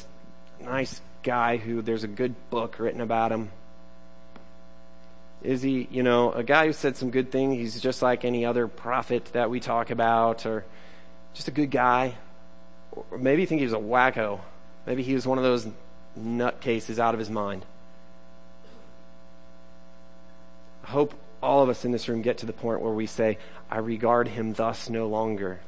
nice 0.61 0.99
guy 1.23 1.57
who 1.57 1.81
there's 1.81 2.03
a 2.03 2.07
good 2.07 2.35
book 2.49 2.79
written 2.79 3.01
about 3.01 3.31
him? 3.31 3.51
Is 5.41 5.61
he, 5.61 5.87
you 5.89 6.03
know, 6.03 6.33
a 6.33 6.43
guy 6.43 6.65
who 6.65 6.73
said 6.73 6.97
some 6.97 7.11
good 7.11 7.31
things? 7.31 7.55
He's 7.55 7.79
just 7.79 8.01
like 8.01 8.25
any 8.25 8.45
other 8.45 8.67
prophet 8.67 9.25
that 9.31 9.49
we 9.49 9.61
talk 9.61 9.89
about, 9.89 10.45
or 10.45 10.65
just 11.33 11.47
a 11.47 11.51
good 11.51 11.71
guy? 11.71 12.15
Or 12.91 13.17
maybe 13.17 13.41
you 13.41 13.47
think 13.47 13.59
he 13.59 13.65
was 13.65 13.73
a 13.73 13.77
wacko. 13.77 14.41
Maybe 14.85 15.03
he 15.03 15.13
was 15.13 15.27
one 15.27 15.37
of 15.37 15.43
those 15.43 15.67
nutcases 16.17 16.99
out 16.99 17.13
of 17.13 17.19
his 17.19 17.29
mind. 17.29 17.65
I 20.83 20.91
hope 20.91 21.13
all 21.41 21.61
of 21.61 21.69
us 21.69 21.85
in 21.85 21.91
this 21.91 22.09
room 22.09 22.21
get 22.21 22.39
to 22.39 22.45
the 22.45 22.53
point 22.53 22.81
where 22.81 22.93
we 22.93 23.05
say, 23.05 23.37
I 23.69 23.77
regard 23.77 24.29
him 24.29 24.53
thus 24.53 24.89
no 24.89 25.07
longer. 25.07 25.59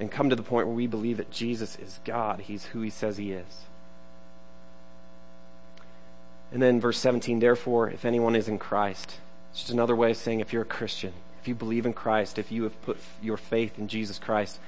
And 0.00 0.10
come 0.10 0.30
to 0.30 0.36
the 0.36 0.42
point 0.42 0.68
where 0.68 0.76
we 0.76 0.86
believe 0.86 1.16
that 1.16 1.30
Jesus 1.30 1.76
is 1.76 1.98
God. 2.04 2.40
He's 2.40 2.66
who 2.66 2.80
he 2.82 2.90
says 2.90 3.16
he 3.16 3.32
is. 3.32 3.64
And 6.52 6.62
then 6.62 6.80
verse 6.80 6.98
17, 6.98 7.40
therefore, 7.40 7.90
if 7.90 8.04
anyone 8.04 8.36
is 8.36 8.48
in 8.48 8.58
Christ, 8.58 9.18
it's 9.50 9.60
just 9.60 9.72
another 9.72 9.96
way 9.96 10.12
of 10.12 10.16
saying 10.16 10.40
if 10.40 10.52
you're 10.52 10.62
a 10.62 10.66
Christian, 10.66 11.12
if 11.42 11.48
you 11.48 11.54
believe 11.54 11.84
in 11.84 11.92
Christ, 11.92 12.38
if 12.38 12.52
you 12.52 12.62
have 12.62 12.80
put 12.82 12.98
your 13.20 13.36
faith 13.36 13.78
in 13.78 13.88
Jesus 13.88 14.18
Christ, 14.18 14.58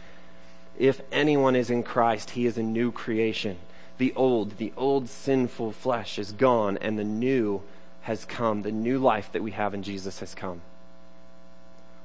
if 0.78 1.00
anyone 1.12 1.56
is 1.56 1.70
in 1.70 1.82
Christ, 1.82 2.30
he 2.30 2.46
is 2.46 2.56
a 2.56 2.62
new 2.62 2.90
creation. 2.92 3.58
The 3.98 4.12
old, 4.16 4.56
the 4.56 4.72
old 4.76 5.08
sinful 5.08 5.72
flesh 5.72 6.18
is 6.18 6.32
gone 6.32 6.78
and 6.78 6.98
the 6.98 7.04
new 7.04 7.62
has 8.02 8.24
come. 8.24 8.62
The 8.62 8.72
new 8.72 8.98
life 8.98 9.30
that 9.32 9.42
we 9.42 9.50
have 9.50 9.74
in 9.74 9.82
Jesus 9.82 10.20
has 10.20 10.34
come. 10.34 10.62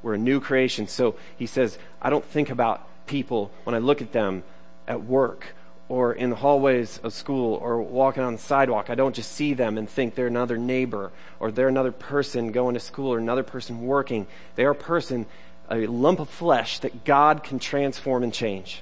We're 0.04 0.16
a 0.16 0.20
new 0.20 0.40
creation. 0.40 0.88
So 0.88 1.16
he 1.38 1.46
says, 1.46 1.78
I 2.02 2.10
don't 2.10 2.26
think 2.26 2.50
about 2.50 2.88
people 3.08 3.52
when 3.64 3.76
I 3.76 3.80
look 3.80 4.02
at 4.02 4.12
them 4.12 4.44
at 4.88 5.04
work 5.04 5.48
or 5.88 6.14
in 6.14 6.32
the 6.32 6.36
hallways 6.36 7.00
of 7.04 7.14
school 7.14 7.56
or 7.56 7.82
walking 7.82 8.24
on 8.24 8.34
the 8.34 8.42
sidewalk. 8.42 8.90
I 8.90 8.96
don't 8.96 9.16
just 9.16 9.32
see 9.32 9.54
them 9.54 9.78
and 9.78 9.90
think 9.90 10.16
they're 10.16 10.28
another 10.28 10.58
neighbor 10.58 11.12
or 11.40 11.52
they're 11.52 11.68
another 11.68 11.92
person 11.92 12.52
going 12.52 12.74
to 12.74 12.80
school 12.80 13.14
or 13.14 13.20
another 13.20 13.44
person 13.44 13.82
working. 13.82 14.26
They're 14.56 14.72
a 14.72 14.76
person, 14.76 15.28
a 15.70 15.88
lump 15.88 16.20
of 16.20 16.30
flesh 16.30 16.80
that 16.80 17.06
God 17.06 17.44
can 17.44 17.60
transform 17.60 18.24
and 18.24 18.34
change. 18.34 18.82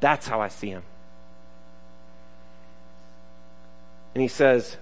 That's 0.00 0.26
how 0.26 0.40
I 0.40 0.48
see 0.48 0.68
him. 0.70 0.82
And 4.14 4.22
he 4.22 4.28
says 4.28 4.76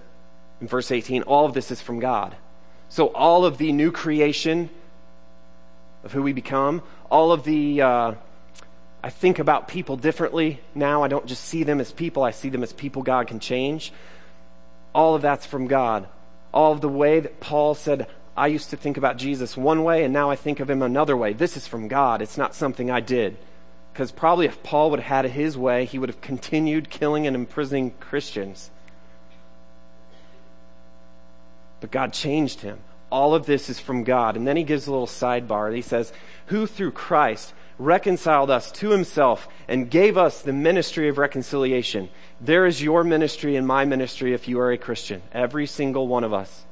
in 0.61 0.67
verse 0.67 0.91
18, 0.91 1.23
all 1.23 1.45
of 1.45 1.53
this 1.53 1.71
is 1.71 1.81
from 1.81 1.99
God. 1.99 2.35
So 2.89 3.07
all 3.07 3.45
of 3.45 3.57
the 3.57 3.71
new 3.71 3.91
creation 3.91 4.69
of 6.03 6.11
who 6.11 6.23
we 6.23 6.33
become, 6.33 6.81
all 7.11 7.31
of 7.31 7.43
the, 7.43 7.81
uh, 7.81 8.13
I 9.03 9.09
think 9.09 9.39
about 9.39 9.67
people 9.67 9.95
differently 9.95 10.59
now. 10.73 11.03
I 11.03 11.07
don't 11.07 11.25
just 11.25 11.43
see 11.43 11.63
them 11.63 11.79
as 11.79 11.91
people, 11.91 12.23
I 12.23 12.31
see 12.31 12.49
them 12.49 12.63
as 12.63 12.73
people 12.73 13.03
God 13.03 13.27
can 13.27 13.39
change. 13.39 13.93
All 14.93 15.15
of 15.15 15.21
that's 15.21 15.45
from 15.45 15.67
God. 15.67 16.07
All 16.51 16.71
of 16.71 16.81
the 16.81 16.89
way 16.89 17.19
that 17.19 17.39
Paul 17.39 17.75
said, 17.75 18.07
I 18.35 18.47
used 18.47 18.69
to 18.69 18.77
think 18.77 18.97
about 18.97 19.17
Jesus 19.17 19.57
one 19.57 19.83
way 19.83 20.03
and 20.03 20.13
now 20.13 20.29
I 20.29 20.35
think 20.35 20.59
of 20.59 20.69
him 20.69 20.81
another 20.81 21.17
way. 21.17 21.33
This 21.33 21.57
is 21.57 21.67
from 21.67 21.87
God. 21.87 22.21
It's 22.21 22.37
not 22.37 22.55
something 22.55 22.89
I 22.89 22.99
did. 22.99 23.37
Because 23.91 24.11
probably 24.11 24.45
if 24.45 24.63
Paul 24.63 24.91
would 24.91 24.99
have 24.99 25.25
had 25.25 25.31
his 25.31 25.57
way, 25.57 25.85
he 25.85 25.99
would 25.99 26.09
have 26.09 26.21
continued 26.21 26.89
killing 26.89 27.27
and 27.27 27.35
imprisoning 27.35 27.91
Christians. 27.99 28.71
But 31.81 31.91
God 31.91 32.13
changed 32.13 32.61
him. 32.61 32.79
All 33.11 33.33
of 33.33 33.45
this 33.45 33.69
is 33.69 33.79
from 33.79 34.03
God. 34.03 34.37
And 34.37 34.47
then 34.47 34.57
he 34.57 34.63
gives 34.63 34.87
a 34.87 34.91
little 34.91 35.07
sidebar. 35.07 35.75
He 35.75 35.81
says, 35.81 36.13
Who 36.47 36.67
through 36.67 36.91
Christ 36.91 37.53
reconciled 37.79 38.51
us 38.51 38.71
to 38.73 38.89
himself 38.89 39.47
and 39.67 39.89
gave 39.89 40.17
us 40.17 40.41
the 40.41 40.53
ministry 40.53 41.07
of 41.07 41.17
reconciliation. 41.17 42.09
There 42.41 42.65
is 42.65 42.83
your 42.83 43.03
ministry 43.03 43.55
and 43.55 43.65
my 43.65 43.85
ministry 43.85 44.33
if 44.33 44.47
you 44.47 44.59
are 44.59 44.71
a 44.71 44.77
Christian. 44.77 45.21
Every 45.31 45.65
single 45.65 46.07
one 46.07 46.25
of 46.25 46.33
us. 46.33 46.65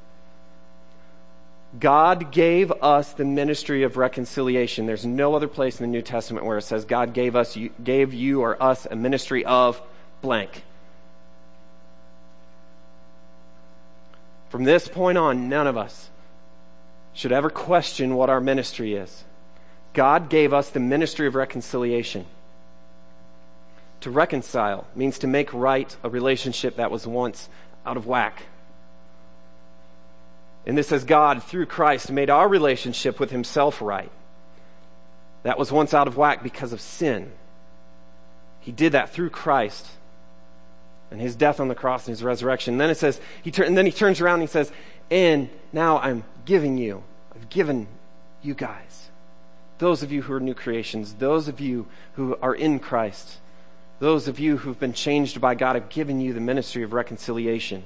God 1.78 2.32
gave 2.32 2.72
us 2.72 3.12
the 3.12 3.26
ministry 3.26 3.82
of 3.82 3.96
reconciliation. 3.96 4.86
There's 4.86 5.04
no 5.04 5.34
other 5.34 5.48
place 5.48 5.78
in 5.78 5.84
the 5.84 5.92
New 5.92 6.02
Testament 6.02 6.46
where 6.46 6.58
it 6.58 6.62
says 6.62 6.84
God 6.84 7.12
gave 7.12 7.36
us, 7.36 7.58
gave 7.82 8.14
you 8.14 8.40
or 8.40 8.60
us 8.62 8.86
a 8.90 8.96
ministry 8.96 9.44
of 9.44 9.80
blank. 10.22 10.62
From 14.48 14.64
this 14.64 14.88
point 14.88 15.18
on, 15.18 15.50
none 15.50 15.66
of 15.66 15.76
us 15.76 16.08
should 17.12 17.32
ever 17.32 17.50
question 17.50 18.14
what 18.14 18.30
our 18.30 18.40
ministry 18.40 18.94
is. 18.94 19.24
God 19.92 20.30
gave 20.30 20.54
us 20.54 20.70
the 20.70 20.80
ministry 20.80 21.26
of 21.26 21.34
reconciliation. 21.34 22.24
To 24.00 24.10
reconcile 24.10 24.86
means 24.94 25.18
to 25.18 25.26
make 25.26 25.52
right 25.52 25.94
a 26.02 26.08
relationship 26.08 26.76
that 26.76 26.90
was 26.90 27.06
once 27.06 27.48
out 27.84 27.96
of 27.96 28.06
whack. 28.06 28.44
And 30.68 30.78
this 30.78 30.92
as 30.92 31.02
God, 31.02 31.42
through 31.42 31.66
Christ, 31.66 32.12
made 32.12 32.30
our 32.30 32.46
relationship 32.46 33.18
with 33.18 33.30
Himself 33.30 33.82
right. 33.82 34.12
That 35.42 35.58
was 35.58 35.72
once 35.72 35.92
out 35.92 36.06
of 36.06 36.16
whack 36.16 36.44
because 36.44 36.72
of 36.72 36.80
sin. 36.80 37.32
He 38.60 38.70
did 38.70 38.92
that 38.92 39.10
through 39.10 39.30
Christ 39.30 39.86
and 41.10 41.20
His 41.20 41.34
death 41.34 41.58
on 41.58 41.66
the 41.66 41.74
cross 41.74 42.06
and 42.06 42.12
His 42.12 42.22
resurrection. 42.22 42.74
And 42.74 42.80
then 42.80 42.90
it 42.90 42.98
says, 42.98 43.20
he 43.42 43.50
tur- 43.50 43.64
and 43.64 43.76
then 43.76 43.86
He 43.86 43.92
turns 43.92 44.20
around 44.20 44.34
and 44.34 44.42
He 44.42 44.52
says, 44.52 44.70
and 45.10 45.48
now 45.72 45.98
I'm 45.98 46.22
giving 46.44 46.78
you, 46.78 47.02
I've 47.34 47.48
given 47.48 47.88
you 48.42 48.54
guys 48.54 49.08
those 49.78 50.02
of 50.02 50.12
you 50.12 50.22
who 50.22 50.32
are 50.34 50.40
new 50.40 50.54
creations, 50.54 51.14
those 51.14 51.48
of 51.48 51.60
you 51.60 51.86
who 52.14 52.36
are 52.42 52.54
in 52.54 52.78
Christ, 52.78 53.38
those 54.00 54.28
of 54.28 54.38
you 54.38 54.58
who've 54.58 54.78
been 54.78 54.92
changed 54.92 55.40
by 55.40 55.54
God, 55.54 55.76
I've 55.76 55.88
given 55.88 56.20
you 56.20 56.32
the 56.32 56.40
ministry 56.40 56.82
of 56.82 56.92
reconciliation. 56.92 57.84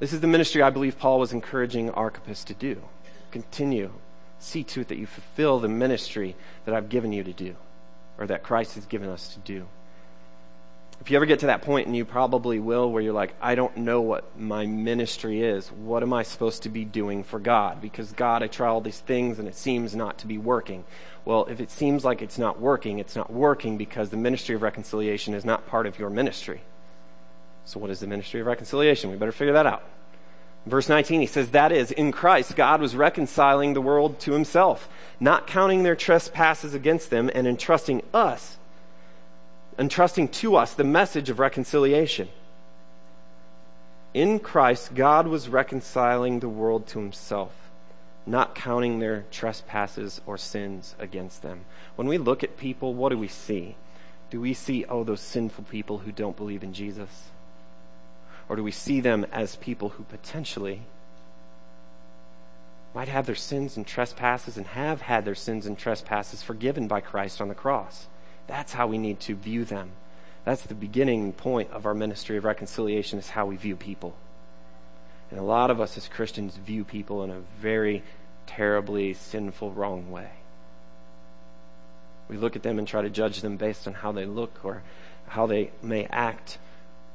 This 0.00 0.12
is 0.12 0.20
the 0.20 0.26
ministry 0.28 0.62
I 0.62 0.70
believe 0.70 0.98
Paul 0.98 1.18
was 1.18 1.32
encouraging 1.32 1.90
Archippus 1.90 2.44
to 2.44 2.54
do. 2.54 2.82
Continue. 3.30 3.90
See 4.38 4.62
to 4.64 4.82
it 4.82 4.88
that 4.88 4.98
you 4.98 5.06
fulfill 5.06 5.58
the 5.58 5.68
ministry 5.68 6.36
that 6.64 6.74
I've 6.74 6.88
given 6.88 7.12
you 7.12 7.24
to 7.24 7.32
do, 7.32 7.56
or 8.16 8.26
that 8.28 8.44
Christ 8.44 8.76
has 8.76 8.86
given 8.86 9.08
us 9.08 9.34
to 9.34 9.40
do. 9.40 9.66
If 11.00 11.10
you 11.10 11.16
ever 11.16 11.26
get 11.26 11.40
to 11.40 11.46
that 11.46 11.62
point, 11.62 11.86
and 11.86 11.96
you 11.96 12.04
probably 12.04 12.58
will, 12.58 12.90
where 12.90 13.02
you're 13.02 13.12
like, 13.12 13.34
I 13.40 13.54
don't 13.54 13.76
know 13.76 14.00
what 14.00 14.38
my 14.38 14.66
ministry 14.66 15.42
is. 15.42 15.68
What 15.68 16.02
am 16.02 16.12
I 16.12 16.22
supposed 16.22 16.64
to 16.64 16.68
be 16.68 16.84
doing 16.84 17.22
for 17.22 17.38
God? 17.38 17.80
Because 17.80 18.12
God, 18.12 18.42
I 18.42 18.48
try 18.48 18.68
all 18.68 18.80
these 18.80 18.98
things 18.98 19.38
and 19.38 19.46
it 19.46 19.54
seems 19.54 19.94
not 19.94 20.18
to 20.18 20.26
be 20.26 20.38
working. 20.38 20.84
Well, 21.24 21.46
if 21.46 21.60
it 21.60 21.70
seems 21.70 22.04
like 22.04 22.20
it's 22.20 22.38
not 22.38 22.60
working, 22.60 22.98
it's 22.98 23.14
not 23.14 23.32
working 23.32 23.76
because 23.76 24.10
the 24.10 24.16
ministry 24.16 24.54
of 24.54 24.62
reconciliation 24.62 25.34
is 25.34 25.44
not 25.44 25.68
part 25.68 25.86
of 25.86 25.98
your 25.98 26.10
ministry. 26.10 26.62
So, 27.68 27.78
what 27.78 27.90
is 27.90 28.00
the 28.00 28.06
ministry 28.06 28.40
of 28.40 28.46
reconciliation? 28.46 29.10
We 29.10 29.18
better 29.18 29.30
figure 29.30 29.52
that 29.52 29.66
out. 29.66 29.82
Verse 30.64 30.88
19, 30.88 31.20
he 31.20 31.26
says, 31.26 31.50
That 31.50 31.70
is, 31.70 31.90
in 31.90 32.12
Christ, 32.12 32.56
God 32.56 32.80
was 32.80 32.96
reconciling 32.96 33.74
the 33.74 33.80
world 33.82 34.20
to 34.20 34.32
himself, 34.32 34.88
not 35.20 35.46
counting 35.46 35.82
their 35.82 35.94
trespasses 35.94 36.72
against 36.72 37.10
them, 37.10 37.30
and 37.34 37.46
entrusting 37.46 38.02
us 38.14 38.56
entrusting 39.78 40.28
to 40.28 40.56
us 40.56 40.74
the 40.74 40.84
message 40.84 41.30
of 41.30 41.38
reconciliation. 41.38 42.28
In 44.12 44.40
Christ, 44.40 44.94
God 44.94 45.28
was 45.28 45.48
reconciling 45.48 46.40
the 46.40 46.48
world 46.48 46.86
to 46.88 46.98
himself, 46.98 47.52
not 48.26 48.54
counting 48.54 48.98
their 48.98 49.24
trespasses 49.30 50.20
or 50.26 50.36
sins 50.36 50.96
against 50.98 51.42
them. 51.42 51.60
When 51.94 52.08
we 52.08 52.18
look 52.18 52.42
at 52.42 52.56
people, 52.56 52.94
what 52.94 53.10
do 53.10 53.18
we 53.18 53.28
see? 53.28 53.76
Do 54.30 54.40
we 54.40 54.54
see, 54.54 54.84
oh, 54.86 55.04
those 55.04 55.20
sinful 55.20 55.64
people 55.64 55.98
who 55.98 56.10
don't 56.10 56.36
believe 56.36 56.64
in 56.64 56.72
Jesus? 56.72 57.30
Or 58.48 58.56
do 58.56 58.62
we 58.62 58.70
see 58.70 59.00
them 59.00 59.26
as 59.32 59.56
people 59.56 59.90
who 59.90 60.04
potentially 60.04 60.82
might 62.94 63.08
have 63.08 63.26
their 63.26 63.34
sins 63.34 63.76
and 63.76 63.86
trespasses 63.86 64.56
and 64.56 64.66
have 64.68 65.02
had 65.02 65.24
their 65.24 65.34
sins 65.34 65.66
and 65.66 65.78
trespasses 65.78 66.42
forgiven 66.42 66.88
by 66.88 67.00
Christ 67.00 67.40
on 67.40 67.48
the 67.48 67.54
cross? 67.54 68.06
That's 68.46 68.72
how 68.72 68.86
we 68.86 68.98
need 68.98 69.20
to 69.20 69.34
view 69.34 69.64
them. 69.64 69.90
That's 70.44 70.62
the 70.62 70.74
beginning 70.74 71.34
point 71.34 71.70
of 71.70 71.84
our 71.84 71.94
ministry 71.94 72.38
of 72.38 72.44
reconciliation 72.44 73.18
is 73.18 73.30
how 73.30 73.44
we 73.44 73.56
view 73.56 73.76
people. 73.76 74.16
And 75.30 75.38
a 75.38 75.42
lot 75.42 75.70
of 75.70 75.80
us 75.80 75.98
as 75.98 76.08
Christians 76.08 76.56
view 76.56 76.84
people 76.84 77.22
in 77.22 77.30
a 77.30 77.42
very 77.60 78.02
terribly 78.46 79.12
sinful, 79.12 79.72
wrong 79.72 80.10
way. 80.10 80.30
We 82.28 82.38
look 82.38 82.56
at 82.56 82.62
them 82.62 82.78
and 82.78 82.88
try 82.88 83.02
to 83.02 83.10
judge 83.10 83.42
them 83.42 83.58
based 83.58 83.86
on 83.86 83.94
how 83.94 84.12
they 84.12 84.24
look 84.24 84.60
or 84.62 84.82
how 85.26 85.46
they 85.46 85.70
may 85.82 86.06
act 86.06 86.58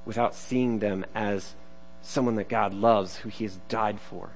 without 0.06 0.36
seeing 0.36 0.80
them 0.80 1.06
as 1.16 1.56
someone 2.02 2.36
that 2.36 2.50
God 2.50 2.74
loves, 2.74 3.18
who 3.18 3.30
He 3.30 3.46
has 3.46 3.58
died 3.70 4.00
for. 4.00 4.32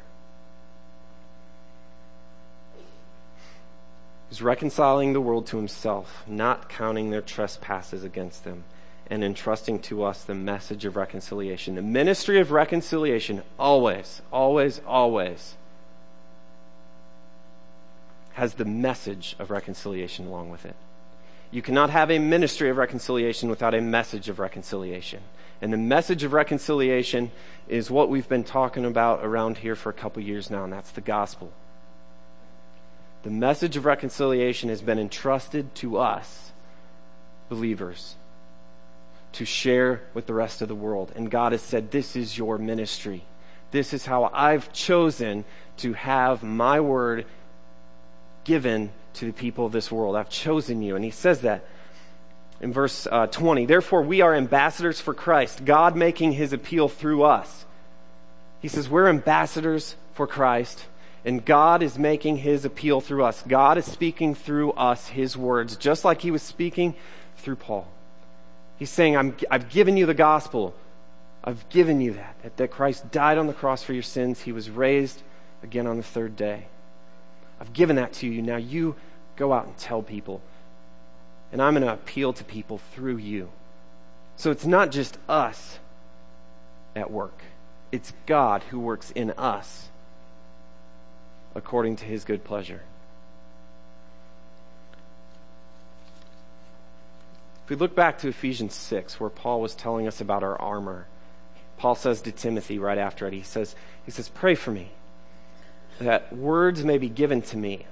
He's 4.29 4.41
reconciling 4.41 5.13
the 5.13 5.21
world 5.21 5.47
to 5.47 5.57
himself, 5.57 6.23
not 6.27 6.67
counting 6.67 7.11
their 7.11 7.21
trespasses 7.21 8.03
against 8.03 8.43
them, 8.43 8.65
and 9.09 9.23
entrusting 9.23 9.79
to 9.79 10.03
us 10.03 10.23
the 10.23 10.35
message 10.35 10.83
of 10.83 10.97
reconciliation. 10.97 11.75
The 11.75 11.81
ministry 11.81 12.39
of 12.39 12.51
reconciliation 12.51 13.41
always, 13.57 14.21
always, 14.31 14.81
always 14.85 15.55
has 18.33 18.55
the 18.55 18.65
message 18.65 19.35
of 19.39 19.49
reconciliation 19.49 20.27
along 20.27 20.49
with 20.49 20.65
it. 20.65 20.75
You 21.51 21.61
cannot 21.61 21.89
have 21.89 22.11
a 22.11 22.19
ministry 22.19 22.69
of 22.69 22.77
reconciliation 22.77 23.49
without 23.49 23.73
a 23.73 23.81
message 23.81 24.29
of 24.29 24.39
reconciliation. 24.39 25.21
And 25.61 25.73
the 25.73 25.77
message 25.77 26.23
of 26.23 26.33
reconciliation 26.33 27.31
is 27.67 27.89
what 27.89 28.09
we've 28.09 28.27
been 28.27 28.43
talking 28.43 28.85
about 28.85 29.25
around 29.25 29.57
here 29.57 29.75
for 29.75 29.89
a 29.89 29.93
couple 29.93 30.21
years 30.21 30.49
now, 30.49 30.63
and 30.63 30.73
that's 30.73 30.91
the 30.91 31.01
gospel. 31.01 31.51
The 33.23 33.29
message 33.31 33.75
of 33.75 33.85
reconciliation 33.85 34.69
has 34.69 34.81
been 34.81 34.99
entrusted 34.99 35.73
to 35.75 35.97
us, 35.97 36.51
believers, 37.49 38.15
to 39.33 39.45
share 39.45 40.01
with 40.13 40.27
the 40.27 40.33
rest 40.33 40.61
of 40.61 40.67
the 40.67 40.75
world. 40.75 41.11
And 41.15 41.31
God 41.31 41.51
has 41.51 41.61
said, 41.61 41.91
This 41.91 42.15
is 42.15 42.37
your 42.37 42.57
ministry. 42.57 43.23
This 43.71 43.93
is 43.93 44.05
how 44.05 44.29
I've 44.33 44.71
chosen 44.71 45.43
to 45.77 45.93
have 45.93 46.43
my 46.43 46.79
word 46.79 47.25
given 48.43 48.91
to 49.17 49.25
the 49.25 49.33
people 49.33 49.65
of 49.65 49.71
this 49.71 49.91
world. 49.91 50.15
I've 50.15 50.29
chosen 50.29 50.81
you. 50.81 50.95
And 50.95 51.03
he 51.03 51.11
says 51.11 51.41
that 51.41 51.65
in 52.61 52.73
verse 52.73 53.07
uh, 53.11 53.27
20. 53.27 53.65
Therefore, 53.65 54.01
we 54.01 54.21
are 54.21 54.35
ambassadors 54.35 54.99
for 54.99 55.13
Christ, 55.13 55.65
God 55.65 55.95
making 55.95 56.33
his 56.33 56.53
appeal 56.53 56.89
through 56.89 57.23
us. 57.23 57.65
He 58.61 58.67
says, 58.67 58.89
We're 58.89 59.07
ambassadors 59.07 59.95
for 60.13 60.27
Christ, 60.27 60.85
and 61.23 61.45
God 61.45 61.83
is 61.83 61.97
making 61.97 62.37
his 62.37 62.65
appeal 62.65 63.01
through 63.01 63.23
us. 63.23 63.43
God 63.47 63.77
is 63.77 63.85
speaking 63.85 64.33
through 64.33 64.71
us 64.71 65.07
his 65.07 65.37
words, 65.37 65.77
just 65.77 66.03
like 66.03 66.21
he 66.21 66.31
was 66.31 66.41
speaking 66.41 66.95
through 67.37 67.57
Paul. 67.57 67.87
He's 68.77 68.89
saying, 68.89 69.17
i 69.17 69.33
have 69.51 69.69
given 69.69 69.97
you 69.97 70.05
the 70.05 70.13
gospel. 70.13 70.75
I've 71.43 71.67
given 71.69 72.01
you 72.01 72.13
that, 72.13 72.35
that, 72.43 72.57
that 72.57 72.71
Christ 72.71 73.11
died 73.11 73.37
on 73.37 73.47
the 73.47 73.53
cross 73.53 73.83
for 73.83 73.93
your 73.93 74.03
sins. 74.03 74.41
He 74.41 74.51
was 74.51 74.69
raised 74.69 75.23
again 75.63 75.87
on 75.87 75.97
the 75.97 76.03
third 76.03 76.35
day. 76.35 76.67
I've 77.59 77.73
given 77.73 77.95
that 77.95 78.13
to 78.13 78.27
you. 78.27 78.41
Now 78.41 78.57
you 78.57 78.95
go 79.37 79.53
out 79.53 79.65
and 79.65 79.77
tell 79.77 80.01
people. 80.01 80.41
And 81.51 81.61
I'm 81.61 81.73
going 81.73 81.85
to 81.85 81.93
appeal 81.93 82.33
to 82.33 82.43
people 82.43 82.79
through 82.93 83.17
you. 83.17 83.49
So 84.35 84.51
it's 84.51 84.65
not 84.65 84.91
just 84.91 85.17
us 85.29 85.79
at 86.95 87.09
work, 87.11 87.39
it's 87.91 88.11
God 88.25 88.63
who 88.63 88.79
works 88.79 89.11
in 89.11 89.31
us 89.31 89.89
according 91.55 91.95
to 91.97 92.05
his 92.05 92.25
good 92.25 92.43
pleasure. 92.43 92.81
If 97.63 97.71
we 97.71 97.75
look 97.75 97.95
back 97.95 98.19
to 98.19 98.29
Ephesians 98.29 98.73
6, 98.75 99.19
where 99.19 99.29
Paul 99.29 99.59
was 99.59 99.75
telling 99.75 100.07
us 100.07 100.21
about 100.21 100.43
our 100.43 100.59
armor, 100.61 101.07
Paul 101.77 101.95
says 101.95 102.21
to 102.21 102.31
Timothy 102.31 102.79
right 102.79 102.97
after 102.97 103.27
it, 103.27 103.33
he 103.33 103.41
says, 103.41 103.75
he 104.05 104.11
says, 104.11 104.29
Pray 104.29 104.55
for 104.55 104.71
me 104.71 104.91
that 105.99 106.35
words 106.35 106.83
may 106.83 106.97
be 106.97 107.09
given 107.09 107.41
to 107.41 107.57
me, 107.57 107.85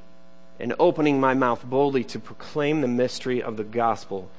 and 0.59 0.73
opening 0.79 1.19
my 1.19 1.33
mouth 1.33 1.63
boldly 1.65 2.03
to 2.05 2.19
proclaim 2.19 2.81
the 2.81 2.87
mystery 2.87 3.41
of 3.41 3.57
the 3.57 3.63
gospel, 3.63 4.29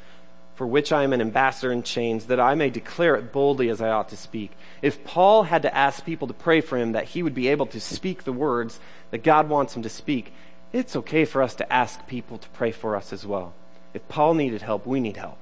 for 0.54 0.66
which 0.66 0.92
I 0.92 1.04
am 1.04 1.12
an 1.12 1.20
ambassador 1.20 1.70
in 1.70 1.82
chains, 1.82 2.26
that 2.26 2.40
I 2.40 2.54
may 2.54 2.70
declare 2.70 3.16
it 3.16 3.32
boldly 3.32 3.68
as 3.68 3.80
I 3.80 3.90
ought 3.90 4.08
to 4.08 4.16
speak. 4.16 4.52
If 4.80 5.04
Paul 5.04 5.44
had 5.44 5.62
to 5.62 5.74
ask 5.76 6.04
people 6.04 6.28
to 6.28 6.34
pray 6.34 6.60
for 6.60 6.78
him 6.78 6.92
that 6.92 7.04
he 7.04 7.22
would 7.22 7.34
be 7.34 7.48
able 7.48 7.66
to 7.66 7.80
speak 7.80 8.24
the 8.24 8.32
words 8.32 8.80
that 9.10 9.22
God 9.22 9.48
wants 9.48 9.76
him 9.76 9.82
to 9.82 9.88
speak, 9.88 10.32
it's 10.72 10.96
okay 10.96 11.24
for 11.24 11.42
us 11.42 11.54
to 11.56 11.72
ask 11.72 12.06
people 12.06 12.38
to 12.38 12.48
pray 12.50 12.72
for 12.72 12.96
us 12.96 13.12
as 13.12 13.26
well. 13.26 13.54
If 13.92 14.08
Paul 14.08 14.34
needed 14.34 14.62
help, 14.62 14.86
we 14.86 15.00
need 15.00 15.16
help. 15.16 15.38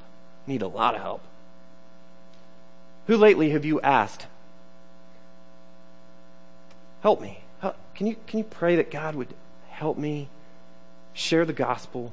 We 0.46 0.54
need 0.54 0.62
a 0.62 0.68
lot 0.68 0.94
of 0.94 1.02
help. 1.02 1.22
Who 3.06 3.16
lately 3.16 3.50
have 3.50 3.64
you 3.64 3.80
asked, 3.80 4.26
Help 7.04 7.20
me? 7.20 7.40
Can 7.94 8.06
you, 8.06 8.16
can 8.26 8.38
you 8.38 8.44
pray 8.44 8.76
that 8.76 8.90
God 8.90 9.14
would 9.14 9.34
help 9.68 9.98
me 9.98 10.30
share 11.14 11.46
the 11.46 11.54
gospel 11.54 12.12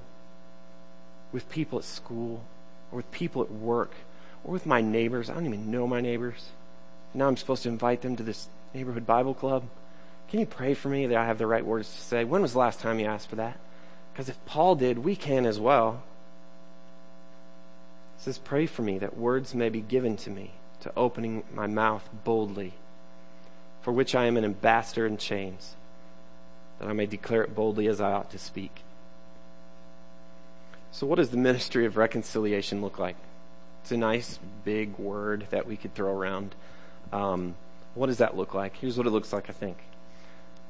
with 1.34 1.50
people 1.50 1.80
at 1.80 1.86
school 1.86 2.44
or 2.92 2.98
with 2.98 3.12
people 3.12 3.42
at 3.42 3.52
work 3.52 3.92
or 4.44 4.54
with 4.54 4.66
my 4.66 4.80
neighbors? 4.80 5.30
I 5.30 5.34
don't 5.34 5.46
even 5.46 5.70
know 5.70 5.88
my 5.88 6.00
neighbors. 6.00 6.50
Now 7.14 7.28
I'm 7.28 7.38
supposed 7.38 7.64
to 7.64 7.70
invite 7.70 8.02
them 8.02 8.16
to 8.16 8.24
this 8.24 8.48
neighborhood 8.74 9.06
Bible 9.06 9.34
club. 9.34 9.66
Can 10.30 10.40
you 10.40 10.46
pray 10.46 10.74
for 10.74 10.88
me 10.88 11.08
that 11.08 11.18
I 11.18 11.26
have 11.26 11.38
the 11.38 11.48
right 11.48 11.66
words 11.66 11.94
to 11.94 12.02
say? 12.02 12.24
When 12.24 12.42
was 12.42 12.54
the 12.54 12.60
last 12.60 12.80
time 12.80 13.00
you 13.00 13.06
asked 13.06 13.30
for 13.30 13.36
that? 13.36 13.60
Because 14.14 14.30
if 14.30 14.46
Paul 14.46 14.76
did, 14.76 15.00
we 15.00 15.16
can 15.18 15.46
as 15.46 15.60
well. 15.60 16.04
It 18.18 18.24
says, 18.24 18.38
Pray 18.38 18.66
for 18.66 18.82
me 18.82 18.98
that 19.00 19.18
words 19.18 19.54
may 19.54 19.68
be 19.68 19.82
given 19.82 20.16
to 20.18 20.30
me 20.30 20.52
to 20.82 20.92
opening 20.96 21.44
my 21.54 21.68
mouth 21.68 22.08
boldly 22.24 22.74
for 23.82 23.92
which 23.92 24.16
I 24.16 24.26
am 24.26 24.38
an 24.38 24.46
ambassador 24.46 25.06
in 25.06 25.18
chains, 25.18 25.76
that 26.80 26.88
I 26.88 26.94
may 26.94 27.08
declare 27.08 27.44
it 27.44 27.56
boldly 27.56 27.88
as 27.88 28.00
I 28.00 28.12
ought 28.12 28.32
to 28.32 28.38
speak. 28.38 28.84
So, 30.92 31.08
what 31.08 31.16
does 31.16 31.30
the 31.30 31.38
ministry 31.38 31.86
of 31.86 31.96
reconciliation 31.96 32.82
look 32.82 33.00
like? 33.00 33.16
It's 33.82 33.92
a 33.92 33.98
nice 33.98 34.40
big 34.66 34.98
word 34.98 35.48
that 35.50 35.66
we 35.66 35.78
could 35.78 35.96
throw 35.96 36.12
around. 36.12 36.54
Um, 37.12 37.56
what 37.96 38.08
does 38.08 38.18
that 38.18 38.36
look 38.36 38.54
like? 38.54 38.76
Here's 38.78 38.98
what 38.98 39.08
it 39.08 39.12
looks 39.12 39.34
like, 39.34 39.50
I 39.50 39.54
think. 39.54 39.78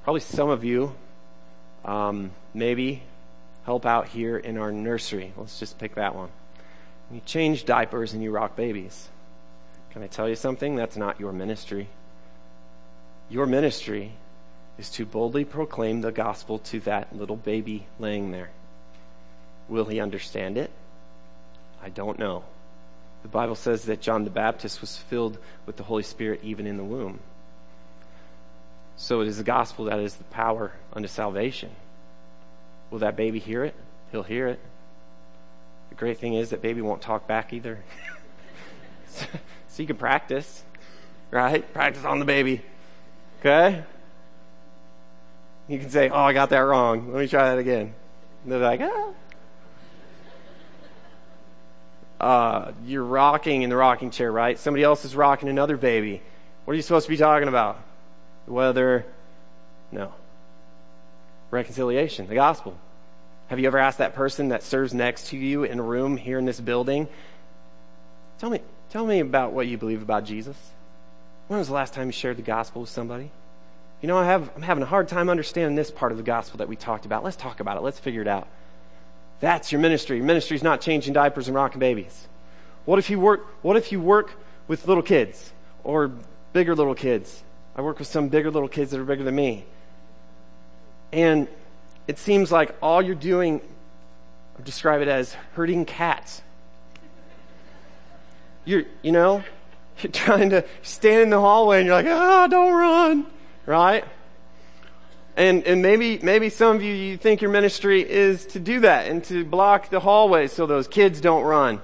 Probably 0.03 0.22
some 0.22 0.49
of 0.49 0.63
you 0.63 0.95
um, 1.84 2.32
maybe 2.53 3.03
help 3.65 3.86
out 3.86 4.07
here 4.07 4.38
in 4.38 4.57
our 4.57 4.72
nursery. 4.72 5.34
Let's 5.38 5.59
just 5.59 5.78
pick 5.78 5.95
that 5.95 6.15
one. 6.15 6.30
You 7.11 7.22
change 7.26 7.65
diapers 7.65 8.13
and 8.13 8.24
you 8.24 8.32
rock 8.32 8.55
babies. 8.55 9.09
Can 9.91 10.03
I 10.03 10.07
tell 10.07 10.30
you 10.30 10.36
something? 10.36 10.76
That's 10.76 10.95
not 10.95 11.19
your 11.19 11.34
ministry. 11.34 11.88
Your 13.30 13.45
ministry 13.45 14.13
is 14.78 14.89
to 14.91 15.05
boldly 15.05 15.45
proclaim 15.45 16.01
the 16.01 16.11
gospel 16.11 16.59
to 16.59 16.80
that 16.82 17.15
little 17.15 17.36
baby 17.36 17.88
laying 17.99 18.32
there. 18.32 18.51
Will 19.72 19.86
he 19.86 20.01
understand 20.01 20.57
it? 20.57 20.69
I 21.82 21.88
don't 21.88 22.19
know. 22.19 22.43
The 23.22 23.30
Bible 23.30 23.55
says 23.55 23.86
that 23.86 24.01
John 24.01 24.26
the 24.26 24.30
Baptist 24.30 24.82
was 24.82 24.97
filled 24.97 25.38
with 25.65 25.78
the 25.78 25.84
Holy 25.84 26.03
Spirit 26.03 26.41
even 26.43 26.67
in 26.67 26.76
the 26.76 26.84
womb. 26.84 27.22
So 28.97 29.22
it 29.22 29.30
is 29.30 29.38
the 29.38 29.45
gospel 29.45 29.86
that 29.86 29.97
is 29.99 30.15
the 30.15 30.26
power 30.26 30.74
unto 30.91 31.07
salvation. 31.07 31.69
Will 32.89 32.99
that 32.99 33.15
baby 33.15 33.39
hear 33.39 33.63
it? 33.63 33.74
He'll 34.11 34.24
hear 34.24 34.49
it. 34.49 34.59
The 35.88 35.95
great 35.95 36.17
thing 36.17 36.34
is 36.34 36.49
that 36.49 36.61
baby 36.61 36.82
won't 36.82 37.01
talk 37.01 37.26
back 37.26 37.53
either. 37.53 37.82
so 39.07 39.26
you 39.78 39.88
can 39.88 39.95
practice, 39.95 40.63
right? 41.32 41.72
Practice 41.72 42.03
on 42.03 42.19
the 42.19 42.26
baby. 42.26 42.61
Okay? 43.39 43.86
You 45.69 45.80
can 45.80 45.89
say, 45.89 46.09
oh, 46.09 46.24
I 46.24 46.34
got 46.34 46.49
that 46.49 46.59
wrong. 46.59 47.13
Let 47.13 47.22
me 47.22 47.28
try 47.30 47.51
that 47.51 47.57
again. 47.57 47.93
And 48.43 48.51
they're 48.51 48.59
like, 48.59 48.82
ah. 48.82 49.13
Uh, 52.22 52.72
you're 52.86 53.03
rocking 53.03 53.63
in 53.63 53.72
the 53.72 53.76
rocking 53.76 54.11
chair, 54.11 54.32
right? 54.32 54.59
Somebody 54.59 54.84
else 54.84 55.03
is 55.05 55.15
rocking 55.15 55.49
another 55.49 55.76
baby. 55.76 56.22
What 56.65 56.74
are 56.74 56.76
you 56.76 56.84
supposed 56.84 57.07
to 57.07 57.09
be 57.09 57.17
talking 57.17 57.47
about? 57.47 57.82
The 58.45 58.53
weather? 58.53 59.07
No. 59.91 60.13
Reconciliation, 61.49 62.28
the 62.28 62.36
gospel. 62.36 62.78
Have 63.47 63.59
you 63.59 63.65
ever 63.65 63.80
asked 63.80 63.97
that 63.97 64.13
person 64.13 64.49
that 64.49 64.61
serves 64.61 64.93
next 64.93 65.30
to 65.30 65.38
you 65.38 65.63
in 65.63 65.80
a 65.80 65.84
room 65.84 66.15
here 66.15 66.38
in 66.38 66.45
this 66.45 66.59
building? 66.61 67.07
Tell 68.38 68.51
me, 68.51 68.61
tell 68.91 69.05
me 69.05 69.19
about 69.19 69.53
what 69.53 69.65
you 69.65 69.80
believe 69.80 70.03
about 70.03 70.24
Jesus. 70.24 70.55
When 71.47 71.57
was 71.57 71.69
the 71.69 71.74
last 71.74 71.95
time 71.95 72.05
you 72.05 72.11
shared 72.11 72.38
the 72.38 72.43
gospel 72.43 72.82
with 72.82 72.91
somebody? 72.91 73.32
You 73.99 74.07
know, 74.07 74.17
I 74.17 74.26
have, 74.26 74.51
I'm 74.55 74.61
having 74.61 74.84
a 74.84 74.88
hard 74.88 75.07
time 75.07 75.28
understanding 75.28 75.74
this 75.74 75.89
part 75.89 76.11
of 76.11 76.19
the 76.19 76.24
gospel 76.24 76.59
that 76.59 76.67
we 76.67 76.76
talked 76.76 77.07
about. 77.07 77.24
Let's 77.24 77.36
talk 77.36 77.59
about 77.59 77.78
it. 77.78 77.82
Let's 77.82 77.99
figure 77.99 78.22
it 78.22 78.28
out. 78.28 78.47
That's 79.42 79.72
your 79.72 79.82
ministry. 79.82 80.18
Your 80.18 80.26
ministry 80.26 80.56
is 80.56 80.64
not 80.64 80.80
changing 80.82 81.14
diapers 81.14 81.48
and 81.48 81.56
rocking 81.56 81.80
babies. 81.80 82.28
What 82.86 83.00
if 83.00 83.10
you 83.10 83.20
work, 83.20 83.46
what 83.64 83.76
if 83.76 83.92
you 83.92 84.00
work 84.00 84.32
with 84.68 84.88
little 84.88 85.04
kids 85.04 85.52
or 85.84 86.12
bigger 86.54 86.76
little 86.76 86.96
kids? 86.96 87.44
I 87.76 87.82
work 87.82 88.00
with 88.00 88.08
some 88.08 88.30
bigger 88.30 88.52
little 88.52 88.70
kids 88.70 88.92
that 88.92 89.00
are 89.00 89.04
bigger 89.04 89.24
than 89.24 89.36
me. 89.36 89.66
And 91.12 91.48
it 92.08 92.20
seems 92.20 92.52
like 92.52 92.76
all 92.82 93.02
you're 93.02 93.16
doing, 93.16 93.62
I 94.60 94.62
describe 94.62 95.02
it 95.02 95.08
as 95.08 95.34
herding 95.54 95.86
cats. 95.86 96.42
You're, 98.64 98.84
you 99.02 99.12
know, 99.12 99.44
you're 100.02 100.12
trying 100.12 100.52
to 100.52 100.64
stand 100.84 101.24
in 101.24 101.30
the 101.32 101.39
hallway 101.39 101.80
and 101.80 101.88
you're 101.88 101.96
like, 101.96 102.06
ah, 102.06 102.48
don't 102.48 102.74
run, 102.74 103.26
right? 103.66 104.06
And, 105.38 105.64
and 105.64 105.82
maybe, 105.82 106.20
maybe 106.22 106.50
some 106.50 106.76
of 106.76 106.84
you, 106.84 106.94
you 106.94 107.18
think 107.18 107.42
your 107.42 107.52
ministry 107.52 108.02
is 108.08 108.46
to 108.48 108.60
do 108.60 108.82
that 108.82 109.08
and 109.08 109.24
to 109.26 109.46
block 109.46 109.90
the 109.90 110.02
hallway 110.02 110.48
so 110.48 110.66
those 110.66 110.88
kids 110.88 111.22
don't 111.22 111.44
run. 111.44 111.82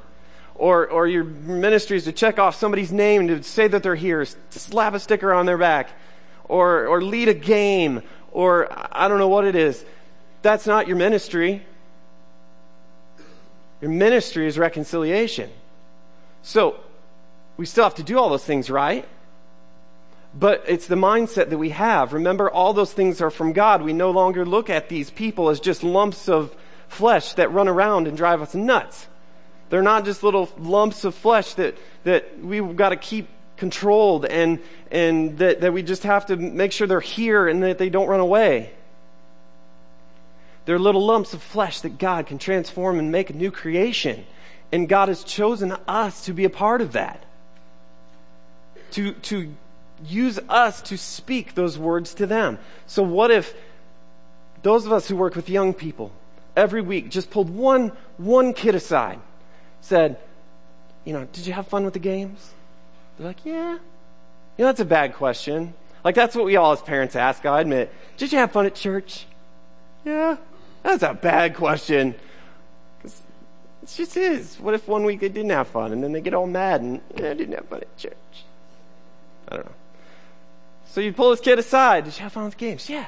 Or, 0.56 0.88
or 0.88 1.08
your 1.08 1.24
ministry 1.24 1.98
is 1.98 2.06
to 2.06 2.12
check 2.12 2.40
off 2.40 2.56
somebody's 2.56 2.92
name 2.92 3.28
to 3.28 3.44
say 3.44 3.68
that 3.68 3.84
they're 3.84 3.96
here, 3.96 4.26
slap 4.50 4.94
a 4.94 5.00
sticker 5.00 5.34
on 5.34 5.46
their 5.46 5.58
back, 5.58 5.90
or, 6.46 6.88
or 6.88 7.02
lead 7.02 7.30
a 7.30 7.34
game, 7.34 8.02
or 8.32 8.68
I 8.92 9.08
don't 9.08 9.20
know 9.20 9.28
what 9.28 9.46
it 9.46 9.56
is. 9.56 9.86
That's 10.42 10.68
not 10.68 10.88
your 10.88 10.98
ministry. 10.98 11.66
Your 13.82 13.92
ministry 13.92 14.48
is 14.48 14.58
reconciliation. 14.58 15.50
So, 16.42 16.80
we 17.58 17.66
still 17.66 17.84
have 17.84 17.96
to 17.96 18.04
do 18.04 18.18
all 18.18 18.30
those 18.30 18.44
things, 18.46 18.70
right? 18.70 19.08
But 20.40 20.64
it's 20.68 20.86
the 20.86 20.96
mindset 20.96 21.50
that 21.50 21.58
we 21.58 21.70
have. 21.70 22.14
Remember, 22.14 22.50
all 22.50 22.74
those 22.74 22.94
things 22.94 23.22
are 23.22 23.32
from 23.32 23.54
God. 23.54 23.82
We 23.82 23.94
no 23.94 24.12
longer 24.12 24.46
look 24.46 24.70
at 24.70 24.88
these 24.88 25.10
people 25.10 25.50
as 25.50 25.60
just 25.60 25.84
lumps 25.84 26.30
of 26.30 26.56
flesh 26.88 27.34
that 27.34 27.52
run 27.52 27.68
around 27.68 28.08
and 28.08 28.16
drive 28.16 28.42
us 28.42 28.54
nuts. 28.54 29.08
They're 29.70 29.82
not 29.82 30.06
just 30.06 30.24
little 30.24 30.50
lumps 30.60 31.04
of 31.06 31.16
flesh 31.16 31.56
that, 31.56 31.76
that 32.04 32.40
we've 32.40 32.76
got 32.76 32.90
to 32.90 32.98
keep 32.98 33.28
controlled 33.58 34.26
and, 34.26 34.60
and 34.92 35.40
that, 35.40 35.62
that 35.62 35.74
we 35.74 35.82
just 35.82 36.04
have 36.04 36.28
to 36.28 36.36
make 36.38 36.72
sure 36.72 36.86
they're 36.86 37.00
here 37.00 37.48
and 37.48 37.64
that 37.64 37.80
they 37.80 37.90
don't 37.90 38.08
run 38.08 38.20
away. 38.20 38.72
They're 40.66 40.78
little 40.78 41.06
lumps 41.06 41.34
of 41.34 41.42
flesh 41.42 41.82
that 41.82 41.98
God 41.98 42.28
can 42.28 42.38
transform 42.38 43.00
and 43.00 43.12
make 43.12 43.32
a 43.32 43.34
new 43.34 43.50
creation. 43.50 44.26
And 44.72 44.88
God 44.88 45.08
has 45.08 45.24
chosen 45.24 45.72
us 45.88 46.26
to 46.26 46.34
be 46.34 46.44
a 46.44 46.50
part 46.50 46.82
of 46.82 46.92
that. 46.92 47.24
To, 48.92 49.14
to 49.14 49.54
use 50.06 50.40
us 50.50 50.82
to 50.84 50.98
speak 50.98 51.56
those 51.56 51.78
words 51.78 52.14
to 52.16 52.26
them. 52.26 52.60
So 52.86 53.04
what 53.04 53.32
if 53.32 53.54
those 54.64 54.86
of 54.86 54.92
us 54.92 55.08
who 55.08 55.16
work 55.16 55.36
with 55.36 55.50
young 55.50 55.74
people 55.74 56.12
every 56.56 56.82
week 56.82 57.10
just 57.10 57.30
pulled 57.30 57.50
one, 57.50 57.92
one 58.18 58.54
kid 58.54 58.76
aside, 58.76 59.20
said, 59.82 60.18
you 61.06 61.14
know, 61.14 61.28
did 61.32 61.48
you 61.48 61.54
have 61.54 61.68
fun 61.68 61.86
with 61.86 61.94
the 61.94 62.00
games? 62.00 62.52
They're 63.18 63.28
like, 63.28 63.46
yeah. 63.46 63.74
You 63.74 63.80
know, 64.64 64.66
that's 64.66 64.80
a 64.80 64.86
bad 64.86 65.14
question. 65.16 65.74
Like, 66.04 66.16
that's 66.16 66.36
what 66.36 66.46
we 66.46 66.56
all 66.56 66.72
as 66.72 66.82
parents 66.82 67.16
ask, 67.16 67.46
I 67.46 67.62
admit. 67.62 67.94
Did 68.18 68.32
you 68.32 68.40
have 68.40 68.52
fun 68.52 68.66
at 68.66 68.76
church? 68.76 69.26
Yeah. 70.06 70.38
That's 70.84 71.04
a 71.04 71.14
bad 71.14 71.56
question. 71.56 72.16
Cause 73.02 73.22
It 73.84 73.90
just 73.90 74.18
is. 74.18 74.58
What 74.60 74.74
if 74.74 74.88
one 74.88 75.04
week 75.04 75.20
they 75.20 75.30
didn't 75.30 75.52
have 75.52 75.68
fun 75.68 75.92
and 75.92 76.04
then 76.04 76.12
they 76.12 76.22
get 76.22 76.34
all 76.34 76.48
mad 76.48 76.82
and, 76.82 77.02
I 77.16 77.34
didn't 77.34 77.54
have 77.54 77.66
fun 77.66 77.82
at 77.82 77.98
church? 77.98 78.14
I 79.50 79.56
don't 79.58 79.66
know. 79.66 79.72
So 80.98 81.02
you 81.02 81.14
pull 81.14 81.30
this 81.30 81.42
kid 81.42 81.60
aside. 81.60 82.06
Did 82.06 82.18
you 82.18 82.24
have 82.24 82.34
fun 82.34 82.46
with 82.46 82.58
games? 82.58 82.90
Yeah. 82.90 83.06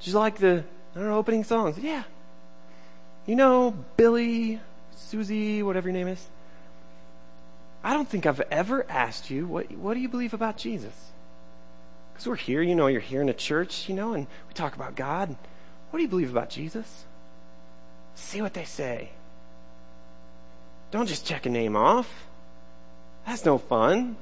Did 0.00 0.08
you 0.08 0.18
like 0.18 0.38
the, 0.38 0.64
know, 0.96 1.16
opening 1.16 1.44
songs? 1.44 1.78
Yeah. 1.78 2.02
You 3.26 3.36
know, 3.36 3.76
Billy, 3.96 4.58
Susie, 4.90 5.62
whatever 5.62 5.86
your 5.86 5.92
name 5.92 6.08
is. 6.08 6.26
I 7.84 7.94
don't 7.94 8.08
think 8.08 8.26
I've 8.26 8.40
ever 8.50 8.84
asked 8.90 9.30
you, 9.30 9.46
what, 9.46 9.70
what 9.70 9.94
do 9.94 10.00
you 10.00 10.08
believe 10.08 10.34
about 10.34 10.56
Jesus? 10.56 11.12
Because 12.12 12.26
we're 12.26 12.34
here, 12.34 12.60
you 12.60 12.74
know, 12.74 12.88
you're 12.88 13.00
here 13.00 13.22
in 13.22 13.28
a 13.28 13.34
church, 13.34 13.88
you 13.88 13.94
know, 13.94 14.12
and 14.12 14.26
we 14.48 14.54
talk 14.54 14.74
about 14.74 14.96
God. 14.96 15.36
What 15.90 15.98
do 15.98 16.02
you 16.02 16.08
believe 16.08 16.32
about 16.32 16.50
Jesus? 16.50 17.04
See 18.16 18.42
what 18.42 18.54
they 18.54 18.64
say. 18.64 19.10
Don't 20.90 21.06
just 21.06 21.24
check 21.24 21.46
a 21.46 21.50
name 21.50 21.76
off. 21.76 22.26
That's 23.24 23.44
no 23.44 23.58
fun. 23.58 24.16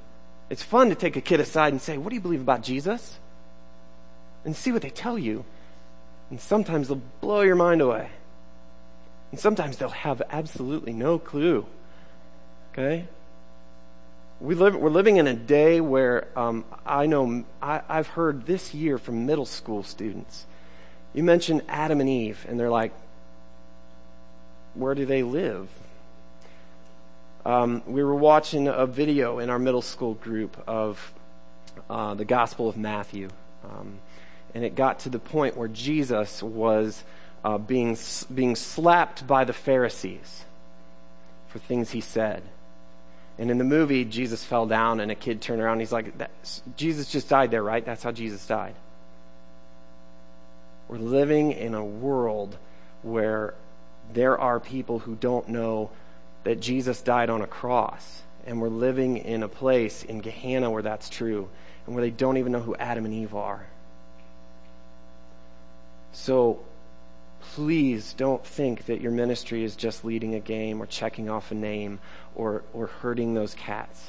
It's 0.49 0.63
fun 0.63 0.91
to 0.91 0.95
take 0.95 1.17
a 1.17 1.21
kid 1.21 1.41
aside 1.41 1.73
and 1.73 1.83
say, 1.83 1.99
What 1.99 2.11
do 2.11 2.15
you 2.15 2.21
believe 2.21 2.41
about 2.41 2.63
Jesus? 2.63 3.19
And 4.45 4.55
see 4.55 4.73
what 4.73 4.83
they 4.83 4.91
tell 4.91 5.19
you. 5.19 5.45
And 6.31 6.41
sometimes 6.41 6.89
they'll 6.89 7.03
blow 7.21 7.41
your 7.41 7.57
mind 7.57 7.81
away. 7.81 8.11
And 9.31 9.41
sometimes 9.41 9.77
they'll 9.77 9.89
have 9.89 10.23
absolutely 10.31 10.93
no 10.93 11.19
clue. 11.19 11.67
Okay? 12.73 13.07
We 14.41 14.55
live, 14.55 14.77
we're 14.77 14.91
living 14.91 15.17
in 15.17 15.27
a 15.27 15.35
day 15.35 15.81
where 15.81 16.29
um, 16.37 16.65
I 16.85 17.07
know 17.07 17.45
I, 17.61 17.81
I've 17.89 18.09
heard 18.09 18.47
this 18.47 18.75
year 18.75 18.99
from 18.99 19.27
middle 19.27 19.47
school 19.47 19.83
students. 19.83 20.47
You 21.15 21.23
mentioned 21.23 21.63
Adam 21.69 22.01
and 22.01 22.09
Eve, 22.09 22.45
and 22.49 22.61
they're 22.61 22.71
like, 22.71 22.93
where 24.75 24.95
do 24.95 25.07
they 25.07 25.23
live? 25.23 25.69
Um, 27.47 27.85
we 27.87 28.03
were 28.03 28.17
watching 28.17 28.67
a 28.67 28.87
video 28.87 29.39
in 29.39 29.51
our 29.51 29.59
middle 29.61 29.81
school 29.81 30.15
group 30.15 30.61
of 30.67 31.15
uh, 31.89 32.15
the 32.15 32.25
Gospel 32.25 32.69
of 32.69 32.77
Matthew. 32.77 33.29
Um, 33.63 34.01
and 34.53 34.65
it 34.65 34.75
got 34.75 34.99
to 35.01 35.11
the 35.11 35.21
point 35.21 35.57
where 35.57 35.69
Jesus 35.69 36.43
was 36.43 37.05
uh, 37.45 37.57
being, 37.59 37.97
being 38.35 38.57
slapped 38.57 39.29
by 39.29 39.45
the 39.45 39.53
Pharisees 39.53 40.45
for 41.47 41.61
things 41.61 41.93
he 41.93 42.01
said. 42.01 42.43
And 43.39 43.49
in 43.49 43.59
the 43.59 43.65
movie, 43.65 44.05
Jesus 44.05 44.43
fell 44.43 44.67
down, 44.67 44.99
and 44.99 45.13
a 45.13 45.15
kid 45.15 45.41
turned 45.41 45.63
around. 45.63 45.75
And 45.75 45.83
he's 45.83 45.93
like, 45.93 46.15
Jesus 46.77 47.13
just 47.13 47.29
died 47.29 47.53
there, 47.53 47.63
right? 47.63 47.85
That's 47.85 48.03
how 48.03 48.11
Jesus 48.11 48.45
died. 48.45 48.75
We're 50.89 50.99
living 50.99 51.53
in 51.53 51.75
a 51.75 51.85
world 51.85 52.59
where 53.03 53.55
there 54.13 54.37
are 54.37 54.59
people 54.59 54.99
who 54.99 55.15
don't 55.15 55.49
know 55.49 55.91
that 56.47 56.61
Jesus 56.61 57.03
died 57.03 57.29
on 57.29 57.43
a 57.43 57.47
cross. 57.47 58.23
And 58.47 58.61
we're 58.61 58.69
living 58.69 59.17
in 59.17 59.43
a 59.43 59.49
place 59.49 60.05
in 60.05 60.21
Gehenna 60.21 60.71
where 60.71 60.83
that's 60.83 61.11
true 61.11 61.49
and 61.85 61.95
where 61.97 62.05
they 62.05 62.13
don't 62.13 62.37
even 62.37 62.53
know 62.53 62.61
who 62.61 62.77
Adam 62.77 63.05
and 63.05 63.13
Eve 63.13 63.35
are. 63.35 63.67
So 66.13 66.61
please 67.41 68.13
don't 68.13 68.47
think 68.47 68.87
that 68.87 69.01
your 69.01 69.11
ministry 69.11 69.65
is 69.65 69.75
just 69.75 70.05
leading 70.05 70.37
a 70.37 70.41
game 70.41 70.81
or 70.81 70.87
checking 70.87 71.29
off 71.29 71.51
a 71.51 71.57
name 71.57 71.99
or, 72.37 72.63
or 72.73 72.87
hurting 72.87 73.35
those 73.35 73.53
cats. 73.55 74.09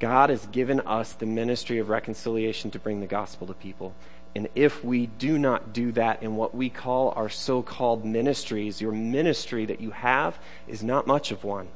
God 0.00 0.30
has 0.30 0.44
given 0.46 0.80
us 0.80 1.12
the 1.12 1.26
ministry 1.26 1.78
of 1.78 1.88
reconciliation 1.88 2.72
to 2.72 2.80
bring 2.80 2.98
the 2.98 3.06
gospel 3.06 3.46
to 3.46 3.54
people. 3.54 3.94
And 4.34 4.48
if 4.54 4.82
we 4.82 5.06
do 5.06 5.38
not 5.38 5.72
do 5.72 5.92
that 5.92 6.22
in 6.22 6.36
what 6.36 6.54
we 6.54 6.70
call 6.70 7.12
our 7.16 7.28
so 7.28 7.62
called 7.62 8.04
ministries, 8.04 8.80
your 8.80 8.92
ministry 8.92 9.66
that 9.66 9.80
you 9.80 9.90
have 9.90 10.38
is 10.66 10.82
not 10.82 11.06
much 11.06 11.32
of 11.32 11.44
one. 11.44 11.68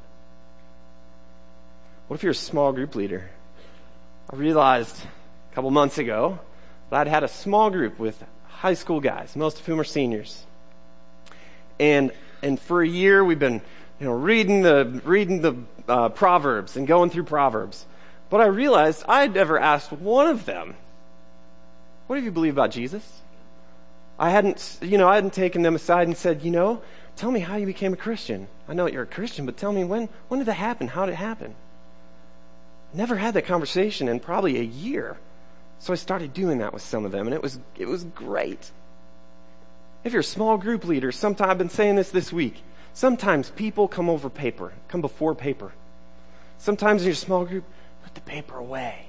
What 2.07 2.15
if 2.15 2.23
you're 2.23 2.31
a 2.31 2.35
small 2.35 2.71
group 2.71 2.95
leader? 2.95 3.29
I 4.31 4.35
realized 4.35 4.95
a 5.51 5.55
couple 5.55 5.69
months 5.69 5.97
ago 5.99 6.39
that 6.89 7.01
I'd 7.01 7.07
had 7.07 7.23
a 7.23 7.27
small 7.27 7.69
group 7.69 7.99
with 7.99 8.23
high 8.47 8.73
school 8.73 9.01
guys, 9.01 9.35
most 9.35 9.59
of 9.59 9.65
whom 9.65 9.79
are 9.79 9.83
seniors. 9.83 10.43
And, 11.79 12.11
and 12.41 12.59
for 12.59 12.81
a 12.81 12.87
year 12.87 13.23
we've 13.23 13.37
been, 13.37 13.61
you 13.99 14.07
know, 14.07 14.13
reading 14.13 14.63
the, 14.63 15.01
reading 15.05 15.41
the 15.41 15.55
uh, 15.87 16.09
Proverbs 16.09 16.75
and 16.75 16.87
going 16.87 17.11
through 17.11 17.25
Proverbs. 17.25 17.85
But 18.31 18.41
I 18.41 18.47
realized 18.47 19.03
I'd 19.07 19.35
never 19.35 19.59
asked 19.59 19.91
one 19.91 20.27
of 20.27 20.45
them 20.45 20.75
what 22.07 22.15
do 22.15 22.23
you 22.23 22.31
believe 22.31 22.53
about 22.53 22.71
Jesus? 22.71 23.21
I 24.17 24.29
hadn't, 24.31 24.79
you 24.81 24.97
know, 24.97 25.07
I 25.07 25.15
hadn't 25.15 25.33
taken 25.33 25.61
them 25.61 25.75
aside 25.75 26.07
and 26.07 26.17
said, 26.17 26.41
you 26.41 26.51
know, 26.51 26.81
tell 27.15 27.31
me 27.31 27.41
how 27.41 27.57
you 27.57 27.65
became 27.65 27.93
a 27.93 27.97
Christian. 27.97 28.47
I 28.67 28.73
know 28.73 28.87
you're 28.87 29.03
a 29.03 29.07
Christian, 29.07 29.45
but 29.45 29.57
tell 29.57 29.71
me 29.71 29.83
when, 29.83 30.09
when 30.27 30.39
did 30.39 30.47
that 30.47 30.53
happen? 30.53 30.87
How 30.87 31.05
did 31.05 31.13
it 31.13 31.17
happen? 31.17 31.53
Never 32.93 33.17
had 33.17 33.33
that 33.35 33.45
conversation 33.45 34.07
in 34.07 34.19
probably 34.19 34.57
a 34.57 34.63
year. 34.63 35.17
So 35.79 35.93
I 35.93 35.97
started 35.97 36.33
doing 36.33 36.59
that 36.59 36.73
with 36.73 36.81
some 36.81 37.05
of 37.05 37.11
them, 37.11 37.27
and 37.27 37.33
it 37.33 37.43
was, 37.43 37.59
it 37.77 37.87
was 37.87 38.05
great. 38.05 38.71
If 40.03 40.13
you're 40.13 40.21
a 40.21 40.23
small 40.23 40.57
group 40.57 40.85
leader, 40.85 41.11
sometimes 41.11 41.51
I've 41.51 41.57
been 41.57 41.69
saying 41.69 41.97
this 41.97 42.09
this 42.09 42.33
week. 42.33 42.63
Sometimes 42.93 43.51
people 43.51 43.87
come 43.87 44.09
over 44.09 44.29
paper, 44.29 44.73
come 44.87 45.01
before 45.01 45.35
paper. 45.35 45.73
Sometimes 46.57 47.03
in 47.03 47.07
your 47.07 47.15
small 47.15 47.45
group, 47.45 47.65
put 48.03 48.15
the 48.15 48.21
paper 48.21 48.57
away 48.57 49.06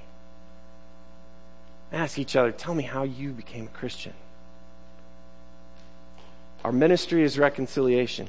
ask 1.93 2.19
each 2.19 2.37
other, 2.37 2.53
tell 2.53 2.75
me 2.75 2.83
how 2.83 3.03
you 3.05 3.31
became 3.31 3.65
a 3.65 3.79
Christian. 3.79 4.13
Our 6.65 6.73
ministry 6.73 7.23
is 7.23 7.39
reconciliation. 7.39 8.29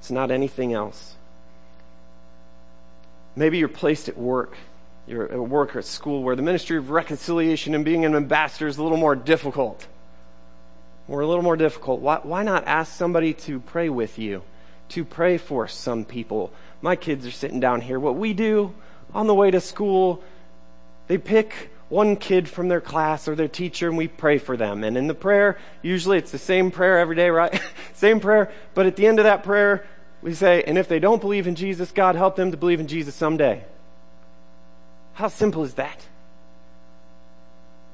It's 0.00 0.10
not 0.10 0.30
anything 0.30 0.72
else. 0.72 1.14
Maybe 3.34 3.58
you're 3.58 3.68
placed 3.68 4.08
at 4.08 4.18
work. 4.18 4.56
You're 5.06 5.30
at 5.30 5.38
work 5.38 5.74
or 5.74 5.80
at 5.80 5.84
school 5.84 6.22
where 6.22 6.36
the 6.36 6.42
ministry 6.42 6.76
of 6.76 6.90
reconciliation 6.90 7.74
and 7.74 7.84
being 7.84 8.04
an 8.04 8.14
ambassador 8.14 8.66
is 8.66 8.78
a 8.78 8.82
little 8.82 8.98
more 8.98 9.16
difficult. 9.16 9.86
Or 11.08 11.20
a 11.20 11.26
little 11.26 11.42
more 11.42 11.56
difficult. 11.56 12.00
Why, 12.00 12.20
why 12.22 12.42
not 12.42 12.66
ask 12.66 12.92
somebody 12.92 13.32
to 13.34 13.60
pray 13.60 13.88
with 13.88 14.18
you? 14.18 14.42
To 14.90 15.04
pray 15.04 15.38
for 15.38 15.66
some 15.66 16.04
people. 16.04 16.52
My 16.80 16.94
kids 16.94 17.26
are 17.26 17.32
sitting 17.32 17.58
down 17.58 17.80
here. 17.80 17.98
What 17.98 18.16
we 18.16 18.32
do 18.32 18.74
on 19.14 19.26
the 19.26 19.34
way 19.34 19.50
to 19.50 19.60
school 19.60 20.22
they 21.06 21.18
pick 21.18 21.70
one 21.88 22.16
kid 22.16 22.48
from 22.48 22.68
their 22.68 22.80
class 22.80 23.28
or 23.28 23.34
their 23.34 23.48
teacher 23.48 23.88
and 23.88 23.98
we 23.98 24.08
pray 24.08 24.38
for 24.38 24.56
them. 24.56 24.82
And 24.82 24.96
in 24.96 25.08
the 25.08 25.14
prayer, 25.14 25.58
usually 25.82 26.16
it's 26.16 26.30
the 26.30 26.38
same 26.38 26.70
prayer 26.70 26.98
every 26.98 27.16
day, 27.16 27.28
right? 27.28 27.60
same 27.92 28.18
prayer. 28.18 28.50
But 28.72 28.86
at 28.86 28.96
the 28.96 29.06
end 29.06 29.18
of 29.18 29.24
that 29.24 29.42
prayer, 29.42 29.86
we 30.22 30.32
say, 30.32 30.62
and 30.62 30.78
if 30.78 30.88
they 30.88 31.00
don't 31.00 31.20
believe 31.20 31.46
in 31.46 31.54
Jesus, 31.54 31.92
God 31.92 32.14
help 32.14 32.34
them 32.34 32.50
to 32.52 32.56
believe 32.56 32.80
in 32.80 32.86
Jesus 32.86 33.14
someday. 33.14 33.64
How 35.12 35.28
simple 35.28 35.64
is 35.64 35.74
that? 35.74 36.06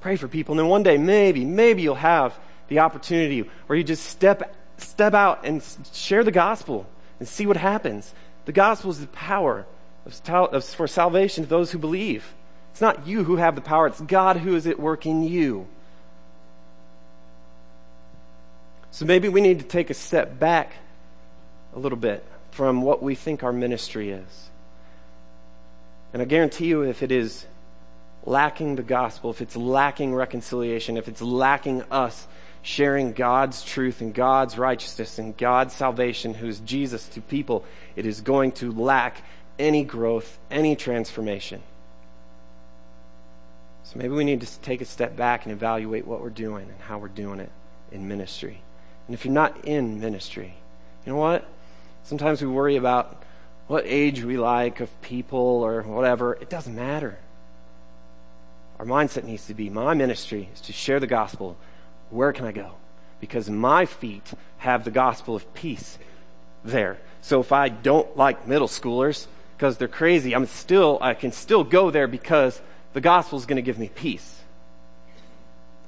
Pray 0.01 0.15
for 0.15 0.29
people. 0.29 0.53
And 0.53 0.61
then 0.61 0.69
one 0.69 0.85
day, 0.85 0.97
maybe, 0.97 1.45
maybe 1.45 1.83
you'll 1.83 1.97
have 1.97 2.39
the 2.69 2.79
opportunity 2.81 3.51
where 3.67 3.77
you 3.77 3.85
just 3.85 4.05
step, 4.05 4.55
step 4.77 5.15
out 5.15 5.45
and 5.45 5.61
share 5.93 6.23
the 6.23 6.31
gospel 6.31 6.87
and 7.19 7.27
see 7.27 7.47
what 7.47 7.57
happens. 7.57 8.15
The 8.45 8.53
gospel 8.53 8.91
is 8.91 9.01
the 9.01 9.09
power 9.09 9.67
of, 10.25 10.65
for 10.65 10.87
salvation 10.87 11.45
to 11.45 11.51
those 11.51 11.73
who 11.73 11.79
believe. 11.79 12.33
It's 12.79 12.81
not 12.81 13.09
you 13.09 13.25
who 13.25 13.35
have 13.35 13.57
the 13.57 13.61
power, 13.61 13.89
it's 13.89 14.01
God 14.01 14.37
who 14.37 14.55
is 14.55 14.69
at 14.69 14.79
work 14.79 15.05
in 15.05 15.25
you. 15.25 15.67
So 18.93 19.05
maybe 19.05 19.29
we 19.29 19.41
need 19.41 19.59
to 19.59 19.65
take 19.65 19.91
a 19.91 19.95
step 19.95 20.39
back 20.39 20.75
a 21.75 21.79
little 21.81 21.99
bit 21.99 22.25
from 22.53 22.83
what 22.83 23.03
we 23.03 23.17
think 23.17 23.43
our 23.43 23.53
ministry 23.53 24.11
is. 24.11 24.51
And 26.13 26.23
I 26.23 26.25
guarantee 26.25 26.67
you, 26.67 26.83
if 26.83 27.03
it 27.03 27.11
is 27.11 27.45
lacking 28.25 28.77
the 28.77 28.85
gospel, 28.85 29.31
if 29.31 29.43
it's 29.43 29.57
lacking 29.57 30.15
reconciliation, 30.15 30.97
if 30.97 31.09
it's 31.09 31.21
lacking 31.21 31.83
us 31.91 32.29
sharing 32.63 33.13
God's 33.13 33.65
truth 33.65 34.01
and 34.01 34.15
God's 34.15 34.57
righteousness 34.57 35.19
and 35.19 35.37
God's 35.37 35.75
salvation, 35.75 36.33
who's 36.33 36.61
Jesus, 36.61 37.09
to 37.09 37.21
people, 37.23 37.65
it 37.97 38.07
is 38.07 38.21
going 38.21 38.53
to 38.53 38.71
lack 38.71 39.21
any 39.59 39.83
growth, 39.83 40.39
any 40.49 40.77
transformation. 40.77 41.61
So 43.89 43.99
maybe 43.99 44.13
we 44.13 44.25
need 44.25 44.43
to 44.43 44.61
take 44.61 44.83
a 44.83 44.85
step 44.85 45.17
back 45.17 45.47
and 45.47 45.53
evaluate 45.53 46.07
what 46.07 46.21
we're 46.21 46.29
doing 46.29 46.69
and 46.69 46.79
how 46.79 46.99
we're 46.99 47.09
doing 47.09 47.41
it 47.41 47.51
in 47.91 48.07
ministry. 48.07 48.61
And 49.07 49.15
if 49.15 49.25
you're 49.25 49.33
not 49.33 49.65
in 49.65 49.99
ministry, 49.99 50.57
you 51.07 51.13
know 51.13 51.19
what? 51.19 51.49
Sometimes 52.05 52.43
we 52.43 52.49
worry 52.49 52.77
about 52.77 53.23
what 53.67 53.85
age 53.87 54.23
we 54.23 54.37
like 54.37 54.81
of 54.81 55.01
people 55.01 55.39
or 55.39 55.81
whatever. 55.85 56.35
It 56.35 56.51
doesn't 56.51 56.77
matter. 56.77 57.17
Our 58.79 58.85
mindset 58.85 59.25
needs 59.25 59.47
to 59.47 59.55
be 59.55 59.71
my 59.71 59.95
ministry 59.95 60.51
is 60.53 60.61
to 60.63 60.75
share 60.75 61.01
the 61.01 61.07
gospel. 61.07 61.57
Where 62.11 62.35
can 62.35 62.45
I 62.45 62.53
go? 62.53 62.73
Because 63.21 63.49
my 63.49 63.87
feet 63.87 64.35
have 64.59 64.85
the 64.85 64.91
gospel 64.91 65.35
of 65.35 65.55
peace 65.55 65.99
there. 66.63 66.99
So 67.23 67.41
if 67.41 67.53
I 67.53 67.71
don't 67.71 68.15
like 68.19 68.47
middle 68.47 68.69
schoolers 68.69 69.29
because 69.57 69.79
they're 69.79 69.89
crazy, 69.89 70.35
I'm 70.35 70.45
still, 70.45 70.99
I 71.01 71.15
can 71.15 71.33
still 71.33 71.65
go 71.65 71.91
there 71.91 72.07
because 72.07 72.61
the 72.93 73.01
gospel 73.01 73.39
is 73.39 73.47
going 73.47 73.57
to 73.57 73.63
give 73.63 73.79
me 73.79 73.89
peace. 73.89 74.41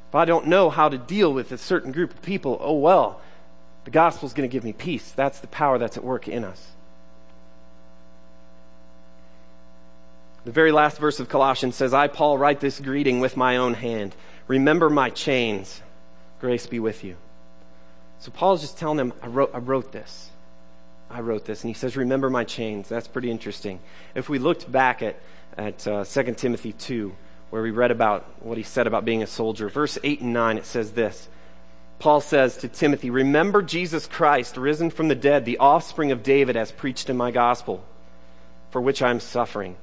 If 0.08 0.14
I 0.14 0.24
don't 0.24 0.48
know 0.48 0.70
how 0.70 0.88
to 0.88 0.98
deal 0.98 1.32
with 1.32 1.52
a 1.52 1.58
certain 1.58 1.92
group 1.92 2.12
of 2.12 2.22
people, 2.22 2.58
oh 2.60 2.74
well, 2.74 3.20
the 3.84 3.90
gospel 3.90 4.26
is 4.26 4.32
going 4.32 4.48
to 4.48 4.52
give 4.52 4.64
me 4.64 4.72
peace. 4.72 5.12
That's 5.12 5.40
the 5.40 5.46
power 5.46 5.78
that's 5.78 5.96
at 5.96 6.04
work 6.04 6.28
in 6.28 6.44
us. 6.44 6.72
The 10.44 10.52
very 10.52 10.72
last 10.72 10.98
verse 10.98 11.20
of 11.20 11.28
Colossians 11.28 11.76
says, 11.76 11.92
I, 11.92 12.08
Paul, 12.08 12.38
write 12.38 12.60
this 12.60 12.80
greeting 12.80 13.20
with 13.20 13.36
my 13.36 13.58
own 13.58 13.74
hand. 13.74 14.14
Remember 14.48 14.88
my 14.88 15.10
chains. 15.10 15.82
Grace 16.40 16.66
be 16.66 16.80
with 16.80 17.04
you. 17.04 17.16
So 18.20 18.30
Paul's 18.30 18.62
just 18.62 18.78
telling 18.78 18.96
them, 18.96 19.12
I 19.22 19.26
wrote, 19.26 19.50
I 19.54 19.58
wrote 19.58 19.92
this. 19.92 20.30
I 21.10 21.20
wrote 21.20 21.44
this. 21.44 21.62
And 21.62 21.68
he 21.68 21.74
says, 21.74 21.96
Remember 21.96 22.30
my 22.30 22.44
chains. 22.44 22.88
That's 22.88 23.08
pretty 23.08 23.30
interesting. 23.30 23.80
If 24.14 24.28
we 24.28 24.38
looked 24.38 24.70
back 24.70 25.02
at, 25.02 25.16
at 25.56 25.86
uh, 25.86 26.04
2 26.04 26.34
Timothy 26.34 26.72
2, 26.72 27.14
where 27.50 27.62
we 27.62 27.70
read 27.70 27.90
about 27.90 28.24
what 28.42 28.56
he 28.56 28.64
said 28.64 28.86
about 28.86 29.04
being 29.04 29.22
a 29.22 29.26
soldier, 29.26 29.68
verse 29.68 29.98
8 30.02 30.20
and 30.20 30.32
9, 30.32 30.58
it 30.58 30.66
says 30.66 30.92
this. 30.92 31.28
Paul 31.98 32.20
says 32.20 32.56
to 32.58 32.68
Timothy, 32.68 33.10
Remember 33.10 33.60
Jesus 33.60 34.06
Christ, 34.06 34.56
risen 34.56 34.90
from 34.90 35.08
the 35.08 35.14
dead, 35.14 35.44
the 35.44 35.58
offspring 35.58 36.12
of 36.12 36.22
David, 36.22 36.56
as 36.56 36.72
preached 36.72 37.10
in 37.10 37.16
my 37.16 37.30
gospel, 37.30 37.84
for 38.70 38.80
which 38.80 39.02
I 39.02 39.10
am 39.10 39.20
suffering 39.20 39.76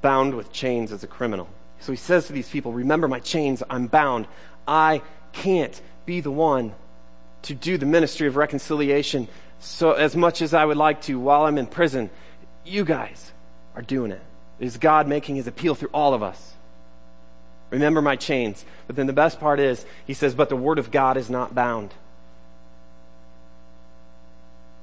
bound 0.00 0.34
with 0.34 0.52
chains 0.52 0.92
as 0.92 1.04
a 1.04 1.06
criminal. 1.06 1.48
So 1.80 1.92
he 1.92 1.96
says 1.96 2.26
to 2.26 2.32
these 2.32 2.48
people, 2.48 2.72
Remember 2.72 3.08
my 3.08 3.20
chains, 3.20 3.62
I'm 3.68 3.86
bound. 3.86 4.26
I 4.66 5.02
can't 5.32 5.78
be 6.06 6.20
the 6.20 6.30
one 6.30 6.74
to 7.42 7.54
do 7.54 7.76
the 7.76 7.86
ministry 7.86 8.28
of 8.28 8.36
reconciliation 8.36 9.28
so 9.58 9.92
as 9.92 10.16
much 10.16 10.42
as 10.42 10.54
I 10.54 10.64
would 10.64 10.76
like 10.76 11.02
to 11.02 11.18
while 11.18 11.44
I'm 11.44 11.58
in 11.58 11.66
prison. 11.66 12.10
You 12.64 12.84
guys 12.84 13.32
are 13.74 13.82
doing 13.82 14.12
it. 14.12 14.22
Is 14.62 14.78
God 14.78 15.08
making 15.08 15.36
his 15.36 15.46
appeal 15.46 15.74
through 15.74 15.90
all 15.92 16.14
of 16.14 16.22
us. 16.22 16.54
Remember 17.70 18.00
my 18.00 18.16
chains. 18.16 18.64
But 18.86 18.96
then 18.96 19.06
the 19.06 19.12
best 19.12 19.40
part 19.40 19.58
is, 19.58 19.84
he 20.06 20.14
says, 20.14 20.34
But 20.34 20.48
the 20.48 20.56
word 20.56 20.78
of 20.78 20.90
God 20.90 21.16
is 21.16 21.28
not 21.28 21.54
bound. 21.54 21.92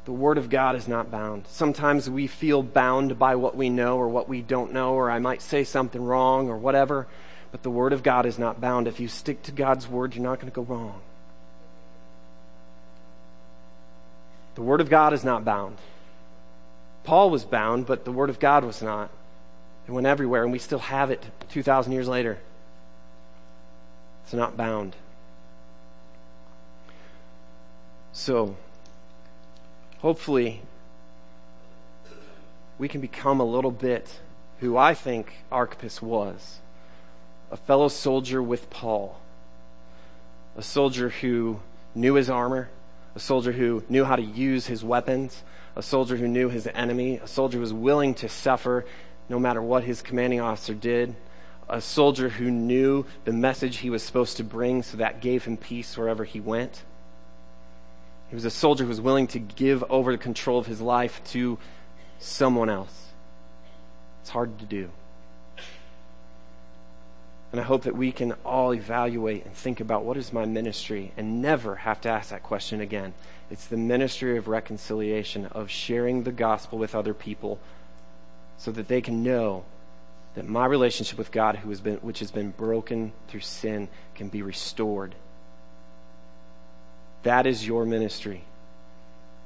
The 0.09 0.15
Word 0.15 0.39
of 0.39 0.49
God 0.49 0.75
is 0.75 0.87
not 0.87 1.11
bound. 1.11 1.45
Sometimes 1.47 2.09
we 2.09 2.25
feel 2.25 2.63
bound 2.63 3.19
by 3.19 3.35
what 3.35 3.55
we 3.55 3.69
know 3.69 3.97
or 3.97 4.07
what 4.07 4.27
we 4.27 4.41
don't 4.41 4.73
know, 4.73 4.93
or 4.93 5.11
I 5.11 5.19
might 5.19 5.39
say 5.39 5.63
something 5.63 6.03
wrong 6.03 6.49
or 6.49 6.57
whatever, 6.57 7.05
but 7.51 7.61
the 7.61 7.69
Word 7.69 7.93
of 7.93 8.01
God 8.01 8.25
is 8.25 8.39
not 8.39 8.59
bound. 8.59 8.87
If 8.87 8.99
you 8.99 9.07
stick 9.07 9.43
to 9.43 9.51
God's 9.51 9.87
Word, 9.87 10.15
you're 10.15 10.23
not 10.23 10.39
going 10.39 10.51
to 10.51 10.55
go 10.55 10.63
wrong. 10.63 10.99
The 14.55 14.63
Word 14.63 14.81
of 14.81 14.89
God 14.89 15.13
is 15.13 15.23
not 15.23 15.45
bound. 15.45 15.77
Paul 17.03 17.29
was 17.29 17.45
bound, 17.45 17.85
but 17.85 18.03
the 18.03 18.11
Word 18.11 18.31
of 18.31 18.39
God 18.39 18.63
was 18.63 18.81
not. 18.81 19.11
It 19.89 19.91
went 19.91 20.05
everywhere, 20.05 20.43
and 20.43 20.51
we 20.51 20.59
still 20.59 20.77
have 20.77 21.09
it 21.09 21.25
2,000 21.49 21.91
years 21.91 22.07
later. 22.07 22.37
It's 24.23 24.33
not 24.33 24.55
bound. 24.55 24.95
So, 28.13 28.55
hopefully, 29.97 30.61
we 32.77 32.87
can 32.87 33.01
become 33.01 33.39
a 33.39 33.43
little 33.43 33.71
bit 33.71 34.19
who 34.59 34.77
I 34.77 34.93
think 34.93 35.33
Archippus 35.51 36.03
was 36.03 36.59
a 37.49 37.57
fellow 37.57 37.87
soldier 37.87 38.43
with 38.43 38.69
Paul, 38.69 39.19
a 40.55 40.61
soldier 40.61 41.09
who 41.09 41.61
knew 41.95 42.13
his 42.13 42.29
armor, 42.29 42.69
a 43.15 43.19
soldier 43.19 43.53
who 43.53 43.83
knew 43.89 44.05
how 44.05 44.15
to 44.15 44.21
use 44.21 44.67
his 44.67 44.83
weapons, 44.83 45.41
a 45.75 45.81
soldier 45.81 46.15
who 46.15 46.27
knew 46.27 46.49
his 46.49 46.67
enemy, 46.75 47.17
a 47.17 47.25
soldier 47.25 47.57
who 47.57 47.61
was 47.61 47.73
willing 47.73 48.13
to 48.13 48.29
suffer 48.29 48.85
no 49.29 49.39
matter 49.39 49.61
what 49.61 49.83
his 49.83 50.01
commanding 50.01 50.41
officer 50.41 50.73
did, 50.73 51.15
a 51.69 51.79
soldier 51.79 52.29
who 52.29 52.49
knew 52.49 53.05
the 53.25 53.31
message 53.31 53.77
he 53.77 53.91
was 53.91 54.01
supposed 54.01 54.37
to 54.37 54.43
bring, 54.43 54.81
so 54.81 54.97
that 54.97 55.21
gave 55.21 55.45
him 55.45 55.55
peace 55.55 55.95
wherever 55.95 56.23
he 56.23 56.39
went. 56.39 56.83
He 58.29 58.35
was 58.35 58.45
a 58.45 58.51
soldier 58.51 58.83
who 58.83 58.89
was 58.89 59.01
willing 59.01 59.27
to 59.27 59.39
give 59.39 59.83
over 59.89 60.11
the 60.11 60.17
control 60.17 60.57
of 60.57 60.65
his 60.65 60.81
life 60.81 61.21
to 61.29 61.59
someone 62.19 62.69
else. 62.69 63.07
It's 64.21 64.31
hard 64.31 64.57
to 64.59 64.65
do. 64.65 64.89
And 67.51 67.59
I 67.59 67.63
hope 67.63 67.83
that 67.83 67.95
we 67.95 68.11
can 68.11 68.33
all 68.45 68.73
evaluate 68.73 69.45
and 69.45 69.53
think 69.53 69.79
about 69.79 70.05
what 70.05 70.17
is 70.17 70.31
my 70.31 70.45
ministry 70.45 71.11
and 71.17 71.41
never 71.41 71.75
have 71.77 71.99
to 72.01 72.09
ask 72.09 72.29
that 72.29 72.43
question 72.43 72.81
again. 72.81 73.13
It's 73.49 73.65
the 73.65 73.77
ministry 73.77 74.37
of 74.37 74.47
reconciliation, 74.47 75.47
of 75.47 75.71
sharing 75.71 76.23
the 76.23 76.31
gospel 76.31 76.77
with 76.77 76.93
other 76.93 77.15
people 77.15 77.59
so 78.59 78.71
that 78.71 78.87
they 78.87 79.01
can 79.01 79.23
know 79.23 79.65
that 80.35 80.47
my 80.47 80.65
relationship 80.67 81.17
with 81.17 81.31
God, 81.31 81.55
who 81.57 81.69
has 81.69 81.81
been, 81.81 81.95
which 81.97 82.19
has 82.19 82.29
been 82.29 82.51
broken 82.51 83.11
through 83.27 83.39
sin, 83.39 83.87
can 84.13 84.29
be 84.29 84.43
restored 84.43 85.15
that 87.23 87.45
is 87.45 87.65
your 87.65 87.85
ministry. 87.85 88.43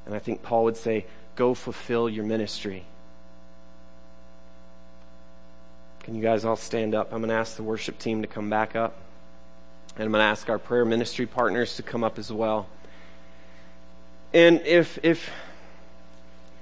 And 0.05 0.13
I 0.13 0.19
think 0.19 0.43
Paul 0.43 0.65
would 0.65 0.77
say, 0.77 1.05
go 1.35 1.53
fulfill 1.53 2.09
your 2.09 2.25
ministry. 2.25 2.83
Can 6.01 6.15
you 6.15 6.21
guys 6.21 6.45
all 6.45 6.55
stand 6.55 6.93
up? 6.93 7.13
I'm 7.13 7.19
going 7.19 7.29
to 7.29 7.35
ask 7.35 7.55
the 7.55 7.63
worship 7.63 7.97
team 7.97 8.21
to 8.21 8.27
come 8.27 8.49
back 8.49 8.75
up. 8.75 8.97
And 9.95 10.05
I'm 10.05 10.11
going 10.11 10.21
to 10.21 10.25
ask 10.25 10.49
our 10.49 10.59
prayer 10.59 10.85
ministry 10.85 11.25
partners 11.25 11.77
to 11.77 11.83
come 11.83 12.03
up 12.03 12.19
as 12.19 12.31
well. 12.31 12.67
And 14.33 14.61
if, 14.61 14.99
if, 15.03 15.29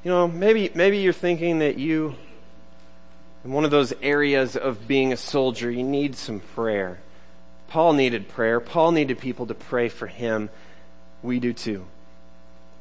you 0.04 0.12
know, 0.12 0.28
maybe, 0.28 0.70
maybe 0.76 1.00
you're 1.00 1.14
thinking 1.14 1.60
that 1.60 1.78
you, 1.78 2.16
in 3.44 3.52
one 3.52 3.66
of 3.66 3.72
those 3.72 3.94
areas 4.02 4.56
of 4.56 4.88
being 4.88 5.12
a 5.12 5.18
soldier, 5.18 5.72
you 5.72 5.84
need 5.84 6.16
some 6.16 6.40
prayer. 6.40 7.00
Paul 7.68 7.94
needed 7.94 8.28
prayer. 8.28 8.60
Paul 8.60 8.92
needed 8.92 9.18
people 9.18 9.48
to 9.48 9.54
pray 9.54 9.90
for 9.90 10.08
him 10.08 10.50
we 11.24 11.40
do 11.40 11.54
too. 11.54 11.86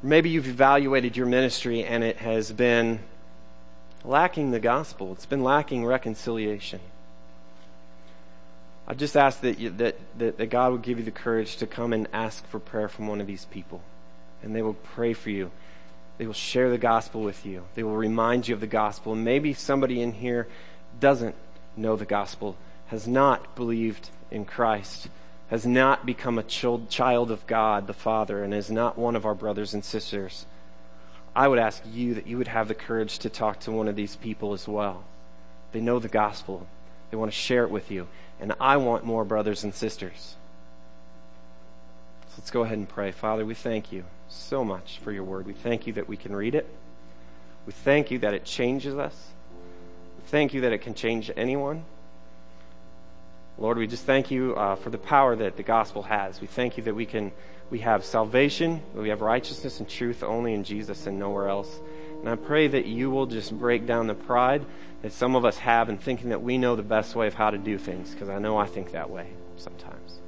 Maybe 0.03 0.29
you've 0.29 0.47
evaluated 0.47 1.15
your 1.15 1.27
ministry 1.27 1.83
and 1.83 2.03
it 2.03 2.17
has 2.17 2.51
been 2.51 2.99
lacking 4.03 4.51
the 4.51 4.59
gospel, 4.59 5.11
it's 5.13 5.27
been 5.27 5.43
lacking 5.43 5.85
reconciliation. 5.85 6.79
I 8.87 8.93
just 8.93 9.15
ask 9.15 9.41
that, 9.41 9.59
you, 9.59 9.69
that, 9.69 9.95
that, 10.17 10.37
that 10.37 10.47
God 10.47 10.71
would 10.71 10.81
give 10.81 10.97
you 10.97 11.05
the 11.05 11.11
courage 11.11 11.57
to 11.57 11.67
come 11.67 11.93
and 11.93 12.07
ask 12.11 12.45
for 12.47 12.59
prayer 12.59 12.89
from 12.89 13.07
one 13.07 13.21
of 13.21 13.27
these 13.27 13.45
people. 13.45 13.81
And 14.43 14.55
they 14.55 14.61
will 14.61 14.73
pray 14.73 15.13
for 15.13 15.29
you. 15.29 15.51
They 16.21 16.27
will 16.27 16.35
share 16.35 16.69
the 16.69 16.77
gospel 16.77 17.23
with 17.23 17.47
you. 17.47 17.63
They 17.73 17.81
will 17.81 17.97
remind 17.97 18.47
you 18.47 18.53
of 18.53 18.61
the 18.61 18.67
gospel. 18.67 19.15
Maybe 19.15 19.55
somebody 19.55 20.03
in 20.03 20.11
here 20.13 20.47
doesn't 20.99 21.33
know 21.75 21.95
the 21.95 22.05
gospel, 22.05 22.57
has 22.89 23.07
not 23.07 23.55
believed 23.55 24.11
in 24.29 24.45
Christ 24.45 25.07
has 25.49 25.65
not 25.65 26.05
become 26.05 26.37
a 26.37 26.43
child 26.43 27.31
of 27.31 27.47
God 27.47 27.87
the 27.87 27.93
Father 27.93 28.43
and 28.43 28.53
is 28.53 28.69
not 28.69 28.99
one 28.99 29.15
of 29.15 29.25
our 29.25 29.33
brothers 29.33 29.73
and 29.73 29.83
sisters, 29.83 30.45
I 31.35 31.47
would 31.47 31.57
ask 31.57 31.81
you 31.91 32.13
that 32.13 32.27
you 32.27 32.37
would 32.37 32.49
have 32.49 32.67
the 32.67 32.75
courage 32.75 33.17
to 33.17 33.29
talk 33.31 33.59
to 33.61 33.71
one 33.71 33.87
of 33.87 33.95
these 33.95 34.15
people 34.15 34.53
as 34.53 34.67
well. 34.67 35.03
They 35.71 35.81
know 35.81 35.97
the 35.97 36.07
gospel, 36.07 36.67
they 37.09 37.17
want 37.17 37.31
to 37.31 37.35
share 37.37 37.63
it 37.63 37.71
with 37.71 37.89
you, 37.89 38.07
and 38.39 38.53
I 38.59 38.77
want 38.77 39.05
more 39.05 39.25
brothers 39.25 39.63
and 39.63 39.73
sisters. 39.73 40.35
So 42.27 42.35
let's 42.37 42.51
go 42.51 42.61
ahead 42.61 42.77
and 42.77 42.87
pray. 42.87 43.11
Father, 43.11 43.43
we 43.43 43.55
thank 43.55 43.91
you 43.91 44.05
so 44.31 44.63
much 44.63 44.99
for 45.03 45.11
your 45.11 45.23
word. 45.23 45.45
We 45.45 45.53
thank 45.53 45.87
you 45.87 45.93
that 45.93 46.07
we 46.07 46.17
can 46.17 46.35
read 46.35 46.55
it. 46.55 46.67
We 47.65 47.73
thank 47.73 48.11
you 48.11 48.19
that 48.19 48.33
it 48.33 48.45
changes 48.45 48.95
us. 48.95 49.15
We 50.17 50.23
thank 50.27 50.53
you 50.53 50.61
that 50.61 50.71
it 50.71 50.79
can 50.79 50.93
change 50.93 51.31
anyone. 51.35 51.85
Lord, 53.57 53.77
we 53.77 53.87
just 53.87 54.05
thank 54.05 54.31
you 54.31 54.55
uh, 54.55 54.75
for 54.75 54.89
the 54.89 54.97
power 54.97 55.35
that 55.35 55.57
the 55.57 55.63
gospel 55.63 56.03
has. 56.03 56.41
We 56.41 56.47
thank 56.47 56.77
you 56.77 56.83
that 56.83 56.95
we 56.95 57.05
can 57.05 57.31
we 57.69 57.79
have 57.79 58.03
salvation, 58.03 58.81
we 58.93 59.09
have 59.09 59.21
righteousness 59.21 59.79
and 59.79 59.87
truth 59.87 60.23
only 60.23 60.53
in 60.53 60.65
Jesus 60.65 61.07
and 61.07 61.17
nowhere 61.17 61.47
else. 61.47 61.79
And 62.19 62.27
I 62.27 62.35
pray 62.35 62.67
that 62.67 62.85
you 62.85 63.09
will 63.09 63.27
just 63.27 63.57
break 63.57 63.87
down 63.87 64.07
the 64.07 64.13
pride 64.13 64.65
that 65.03 65.13
some 65.13 65.35
of 65.35 65.45
us 65.45 65.57
have 65.57 65.87
in 65.87 65.97
thinking 65.97 66.29
that 66.29 66.41
we 66.41 66.57
know 66.57 66.75
the 66.75 66.83
best 66.83 67.15
way 67.15 67.27
of 67.27 67.33
how 67.33 67.49
to 67.49 67.57
do 67.57 67.77
things, 67.77 68.11
because 68.11 68.27
I 68.27 68.39
know 68.39 68.57
I 68.57 68.65
think 68.65 68.91
that 68.91 69.09
way 69.09 69.27
sometimes. 69.55 70.19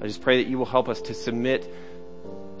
I 0.00 0.06
just 0.06 0.22
pray 0.22 0.42
that 0.42 0.48
you 0.48 0.58
will 0.58 0.66
help 0.66 0.88
us 0.88 1.02
to 1.02 1.14
submit 1.14 1.70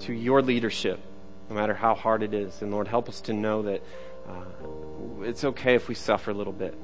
to 0.00 0.12
your 0.12 0.42
leadership, 0.42 1.00
no 1.48 1.56
matter 1.56 1.74
how 1.74 1.94
hard 1.94 2.22
it 2.22 2.34
is. 2.34 2.62
And 2.62 2.70
Lord, 2.70 2.88
help 2.88 3.08
us 3.08 3.20
to 3.22 3.32
know 3.32 3.62
that 3.62 3.82
uh, 4.28 5.22
it's 5.22 5.44
okay 5.44 5.74
if 5.74 5.88
we 5.88 5.94
suffer 5.94 6.30
a 6.30 6.34
little 6.34 6.52
bit 6.52 6.74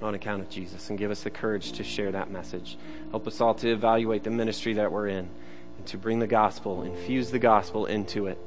on 0.00 0.14
account 0.14 0.42
of 0.42 0.50
Jesus 0.50 0.90
and 0.90 0.98
give 0.98 1.10
us 1.10 1.22
the 1.22 1.30
courage 1.30 1.72
to 1.72 1.84
share 1.84 2.12
that 2.12 2.30
message. 2.30 2.76
Help 3.10 3.26
us 3.26 3.40
all 3.40 3.54
to 3.54 3.70
evaluate 3.70 4.24
the 4.24 4.30
ministry 4.30 4.74
that 4.74 4.92
we're 4.92 5.08
in 5.08 5.28
and 5.76 5.86
to 5.86 5.98
bring 5.98 6.18
the 6.18 6.26
gospel, 6.26 6.82
infuse 6.82 7.30
the 7.30 7.38
gospel 7.38 7.86
into 7.86 8.26
it. 8.26 8.38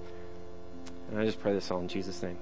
And 1.10 1.20
I 1.20 1.26
just 1.26 1.40
pray 1.42 1.54
this 1.54 1.72
all 1.72 1.80
in 1.80 1.88
Jesus' 1.88 2.22
name. 2.24 2.38